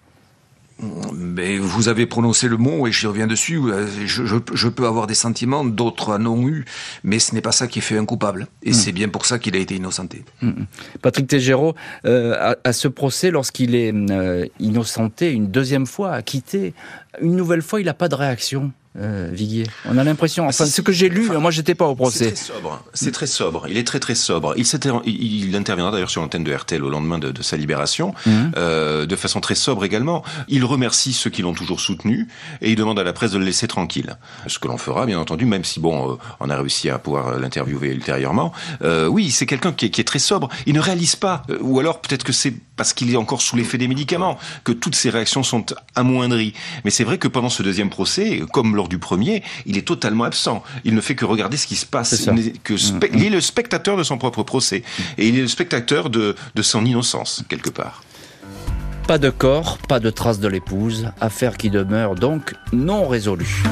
Mais 1.14 1.58
vous 1.58 1.88
avez 1.88 2.06
prononcé 2.06 2.48
le 2.48 2.56
mot 2.56 2.86
et 2.86 2.92
j'y 2.92 3.06
reviens 3.06 3.26
dessus. 3.26 3.60
Je, 4.06 4.68
peux 4.68 4.86
avoir 4.86 5.06
des 5.06 5.14
sentiments, 5.14 5.64
d'autres 5.64 6.14
en 6.14 6.26
ont 6.26 6.48
eu, 6.48 6.64
mais 7.04 7.18
ce 7.18 7.34
n'est 7.34 7.40
pas 7.40 7.52
ça 7.52 7.66
qui 7.66 7.80
fait 7.80 7.98
un 7.98 8.04
coupable. 8.04 8.46
Et 8.62 8.70
hmm. 8.70 8.74
c'est 8.74 8.92
bien 8.92 9.08
pour 9.08 9.26
ça 9.26 9.38
qu'il 9.38 9.56
a 9.56 9.58
été 9.58 9.76
innocenté. 9.76 10.24
Hmm, 10.42 10.48
hmm. 10.48 10.66
Patrick 11.02 11.26
Tégéraud, 11.26 11.74
euh, 12.06 12.54
à, 12.64 12.72
ce 12.72 12.88
procès, 12.88 13.30
lorsqu'il 13.30 13.74
est 13.74 13.92
euh, 13.92 14.46
innocenté 14.58 15.32
une 15.32 15.48
deuxième 15.48 15.86
fois, 15.86 16.12
acquitté, 16.12 16.74
une 17.20 17.36
nouvelle 17.36 17.62
fois, 17.62 17.80
il 17.80 17.86
n'a 17.86 17.94
pas 17.94 18.08
de 18.08 18.14
réaction 18.14 18.72
euh, 18.98 19.28
Viguier. 19.32 19.66
On 19.88 19.98
a 19.98 20.04
l'impression, 20.04 20.48
enfin, 20.48 20.66
ce 20.66 20.80
que 20.80 20.90
j'ai 20.90 21.08
lu, 21.08 21.26
moi 21.26 21.38
moi 21.38 21.50
j'étais 21.50 21.74
pas 21.74 21.86
au 21.86 21.94
procès. 21.94 22.32
C'est 22.34 22.34
très 22.34 22.54
sobre. 22.54 22.84
C'est 22.92 23.12
très 23.12 23.26
sobre. 23.26 23.66
Il 23.68 23.76
est 23.76 23.86
très 23.86 24.00
très 24.00 24.14
sobre. 24.14 24.54
Il, 24.56 24.66
il 25.06 25.56
interviendra 25.56 25.92
d'ailleurs 25.92 26.10
sur 26.10 26.22
l'antenne 26.22 26.44
de 26.44 26.52
RTL 26.52 26.82
au 26.82 26.90
lendemain 26.90 27.18
de, 27.18 27.42
sa 27.42 27.56
libération, 27.56 28.14
mhm. 28.26 28.52
euh, 28.56 29.06
de 29.06 29.16
façon 29.16 29.40
très 29.40 29.54
sobre 29.54 29.84
également. 29.84 30.24
Il 30.48 30.64
remercie 30.64 31.12
ceux 31.12 31.30
qui 31.30 31.42
l'ont 31.42 31.54
toujours 31.54 31.80
soutenu 31.80 32.28
et 32.60 32.70
il 32.70 32.76
demande 32.76 32.98
à 32.98 33.04
la 33.04 33.12
presse 33.12 33.30
de 33.30 33.38
le 33.38 33.44
laisser 33.44 33.68
tranquille. 33.68 34.16
Ce 34.46 34.58
que 34.58 34.68
l'on 34.68 34.78
fera, 34.78 35.06
bien 35.06 35.18
entendu, 35.18 35.44
même 35.46 35.64
si 35.64 35.80
bon, 35.80 36.12
euh, 36.12 36.16
on 36.40 36.50
a 36.50 36.56
réussi 36.56 36.90
à 36.90 36.98
pouvoir 36.98 37.38
l'interviewer 37.38 37.92
ultérieurement. 37.92 38.52
Euh, 38.82 39.06
oui, 39.06 39.30
c'est 39.30 39.46
quelqu'un 39.46 39.72
qui, 39.72 39.90
qui, 39.90 40.00
est 40.00 40.04
très 40.04 40.18
sobre. 40.18 40.48
Il 40.66 40.74
ne 40.74 40.80
réalise 40.80 41.16
pas, 41.16 41.42
euh, 41.50 41.58
ou 41.60 41.78
alors 41.78 42.00
peut-être 42.00 42.24
que 42.24 42.32
c'est 42.32 42.54
parce 42.76 42.92
qu'il 42.92 43.12
est 43.12 43.16
encore 43.16 43.42
sous 43.42 43.56
l'effet 43.56 43.78
des 43.78 43.88
médicaments 43.88 44.38
que 44.64 44.72
toutes 44.72 44.94
ses 44.94 45.10
réactions 45.10 45.42
sont 45.42 45.66
amoindries. 45.94 46.54
Mais 46.84 46.90
c'est 46.90 47.04
vrai 47.04 47.18
que 47.18 47.28
pendant 47.28 47.50
ce 47.50 47.62
deuxième 47.62 47.90
procès, 47.90 48.42
comme 48.52 48.74
lors 48.80 48.88
du 48.88 48.98
premier, 48.98 49.42
il 49.66 49.76
est 49.76 49.86
totalement 49.86 50.24
absent. 50.24 50.62
Il 50.84 50.94
ne 50.94 51.02
fait 51.02 51.14
que 51.14 51.26
regarder 51.26 51.58
ce 51.58 51.66
qui 51.66 51.76
se 51.76 51.84
passe. 51.84 52.12
Il, 52.12 52.58
que 52.60 52.72
mm, 52.72 53.00
il, 53.12 53.26
est 53.26 53.30
le 53.30 53.42
spectateur 53.42 53.98
de 53.98 54.02
son 54.02 54.16
propre 54.16 54.42
procès. 54.42 54.82
Et 55.18 55.28
il 55.28 55.36
est 55.38 55.42
le 55.42 55.48
spectateur 55.48 56.08
de, 56.08 56.34
de 56.54 56.62
son 56.62 56.86
innocence, 56.86 57.44
quelque 57.50 57.68
part. 57.68 58.02
Pas 59.06 59.18
de 59.18 59.28
corps, 59.28 59.76
pas 59.86 60.00
de 60.00 60.08
traces 60.08 60.40
de 60.40 60.48
l'épouse, 60.48 61.10
affaire 61.20 61.58
qui 61.58 61.68
demeure 61.68 62.14
donc 62.14 62.54
non 62.72 63.06
résolue. 63.06 63.62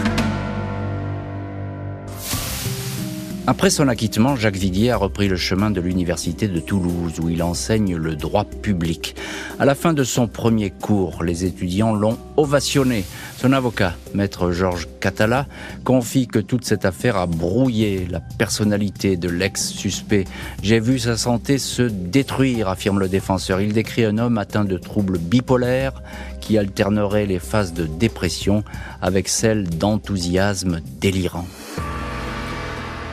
Après 3.49 3.71
son 3.71 3.89
acquittement, 3.89 4.37
Jacques 4.37 4.59
Viguier 4.59 4.91
a 4.91 4.99
repris 4.99 5.27
le 5.27 5.37
chemin 5.37 5.71
de 5.71 5.81
l'université 5.81 6.49
de 6.49 6.61
Toulouse 6.61 7.15
où 7.19 7.31
il 7.31 7.43
enseigne 7.43 7.97
le 7.97 8.15
droit 8.15 8.45
public. 8.45 9.17
À 9.59 9.65
la 9.65 9.75
fin 9.75 9.95
de 9.95 10.05
son 10.05 10.27
premier 10.27 10.69
cours, 10.69 11.23
les 11.23 11.47
étudiants 11.47 11.95
l'ont 11.95 12.19
ovationné. 12.37 13.07
Son 13.39 13.55
avocat, 13.55 13.95
maître 14.13 14.53
Georges 14.53 14.87
Catala, 15.01 15.47
confie 15.83 16.27
que 16.27 16.41
toute 16.41 16.67
cette 16.67 16.85
affaire 16.85 17.17
a 17.17 17.27
brouillé 17.27 18.07
la 18.11 18.21
personnalité 18.21 19.17
de 19.17 19.31
l'ex-suspect. 19.31 20.27
J'ai 20.63 20.79
vu 20.79 20.99
sa 20.99 21.17
santé 21.17 21.57
se 21.57 21.81
détruire, 21.81 22.69
affirme 22.69 23.01
le 23.01 23.09
défenseur. 23.09 23.63
Il 23.63 23.73
décrit 23.73 24.05
un 24.05 24.19
homme 24.19 24.37
atteint 24.37 24.67
de 24.67 24.77
troubles 24.77 25.17
bipolaires 25.17 26.03
qui 26.43 26.59
alternerait 26.59 27.25
les 27.25 27.39
phases 27.39 27.73
de 27.73 27.87
dépression 27.87 28.63
avec 29.01 29.27
celles 29.27 29.71
d'enthousiasme 29.71 30.83
délirant. 31.01 31.47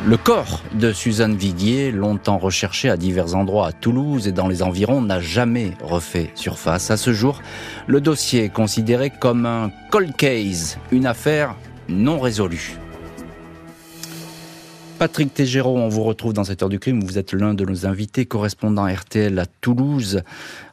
Le 0.07 0.17
corps 0.17 0.61
de 0.75 0.93
Suzanne 0.93 1.35
Viguier, 1.35 1.91
longtemps 1.91 2.37
recherché 2.37 2.91
à 2.91 2.95
divers 2.95 3.33
endroits 3.33 3.65
à 3.65 3.71
Toulouse 3.71 4.27
et 4.27 4.31
dans 4.31 4.47
les 4.47 4.61
environs, 4.61 5.01
n'a 5.01 5.19
jamais 5.19 5.71
refait 5.81 6.29
surface. 6.35 6.91
À 6.91 6.97
ce 6.97 7.11
jour, 7.11 7.41
le 7.87 7.99
dossier 8.01 8.43
est 8.43 8.49
considéré 8.49 9.09
comme 9.09 9.47
un 9.47 9.71
cold 9.89 10.15
case, 10.15 10.77
une 10.91 11.07
affaire 11.07 11.55
non 11.89 12.19
résolue. 12.19 12.77
Patrick 14.99 15.33
Tégéraud, 15.33 15.75
on 15.75 15.89
vous 15.89 16.03
retrouve 16.03 16.33
dans 16.33 16.43
cette 16.43 16.61
heure 16.61 16.69
du 16.69 16.77
crime. 16.77 17.03
Vous 17.03 17.17
êtes 17.17 17.33
l'un 17.33 17.55
de 17.55 17.65
nos 17.65 17.87
invités, 17.87 18.27
correspondant 18.27 18.85
RTL 18.85 19.37
à 19.39 19.47
Toulouse. 19.47 20.21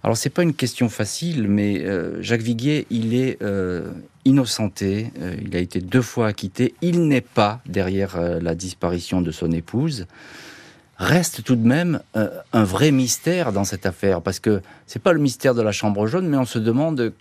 Alors, 0.02 0.18
c'est 0.18 0.30
pas 0.30 0.42
une 0.42 0.54
question 0.54 0.90
facile, 0.90 1.48
mais 1.48 1.80
euh, 1.80 2.20
Jacques 2.20 2.42
Viguier, 2.42 2.86
il 2.90 3.14
est 3.14 3.38
euh, 3.42 3.92
innocenté. 4.24 5.12
Euh, 5.20 5.36
il 5.44 5.56
a 5.56 5.58
été 5.58 5.80
deux 5.80 6.02
fois 6.02 6.28
acquitté. 6.28 6.74
Il 6.82 7.08
n'est 7.08 7.20
pas 7.20 7.60
derrière 7.66 8.20
la 8.20 8.54
disparition 8.54 9.20
de 9.20 9.30
son 9.30 9.50
épouse. 9.52 10.06
Reste 10.98 11.42
tout 11.42 11.56
de 11.56 11.66
même 11.66 12.00
un 12.14 12.64
vrai 12.64 12.92
mystère 12.92 13.52
dans 13.52 13.64
cette 13.64 13.86
affaire, 13.86 14.22
parce 14.22 14.38
que 14.38 14.62
c'est 14.86 15.02
pas 15.02 15.12
le 15.12 15.18
mystère 15.18 15.54
de 15.54 15.62
la 15.62 15.72
chambre 15.72 16.06
jaune, 16.06 16.28
mais 16.28 16.36
on 16.36 16.44
se 16.44 16.60
demande 16.60 17.12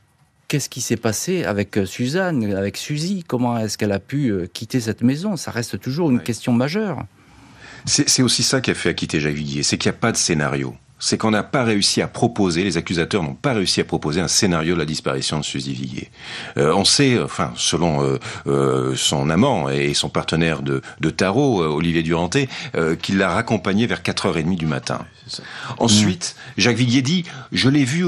qu'est-ce 0.51 0.67
qui 0.67 0.81
s'est 0.81 0.97
passé 0.97 1.45
avec 1.45 1.77
euh, 1.77 1.85
Suzanne, 1.85 2.53
avec 2.53 2.75
Suzy 2.75 3.23
Comment 3.25 3.57
est-ce 3.57 3.77
qu'elle 3.77 3.93
a 3.93 3.99
pu 3.99 4.27
euh, 4.27 4.47
quitter 4.51 4.81
cette 4.81 5.01
maison? 5.01 5.37
Ça 5.37 5.49
reste 5.49 5.79
toujours 5.79 6.11
une 6.11 6.21
question 6.21 6.51
majeure. 6.51 7.05
C'est 7.85 8.21
aussi 8.21 8.43
ça 8.43 8.59
qui 8.59 8.69
a 8.69 8.73
fait 8.73 8.89
acquitter 8.89 9.21
Jacques 9.21 9.33
Viguier, 9.33 9.63
c'est 9.63 9.77
qu'il 9.77 9.89
n'y 9.89 9.95
a 9.95 9.99
pas 9.99 10.11
de 10.11 10.17
scénario 10.17 10.75
c'est 11.01 11.17
qu'on 11.17 11.31
n'a 11.31 11.43
pas 11.43 11.63
réussi 11.63 12.01
à 12.01 12.07
proposer, 12.07 12.63
les 12.63 12.77
accusateurs 12.77 13.23
n'ont 13.23 13.33
pas 13.33 13.53
réussi 13.53 13.81
à 13.81 13.83
proposer 13.83 14.21
un 14.21 14.29
scénario 14.29 14.75
de 14.75 14.79
la 14.79 14.85
disparition 14.85 15.39
de 15.39 15.43
Suzy 15.43 15.73
Viguier. 15.73 16.09
Euh, 16.57 16.73
on 16.73 16.85
sait, 16.85 17.19
enfin, 17.19 17.51
selon 17.57 18.03
euh, 18.03 18.19
euh, 18.47 18.95
son 18.95 19.29
amant 19.29 19.67
et 19.67 19.93
son 19.93 20.09
partenaire 20.09 20.61
de, 20.61 20.81
tarot, 21.09 21.61
Olivier 21.63 22.03
Duranté, 22.03 22.47
qu'il 23.01 23.17
l'a 23.17 23.31
raccompagné 23.31 23.87
vers 23.87 24.01
4h30 24.01 24.55
du 24.55 24.67
matin. 24.67 24.99
Ensuite, 25.77 26.35
Jacques 26.57 26.77
Viguier 26.77 27.01
dit, 27.01 27.23
je 27.51 27.69
l'ai 27.69 27.83
vu 27.83 28.05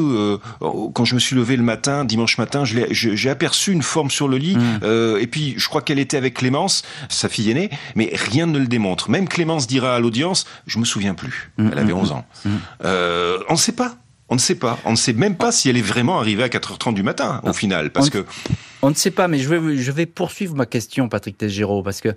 quand 0.94 1.06
je 1.06 1.16
me 1.16 1.20
suis 1.20 1.36
levé 1.36 1.56
le 1.56 1.64
matin, 1.64 2.06
dimanche 2.06 2.38
matin, 2.38 2.64
j'ai 2.66 3.30
aperçu 3.30 3.72
une 3.72 3.84
forme 3.84 4.12
sur 4.12 4.28
le 4.28 4.38
lit, 4.38 4.58
mm. 4.58 5.18
et 5.20 5.28
puis 5.28 5.56
je 5.58 5.68
crois 5.68 5.82
qu'elle 5.82 6.00
était 6.00 6.18
avec 6.18 6.36
Clémence, 6.36 6.84
sa 7.10 7.30
fille 7.30 7.52
aînée, 7.52 7.70
mais 7.96 8.12
rien 8.14 8.46
ne 8.46 8.60
le 8.60 8.68
démontre. 8.68 9.10
Même 9.10 9.28
Clémence 9.28 9.68
dira 9.68 9.96
à 9.96 10.00
l'audience, 10.00 10.46
je 10.68 10.80
me 10.80 10.86
souviens 10.86 11.14
plus. 11.14 11.52
Mm, 11.58 11.70
Elle 11.72 11.80
avait 11.80 11.94
11 11.94 12.10
mm, 12.10 12.14
ans. 12.14 12.26
Euh, 12.84 13.40
on 13.50 13.54
ne 13.54 13.58
sait 13.58 13.72
pas. 13.72 13.96
On 14.30 14.36
ne 14.36 14.40
sait 14.40 14.56
pas. 14.56 14.80
On 14.86 14.92
ne 14.92 14.96
sait 14.96 15.14
même 15.14 15.36
pas 15.36 15.52
si 15.52 15.70
elle 15.70 15.78
est 15.78 15.82
vraiment 15.82 16.20
arrivée 16.20 16.44
à 16.44 16.48
4h30 16.48 16.94
du 16.94 17.04
matin, 17.04 17.42
au 17.44 17.54
final. 17.54 17.92
Parce 17.92 18.08
on, 18.08 18.12
que. 18.12 18.26
On 18.82 18.90
ne 18.90 18.96
sait 18.96 19.12
pas, 19.12 19.28
mais 19.28 19.38
je 19.38 19.50
vais, 19.54 19.78
je 19.78 19.92
vais 19.92 20.06
poursuivre 20.06 20.56
ma 20.56 20.66
question, 20.66 21.08
Patrick 21.10 21.38
Tégéraud, 21.38 21.84
parce 21.84 22.02
que 22.02 22.10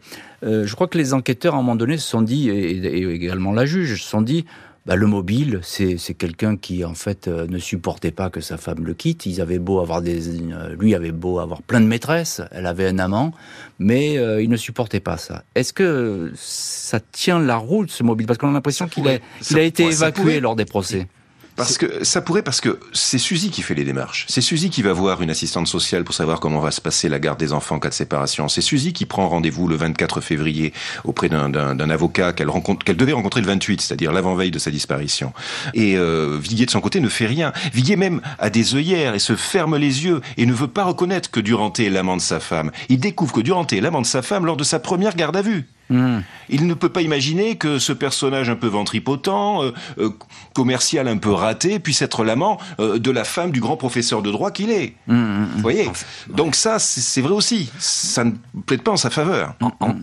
euh, 0.42 0.66
je 0.66 0.74
crois 0.74 0.86
que 0.88 0.98
les 0.98 1.14
enquêteurs, 1.14 1.54
à 1.54 1.58
un 1.58 1.60
moment 1.60 1.76
donné, 1.76 1.98
se 1.98 2.08
sont 2.08 2.22
dit, 2.22 2.48
et, 2.48 3.02
également 3.12 3.52
la 3.52 3.66
juge, 3.66 4.02
se 4.02 4.08
sont 4.08 4.22
dit 4.22 4.46
bah, 4.86 4.96
le 4.96 5.06
mobile, 5.06 5.60
c'est 5.62 5.96
quelqu'un 6.14 6.56
qui 6.56 6.84
en 6.84 6.94
fait 6.94 7.28
euh, 7.28 7.46
ne 7.48 7.58
supportait 7.58 8.12
pas 8.12 8.30
que 8.30 8.40
sa 8.40 8.56
femme 8.56 8.84
le 8.84 8.94
quitte. 8.94 9.26
Ils 9.26 9.40
avaient 9.40 9.58
beau 9.58 9.80
avoir 9.80 10.00
des, 10.02 10.20
lui 10.78 10.94
avait 10.94 11.12
beau 11.12 11.38
avoir 11.38 11.62
plein 11.62 11.80
de 11.80 11.86
maîtresses, 11.86 12.40
elle 12.52 12.66
avait 12.66 12.86
un 12.88 12.98
amant, 12.98 13.32
mais 13.78 14.14
il 14.14 14.48
ne 14.48 14.56
supportait 14.56 15.00
pas 15.00 15.16
ça. 15.16 15.44
Est-ce 15.54 15.72
que 15.72 16.32
ça 16.36 17.00
tient 17.00 17.40
la 17.40 17.56
route 17.56 17.90
ce 17.90 18.02
mobile? 18.02 18.26
Parce 18.26 18.38
qu'on 18.38 18.50
a 18.50 18.52
l'impression 18.52 18.88
qu'il 18.88 19.08
a, 19.08 19.18
a, 19.54 19.60
été 19.60 19.84
évacué 19.84 20.40
lors 20.40 20.56
des 20.56 20.64
procès. 20.64 21.08
Parce 21.56 21.78
que 21.78 22.04
ça 22.04 22.20
pourrait, 22.20 22.42
parce 22.42 22.60
que 22.60 22.78
c'est 22.92 23.18
Suzy 23.18 23.50
qui 23.50 23.62
fait 23.62 23.74
les 23.74 23.84
démarches. 23.84 24.26
C'est 24.28 24.42
Suzy 24.42 24.68
qui 24.68 24.82
va 24.82 24.92
voir 24.92 25.22
une 25.22 25.30
assistante 25.30 25.66
sociale 25.66 26.04
pour 26.04 26.14
savoir 26.14 26.38
comment 26.38 26.60
va 26.60 26.70
se 26.70 26.82
passer 26.82 27.08
la 27.08 27.18
garde 27.18 27.38
des 27.38 27.54
enfants 27.54 27.76
en 27.76 27.78
cas 27.78 27.88
de 27.88 27.94
séparation. 27.94 28.48
C'est 28.48 28.60
Suzy 28.60 28.92
qui 28.92 29.06
prend 29.06 29.26
rendez-vous 29.28 29.66
le 29.66 29.74
24 29.74 30.20
février 30.20 30.74
auprès 31.04 31.30
d'un 31.30 31.90
avocat 31.90 32.34
qu'elle 32.34 32.50
rencontre, 32.50 32.84
qu'elle 32.84 32.96
devait 32.96 33.12
rencontrer 33.12 33.40
le 33.40 33.46
28, 33.46 33.80
c'est-à-dire 33.80 34.12
l'avant-veille 34.12 34.50
de 34.50 34.58
sa 34.58 34.70
disparition. 34.70 35.32
Et 35.72 35.96
euh, 35.96 36.38
Viguier 36.38 36.66
de 36.66 36.70
son 36.70 36.80
côté 36.80 37.00
ne 37.00 37.08
fait 37.08 37.26
rien. 37.26 37.52
Viguier 37.72 37.96
même 37.96 38.20
a 38.38 38.50
des 38.50 38.74
œillères 38.74 39.14
et 39.14 39.18
se 39.18 39.34
ferme 39.34 39.76
les 39.76 40.04
yeux 40.04 40.20
et 40.36 40.44
ne 40.44 40.52
veut 40.52 40.68
pas 40.68 40.84
reconnaître 40.84 41.30
que 41.30 41.40
Duranté 41.40 41.86
est 41.86 41.90
l'amant 41.90 42.16
de 42.16 42.22
sa 42.22 42.38
femme. 42.38 42.70
Il 42.90 43.00
découvre 43.00 43.32
que 43.32 43.40
Duranté 43.40 43.78
est 43.78 43.80
l'amant 43.80 44.02
de 44.02 44.06
sa 44.06 44.20
femme 44.20 44.44
lors 44.44 44.56
de 44.56 44.64
sa 44.64 44.78
première 44.78 45.16
garde 45.16 45.36
à 45.36 45.42
vue. 45.42 45.66
Hmm. 45.88 46.20
Il 46.48 46.66
ne 46.66 46.74
peut 46.74 46.88
pas 46.88 47.02
imaginer 47.02 47.56
que 47.56 47.78
ce 47.78 47.92
personnage 47.92 48.48
un 48.48 48.56
peu 48.56 48.66
ventripotent, 48.66 49.62
euh, 49.62 49.72
euh, 49.98 50.10
commercial 50.54 51.08
un 51.08 51.16
peu 51.16 51.30
raté, 51.30 51.78
puisse 51.78 52.02
être 52.02 52.24
l'amant 52.24 52.58
euh, 52.80 52.98
de 52.98 53.10
la 53.10 53.24
femme 53.24 53.50
du 53.50 53.60
grand 53.60 53.76
professeur 53.76 54.22
de 54.22 54.30
droit 54.30 54.50
qu'il 54.50 54.70
est. 54.70 54.94
Hmm, 55.06 55.14
hmm, 55.14 55.48
Vous 55.54 55.62
voyez 55.62 55.90
Donc 56.28 56.54
ça, 56.54 56.78
c'est 56.78 57.20
vrai 57.20 57.32
aussi. 57.32 57.70
Ça 57.78 58.24
ne 58.24 58.32
plaide 58.66 58.82
pas 58.82 58.92
en 58.92 58.96
sa 58.96 59.10
faveur. 59.10 59.54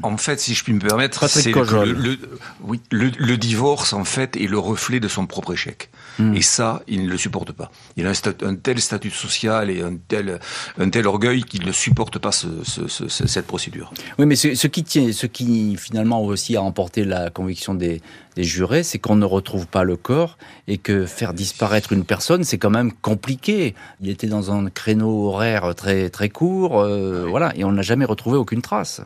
En, 0.04 0.18
fait, 0.18 0.40
si 0.40 0.54
je 0.54 0.64
puis 0.64 0.74
me 0.74 0.80
permettre, 0.80 1.28
c'est 1.28 1.52
le, 1.52 2.18
oui, 2.62 2.80
le, 2.92 3.38
divorce, 3.38 3.94
en 3.94 4.06
fait, 4.06 4.38
est 4.38 4.48
le 4.48 4.60
reflet 4.60 5.00
de 5.00 5.08
son 5.08 5.26
propre 5.26 5.54
échec. 5.54 5.90
Et 6.36 6.42
ça, 6.42 6.84
il 6.88 7.06
ne 7.06 7.10
le 7.10 7.18
supporte 7.18 7.52
pas. 7.52 7.72
Il 7.98 8.06
a 8.06 8.12
un, 8.44 8.56
tel 8.56 8.80
statut 8.80 9.10
social 9.10 9.70
et 9.70 9.82
un 9.82 9.96
tel, 9.96 10.40
un 10.78 10.90
tel 10.90 11.08
orgueil 11.08 11.44
qu'il 11.44 11.66
ne 11.66 11.72
supporte 11.72 12.20
pas 12.20 12.32
cette 12.32 13.48
procédure. 13.48 13.92
Oui, 14.20 14.26
mais 14.26 14.36
ce, 14.36 14.68
qui 14.68 14.84
tient, 14.84 15.12
ce 15.12 15.26
qui 15.26 15.76
finalement 15.76 16.24
aussi 16.24 16.56
a 16.56 16.62
emporté 16.62 17.04
la 17.04 17.30
conviction 17.30 17.74
des, 17.74 18.02
jurés, 18.38 18.84
c'est 18.84 18.98
qu'on 18.98 19.16
ne 19.16 19.26
retrouve 19.26 19.68
pas 19.68 19.84
le 19.84 19.96
corps 19.96 20.38
et 20.68 20.80
que 20.80 21.06
faire 21.06 21.34
disparaître 21.34 21.94
une 21.94 22.04
personne, 22.04 22.44
c'est 22.44 22.58
quand 22.58 22.72
même 22.72 22.92
compliqué. 22.92 23.76
Il 24.02 24.10
était 24.10 24.28
dans 24.28 24.52
un 24.52 24.70
créneau 24.70 25.28
horaire 25.28 25.76
très 25.76 26.10
très 26.10 26.30
court, 26.30 26.82
euh, 26.82 27.26
voilà, 27.30 27.54
et 27.56 27.64
on 27.64 27.72
n'a 27.72 27.84
jamais 27.84 28.06
retrouvé 28.06 28.38
aucune 28.38 28.62
trace. 28.64 29.02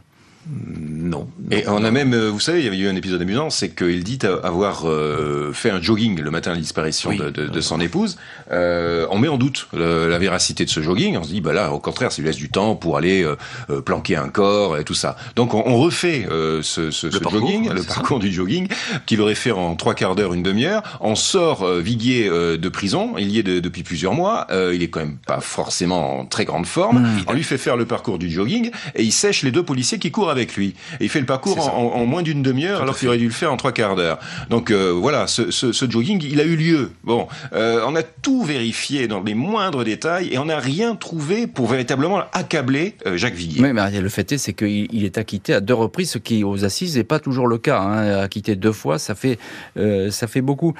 Non. 0.50 1.28
Et 1.52 1.64
on 1.68 1.84
a 1.84 1.92
même, 1.92 2.14
euh, 2.14 2.30
vous 2.30 2.40
savez, 2.40 2.60
il 2.60 2.66
y 2.66 2.68
avait 2.68 2.78
eu 2.78 2.88
un 2.88 2.96
épisode 2.96 3.22
amusant, 3.22 3.50
c'est 3.50 3.70
qu'il 3.70 4.04
dit 4.04 4.20
avoir 4.44 4.84
euh, 4.86 5.52
fait 5.54 5.70
un 5.70 5.82
jogging 5.82 6.20
le 6.20 6.32
matin 6.32 6.52
de 6.52 6.56
la 6.56 6.62
disparition 6.62 7.14
de, 7.14 7.30
de, 7.30 7.48
de, 7.48 7.62
son 7.62 7.80
épouse. 7.82 8.18
Euh, 8.52 9.08
on 9.12 9.18
met 9.18 9.28
en 9.28 9.38
doute 9.38 9.68
la, 9.74 10.18
véracité 10.18 10.66
de 10.66 10.70
ce 10.70 10.82
jogging. 10.82 11.18
On 11.18 11.24
se 11.24 11.30
dit, 11.30 11.42
bah 11.42 11.54
là, 11.54 11.72
au 11.72 11.80
contraire, 11.80 12.12
ça 12.12 12.22
lui 12.22 12.28
laisse 12.28 12.38
du 12.38 12.50
temps 12.50 12.76
pour 12.76 12.98
aller 12.98 13.24
euh, 13.24 13.82
planquer 13.82 14.16
un 14.16 14.30
corps 14.30 14.78
et 14.78 14.84
tout 14.84 14.94
ça. 14.94 15.18
Donc 15.36 15.54
on, 15.54 15.64
on 15.66 15.78
refait 15.78 16.26
ce, 16.30 16.92
ce, 16.92 16.92
ce 16.92 17.30
jogging, 17.30 17.70
le 17.72 17.84
parcours 17.84 18.20
du 18.20 18.32
jogging, 18.32 18.68
qu'il 19.06 19.22
aurait 19.22 19.36
fait 19.36 19.52
en 19.52 19.76
trois 19.76 19.94
quarts 19.94 20.16
d'heure, 20.16 20.34
une 20.34 20.44
demi-heure. 20.44 20.98
On 21.02 21.16
sort 21.16 21.68
Viguier 21.78 22.30
de 22.30 22.70
prison. 22.70 23.16
Il 23.18 23.30
y 23.30 23.40
est 23.40 23.44
de, 23.44 23.60
depuis 23.60 23.84
plusieurs 23.84 24.14
mois. 24.14 24.48
il 24.74 24.82
est 24.82 24.90
quand 24.90 25.00
même 25.00 25.18
pas 25.26 25.42
forcément 25.42 26.20
en 26.20 26.26
très 26.26 26.46
grande 26.46 26.66
forme. 26.66 27.00
Mmh. 27.00 27.24
On 27.28 27.34
lui 27.34 27.44
fait 27.44 27.58
faire 27.58 27.78
le 27.78 27.86
parcours 27.86 28.18
du 28.18 28.30
jogging 28.30 28.72
et 28.96 29.04
il 29.04 29.12
sèche 29.12 29.44
les 29.44 29.52
deux 29.52 29.64
policiers 29.64 30.00
qui 30.00 30.12
courent 30.12 30.30
avec 30.30 30.37
lui. 30.46 30.76
Et 31.00 31.06
il 31.06 31.10
fait 31.10 31.20
le 31.20 31.26
parcours 31.26 31.74
en, 31.74 32.06
moins 32.06 32.22
d'une 32.22 32.42
demi-heure 32.42 32.82
alors 32.82 32.98
qu'il 32.98 33.08
aurait 33.08 33.18
dû 33.18 33.26
le 33.26 33.32
faire 33.32 33.52
en 33.52 33.58
trois 33.58 33.72
quarts 33.72 33.96
d'heure. 33.96 34.20
Donc 34.50 34.72
euh, 34.72 34.92
voilà, 34.92 35.28
ce, 35.28 35.52
ce, 35.52 35.90
jogging, 35.90 36.24
il 36.24 36.40
a 36.40 36.44
eu 36.44 36.56
lieu. 36.56 36.92
Bon, 37.04 37.28
euh, 37.54 37.82
on 37.86 37.96
a 37.96 38.04
tout 38.04 38.44
vérifié 38.44 39.08
dans 39.08 39.22
les 39.22 39.34
moindres 39.34 39.84
détails 39.84 40.30
et 40.32 40.38
on 40.38 40.46
n'a 40.46 40.60
rien 40.60 40.96
trouvé 40.96 41.48
pour 41.48 41.68
véritablement 41.68 42.22
accabler 42.34 42.96
euh, 43.06 43.18
Jacques 43.18 43.36
Viguier. 43.36 43.64
Oui, 43.64 43.74
mais 43.74 44.02
le 44.02 44.10
fait 44.10 44.32
est, 44.32 44.38
c'est 44.38 44.54
qu'il 44.54 44.88
il 44.92 45.06
est 45.06 45.18
acquitté 45.18 45.54
à 45.54 45.62
deux 45.62 45.74
reprises, 45.74 46.12
ce 46.12 46.18
qui 46.18 46.44
aux 46.44 46.66
assises 46.66 46.98
n'est 46.98 47.04
pas 47.04 47.20
toujours 47.20 47.48
le 47.48 47.58
cas. 47.58 47.80
Hein. 47.82 48.20
Acquitté 48.20 48.56
deux 48.56 48.72
fois, 48.72 49.00
ça 49.00 49.16
fait 49.16 49.40
ça 49.76 50.28
fait 50.28 50.42
beaucoup. 50.42 50.74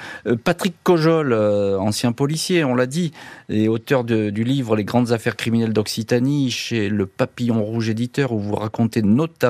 Patrick 0.44 0.74
Cojol, 0.82 1.32
ancien 1.32 2.12
policier, 2.12 2.64
on 2.64 2.74
l'a 2.74 2.86
dit, 2.86 3.12
et 3.48 3.68
auteur 3.68 4.04
de, 4.04 4.30
du 4.30 4.44
livre 4.44 4.76
Les 4.76 4.84
grandes 4.84 5.12
affaires 5.12 5.36
criminelles 5.36 5.72
d'Occitanie 5.72 6.50
chez 6.50 6.88
le 6.88 7.06
Papillon 7.06 7.62
Rouge 7.62 7.88
éditeur, 7.88 8.32
où 8.32 8.38
vous 8.38 8.54
racontez 8.54 9.02
notamment 9.02 9.47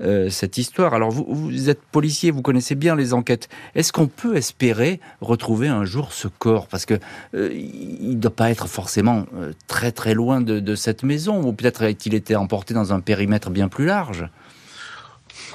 euh, 0.00 0.30
cette 0.30 0.58
histoire. 0.58 0.94
Alors 0.94 1.10
vous, 1.10 1.70
êtes 1.70 1.82
policier, 1.82 2.30
vous 2.30 2.42
connaissez 2.42 2.74
bien 2.74 2.96
les 2.96 3.14
enquêtes. 3.14 3.48
Est-ce 3.74 3.92
qu'on 3.92 4.06
peut 4.06 4.36
espérer 4.36 5.00
retrouver 5.20 5.68
un 5.68 5.84
jour 5.84 6.12
ce 6.12 6.28
corps? 6.28 6.66
Parce 6.68 6.86
que 6.86 6.94
euh, 7.34 7.50
il 7.52 8.10
ne 8.10 8.20
doit 8.20 8.34
pas 8.34 8.50
être 8.50 8.66
forcément 8.66 9.26
euh, 9.34 9.52
très 9.66 9.92
très 9.92 10.14
loin 10.14 10.40
de, 10.40 10.74
cette 10.74 11.02
maison, 11.02 11.42
ou 11.42 11.52
peut-être 11.52 11.84
a-t-il 11.84 12.14
été 12.14 12.36
emporté 12.36 12.74
dans 12.74 12.92
un 12.92 13.00
périmètre 13.00 13.50
bien 13.50 13.68
plus 13.68 13.86
large? 13.86 14.28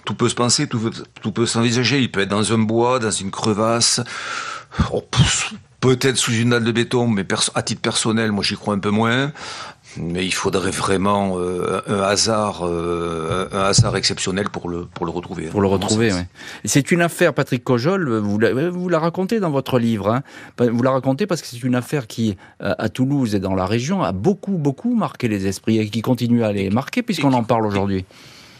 Tout 0.05 0.15
peut 0.15 0.29
se 0.29 0.35
penser, 0.35 0.67
tout, 0.67 0.91
tout 1.21 1.31
peut 1.31 1.45
s'envisager. 1.45 2.01
Il 2.01 2.11
peut 2.11 2.21
être 2.21 2.29
dans 2.29 2.53
un 2.53 2.57
bois, 2.57 2.99
dans 2.99 3.11
une 3.11 3.29
crevasse. 3.29 4.01
Oh, 4.91 5.03
peut-être 5.81 6.15
sous 6.15 6.31
une 6.31 6.51
dalle 6.51 6.63
de 6.63 6.71
béton, 6.71 7.07
mais 7.07 7.25
à 7.55 7.61
titre 7.61 7.81
personnel, 7.81 8.31
moi 8.31 8.43
j'y 8.43 8.55
crois 8.55 8.75
un 8.75 8.79
peu 8.79 8.91
moins. 8.91 9.31
Mais 9.97 10.25
il 10.25 10.33
faudrait 10.33 10.71
vraiment 10.71 11.37
euh, 11.37 11.81
un 11.87 12.01
hasard, 12.01 12.65
euh, 12.65 13.47
un 13.51 13.63
hasard 13.63 13.95
exceptionnel 13.97 14.49
pour 14.49 14.69
le 14.69 14.85
pour 14.85 15.05
le 15.05 15.11
retrouver. 15.11 15.47
Pour 15.47 15.61
le 15.61 15.67
retrouver, 15.67 16.13
oui. 16.13 16.21
C'est 16.65 16.91
une 16.91 17.01
affaire, 17.01 17.33
Patrick 17.33 17.63
Cojol. 17.63 18.09
Vous 18.17 18.39
la, 18.39 18.69
vous 18.69 18.89
la 18.89 18.99
racontez 18.99 19.39
dans 19.39 19.51
votre 19.51 19.79
livre. 19.79 20.09
Hein. 20.09 20.23
Vous 20.59 20.83
la 20.83 20.91
racontez 20.91 21.27
parce 21.27 21.41
que 21.41 21.47
c'est 21.47 21.63
une 21.63 21.75
affaire 21.75 22.07
qui, 22.07 22.37
à 22.59 22.89
Toulouse 22.89 23.35
et 23.35 23.39
dans 23.39 23.55
la 23.55 23.65
région, 23.65 24.01
a 24.01 24.11
beaucoup 24.11 24.57
beaucoup 24.57 24.95
marqué 24.95 25.27
les 25.27 25.47
esprits 25.47 25.79
et 25.79 25.89
qui 25.89 26.01
continue 26.01 26.43
à 26.43 26.51
les 26.51 26.69
marquer 26.69 27.01
puisqu'on 27.01 27.33
en 27.33 27.43
parle 27.43 27.65
aujourd'hui. 27.65 28.05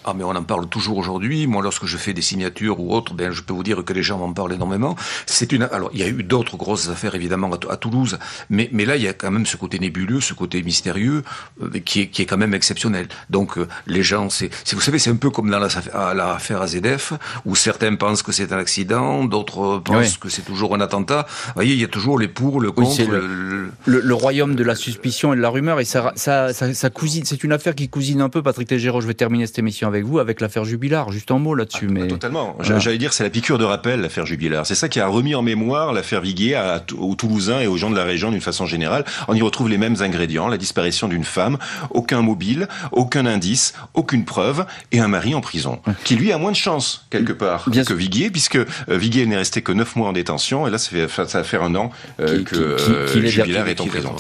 Ah 0.04 0.14
mais 0.16 0.24
on 0.24 0.30
en 0.30 0.44
parle 0.44 0.68
toujours 0.68 0.98
aujourd'hui. 0.98 1.46
Moi, 1.46 1.62
lorsque 1.62 1.86
je 1.86 1.98
fais 1.98 2.14
des 2.14 2.24
signatures 2.24 2.80
ou 2.80 2.94
autres, 2.94 3.14
ben 3.14 3.32
je 3.32 3.44
peux 3.44 3.54
vous 3.54 3.64
dire 3.64 3.84
que 3.84 3.94
les 3.94 4.02
gens 4.02 4.18
m'en 4.18 4.34
parlent 4.34 4.54
énormément. 4.54 4.96
C'est 5.28 5.52
une. 5.52 5.64
Alors, 5.64 5.92
il 5.94 6.00
y 6.00 6.04
a 6.04 6.08
eu 6.08 6.24
d'autres 6.24 6.58
grosses 6.58 6.90
affaires 6.90 7.14
évidemment 7.14 7.52
à, 7.70 7.78
Toulouse, 7.78 8.18
mais 8.50 8.68
mais 8.72 8.86
là, 8.86 8.96
il 8.96 9.04
y 9.04 9.08
a 9.08 9.14
quand 9.14 9.30
même 9.30 9.46
ce 9.46 9.58
côté 9.58 9.78
nébuleux, 9.78 10.20
ce 10.20 10.34
côté 10.34 10.64
mystérieux, 10.64 11.24
euh, 11.62 11.70
qui 11.86 12.02
est 12.02 12.08
qui 12.08 12.24
est 12.24 12.26
quand 12.26 12.38
même 12.38 12.56
exceptionnel. 12.56 13.08
Donc, 13.30 13.58
euh, 13.58 13.68
les 13.86 14.02
gens, 14.02 14.30
c'est 14.30 14.50
vous 14.74 14.82
savez, 14.82 14.98
c'est 14.98 15.12
un 15.12 15.16
peu 15.16 15.30
comme 15.30 15.52
dans 15.52 15.60
l'affaire 15.60 16.62
AZF, 16.62 17.14
où 17.46 17.56
certains 17.56 17.96
pensent 17.96 18.24
que 18.24 18.32
c'est 18.32 18.52
un 18.52 18.58
accident, 18.58 19.24
d'autres 19.26 19.80
pensent 19.80 20.18
que 20.18 20.30
c'est 20.30 20.42
toujours 20.42 20.74
un 20.74 20.82
attentat. 20.82 21.28
Vous 21.48 21.54
voyez, 21.56 21.74
il 21.74 21.80
y 21.80 21.84
a 21.84 21.88
toujours 21.88 22.18
les 22.18 22.28
pour, 22.28 22.60
le 22.60 22.72
contre. 22.72 23.04
le, 23.04 23.70
le, 23.86 24.14
royaume 24.14 24.56
de 24.56 24.64
la 24.64 24.76
suspicion 24.76 25.34
et 25.34 25.36
de 25.36 25.42
la 25.42 25.50
rumeur, 25.50 25.80
et 25.80 25.86
ça 25.86 26.12
ça 26.16 26.54
ça, 26.54 26.74
ça 26.74 26.90
cousine. 26.90 27.24
C'est 27.26 27.44
une 27.44 27.52
affaire 27.52 27.76
qui 27.76 27.88
cousine 27.88 28.22
un 28.22 28.30
peu. 28.30 28.42
Patrick 28.42 28.68
Tégéraud, 28.68 29.02
je 29.02 29.08
vais 29.08 29.14
terminer 29.14 29.46
cette 29.46 29.60
émission 29.60 29.91
avec 29.92 30.06
vous, 30.06 30.20
avec 30.20 30.42
l'affaire 30.42 30.66
Jubilard. 30.66 31.12
Juste 31.12 31.32
un 31.32 31.40
mot 31.40 31.54
là-dessus. 31.54 31.88
Ah, 31.90 31.94
mais... 31.94 32.08
Totalement. 32.08 32.58
J'allais 32.62 32.98
dire, 32.98 33.14
c'est 33.14 33.24
la 33.24 33.30
piqûre 33.30 33.58
de 33.58 33.66
rappel, 33.66 34.02
l'affaire 34.02 34.26
Jubilard. 34.26 34.66
C'est 34.66 34.76
ça 34.76 34.90
qui 34.90 35.00
a 35.00 35.08
remis 35.08 35.36
en 35.36 35.42
mémoire 35.42 35.94
l'affaire 35.94 36.22
Viguier 36.22 36.60
aux 36.98 37.16
Toulousains 37.16 37.62
et 37.62 37.68
aux 37.68 37.78
gens 37.78 37.90
de 37.90 37.96
la 37.96 38.04
région 38.04 38.32
d'une 38.32 38.42
façon 38.42 38.66
générale. 38.66 39.04
On 39.28 39.36
y 39.36 39.42
retrouve 39.42 39.70
les 39.70 39.78
mêmes 39.78 39.98
ingrédients, 40.00 40.48
la 40.48 40.58
disparition 40.58 41.08
d'une 41.08 41.24
femme, 41.24 41.58
aucun 41.90 42.22
mobile, 42.22 42.68
aucun 42.92 43.26
indice, 43.26 43.74
aucune 43.94 44.26
preuve, 44.26 44.66
et 44.92 45.00
un 45.00 45.08
mari 45.08 45.36
en 45.36 45.42
prison, 45.42 45.80
qui 46.04 46.16
lui 46.16 46.32
a 46.32 46.38
moins 46.38 46.52
de 46.52 46.56
chance, 46.56 47.08
quelque 47.10 47.34
part, 47.34 47.70
Bien 47.70 47.84
que 47.84 47.94
Viguier, 47.94 48.30
puisque 48.30 48.56
euh, 48.56 48.66
Viguier 48.88 49.26
n'est 49.26 49.38
resté 49.38 49.62
que 49.62 49.72
neuf 49.72 49.96
mois 49.96 50.10
en 50.10 50.14
détention, 50.14 50.68
et 50.68 50.72
là, 50.72 50.78
ça, 50.78 50.90
fait, 50.90 51.08
ça 51.28 51.44
un 51.62 51.76
an 51.76 51.92
euh, 52.20 52.44
que 52.44 52.56
euh, 52.56 53.28
Jubilard 53.28 53.68
est, 53.68 53.82
en 53.82 53.86
prison. 53.86 54.16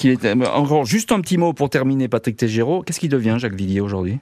encore 0.54 0.86
juste 0.86 1.12
un 1.12 1.22
petit 1.22 1.38
mot 1.38 1.54
pour 1.54 1.70
terminer, 1.70 2.08
Patrick 2.08 2.38
Tégéraud. 2.38 2.84
Qu'est-ce 2.84 3.00
qui 3.00 3.10
devient 3.10 3.38
Jacques 3.40 3.56
Viguier 3.56 3.82
aujourd'hui? 3.82 4.20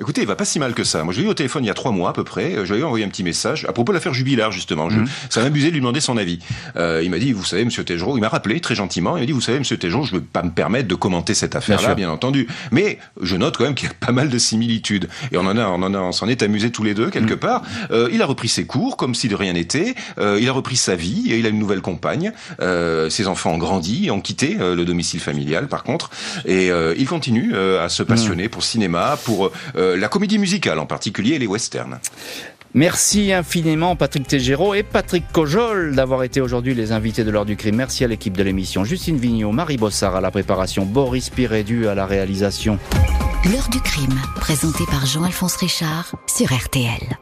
Écoutez, 0.00 0.22
il 0.22 0.26
va 0.26 0.36
pas 0.36 0.44
si 0.44 0.58
mal 0.58 0.74
que 0.74 0.84
ça. 0.84 1.04
Moi, 1.04 1.12
je 1.12 1.20
l'ai 1.20 1.26
eu 1.26 1.30
au 1.30 1.34
téléphone 1.34 1.64
il 1.64 1.68
y 1.68 1.70
a 1.70 1.74
trois 1.74 1.92
mois 1.92 2.10
à 2.10 2.12
peu 2.12 2.24
près. 2.24 2.64
Je 2.64 2.74
lui 2.74 2.80
ai 2.80 2.84
envoyé 2.84 3.04
un 3.04 3.08
petit 3.08 3.22
message 3.22 3.64
à 3.68 3.72
propos 3.72 3.92
de 3.92 3.96
l'affaire 3.96 4.14
Jubilard, 4.14 4.52
justement. 4.52 4.90
Je, 4.90 4.98
mhm. 4.98 5.06
Ça 5.30 5.40
m'a 5.40 5.46
amusé 5.46 5.68
de 5.68 5.72
lui 5.72 5.80
demander 5.80 6.00
son 6.00 6.16
avis. 6.16 6.38
Euh, 6.76 7.02
il 7.04 7.10
m'a 7.10 7.18
dit, 7.18 7.32
vous 7.32 7.44
savez, 7.44 7.64
Monsieur 7.64 7.84
Tegereau, 7.84 8.16
il 8.16 8.20
m'a 8.20 8.28
rappelé 8.28 8.60
très 8.60 8.74
gentiment. 8.74 9.16
Il 9.16 9.20
m'a 9.20 9.26
dit, 9.26 9.32
vous 9.32 9.40
savez, 9.40 9.58
Monsieur 9.58 9.76
Tegereau, 9.76 10.04
je 10.04 10.14
ne 10.14 10.20
peux 10.20 10.26
pas 10.26 10.42
me 10.42 10.50
permettre 10.50 10.88
de 10.88 10.94
commenter 10.94 11.34
cette 11.34 11.56
affaire-là, 11.56 11.94
bien, 11.94 12.10
entendu. 12.10 12.48
Mais 12.70 12.98
je 13.20 13.36
note 13.36 13.56
quand 13.56 13.64
même 13.64 13.74
qu'il 13.74 13.88
y 13.88 13.90
a 13.90 13.94
pas 13.94 14.12
mal 14.12 14.28
de 14.28 14.38
similitudes. 14.38 15.08
Et 15.30 15.36
on 15.36 15.46
en 15.46 15.56
a, 15.56 15.66
on 15.66 15.82
en 15.82 15.94
a, 15.94 15.98
on 15.98 16.12
s'en 16.12 16.28
est 16.28 16.42
amusé 16.42 16.70
tous 16.70 16.82
les 16.82 16.94
deux 16.94 17.10
quelque 17.10 17.34
mhm. 17.34 17.40
part. 17.40 17.62
Euh, 17.90 18.08
il 18.12 18.22
a 18.22 18.26
repris 18.26 18.48
ses 18.48 18.66
cours 18.66 18.96
comme 18.96 19.14
si 19.14 19.28
de 19.28 19.34
rien 19.34 19.52
n'était. 19.52 19.94
Euh, 20.18 20.38
il 20.40 20.48
a 20.48 20.52
repris 20.52 20.76
sa 20.76 20.96
vie. 20.96 21.32
Et 21.32 21.38
il 21.38 21.46
a 21.46 21.48
une 21.48 21.58
nouvelle 21.58 21.80
compagne. 21.80 22.32
Euh, 22.60 23.10
ses 23.10 23.26
enfants 23.26 23.52
ont 23.52 23.58
grandi, 23.58 24.10
ont 24.10 24.20
quitté 24.20 24.56
euh, 24.60 24.74
le 24.74 24.84
domicile 24.84 25.20
familial, 25.20 25.68
par 25.68 25.82
contre. 25.82 26.10
Et 26.44 26.70
euh, 26.70 26.94
il 26.96 27.06
continue 27.06 27.54
à 27.56 27.88
se 27.88 28.02
passionner 28.02 28.44
mhm. 28.44 28.50
pour 28.50 28.64
cinéma, 28.64 29.18
pour 29.24 29.50
la 29.74 30.08
comédie 30.08 30.38
musicale 30.38 30.78
en 30.78 30.86
particulier 30.86 31.38
les 31.38 31.46
westerns. 31.46 31.98
Merci 32.74 33.32
infiniment 33.32 33.96
Patrick 33.96 34.26
Tégéraud 34.26 34.72
et 34.72 34.82
Patrick 34.82 35.24
Cojol 35.30 35.94
d'avoir 35.94 36.22
été 36.22 36.40
aujourd'hui 36.40 36.74
les 36.74 36.92
invités 36.92 37.22
de 37.22 37.30
l'heure 37.30 37.44
du 37.44 37.54
crime. 37.54 37.76
Merci 37.76 38.02
à 38.02 38.08
l'équipe 38.08 38.34
de 38.34 38.42
l'émission. 38.42 38.82
Justine 38.82 39.18
Vignot, 39.18 39.52
Marie 39.52 39.76
Bossard 39.76 40.16
à 40.16 40.22
la 40.22 40.30
préparation, 40.30 40.86
Boris 40.86 41.28
Pirédu 41.28 41.86
à 41.86 41.94
la 41.94 42.06
réalisation. 42.06 42.78
L'heure 43.52 43.68
du 43.68 43.80
crime, 43.80 44.18
présenté 44.36 44.84
par 44.90 45.04
Jean-Alphonse 45.04 45.56
Richard 45.56 46.14
sur 46.26 46.46
RTL. 46.46 47.18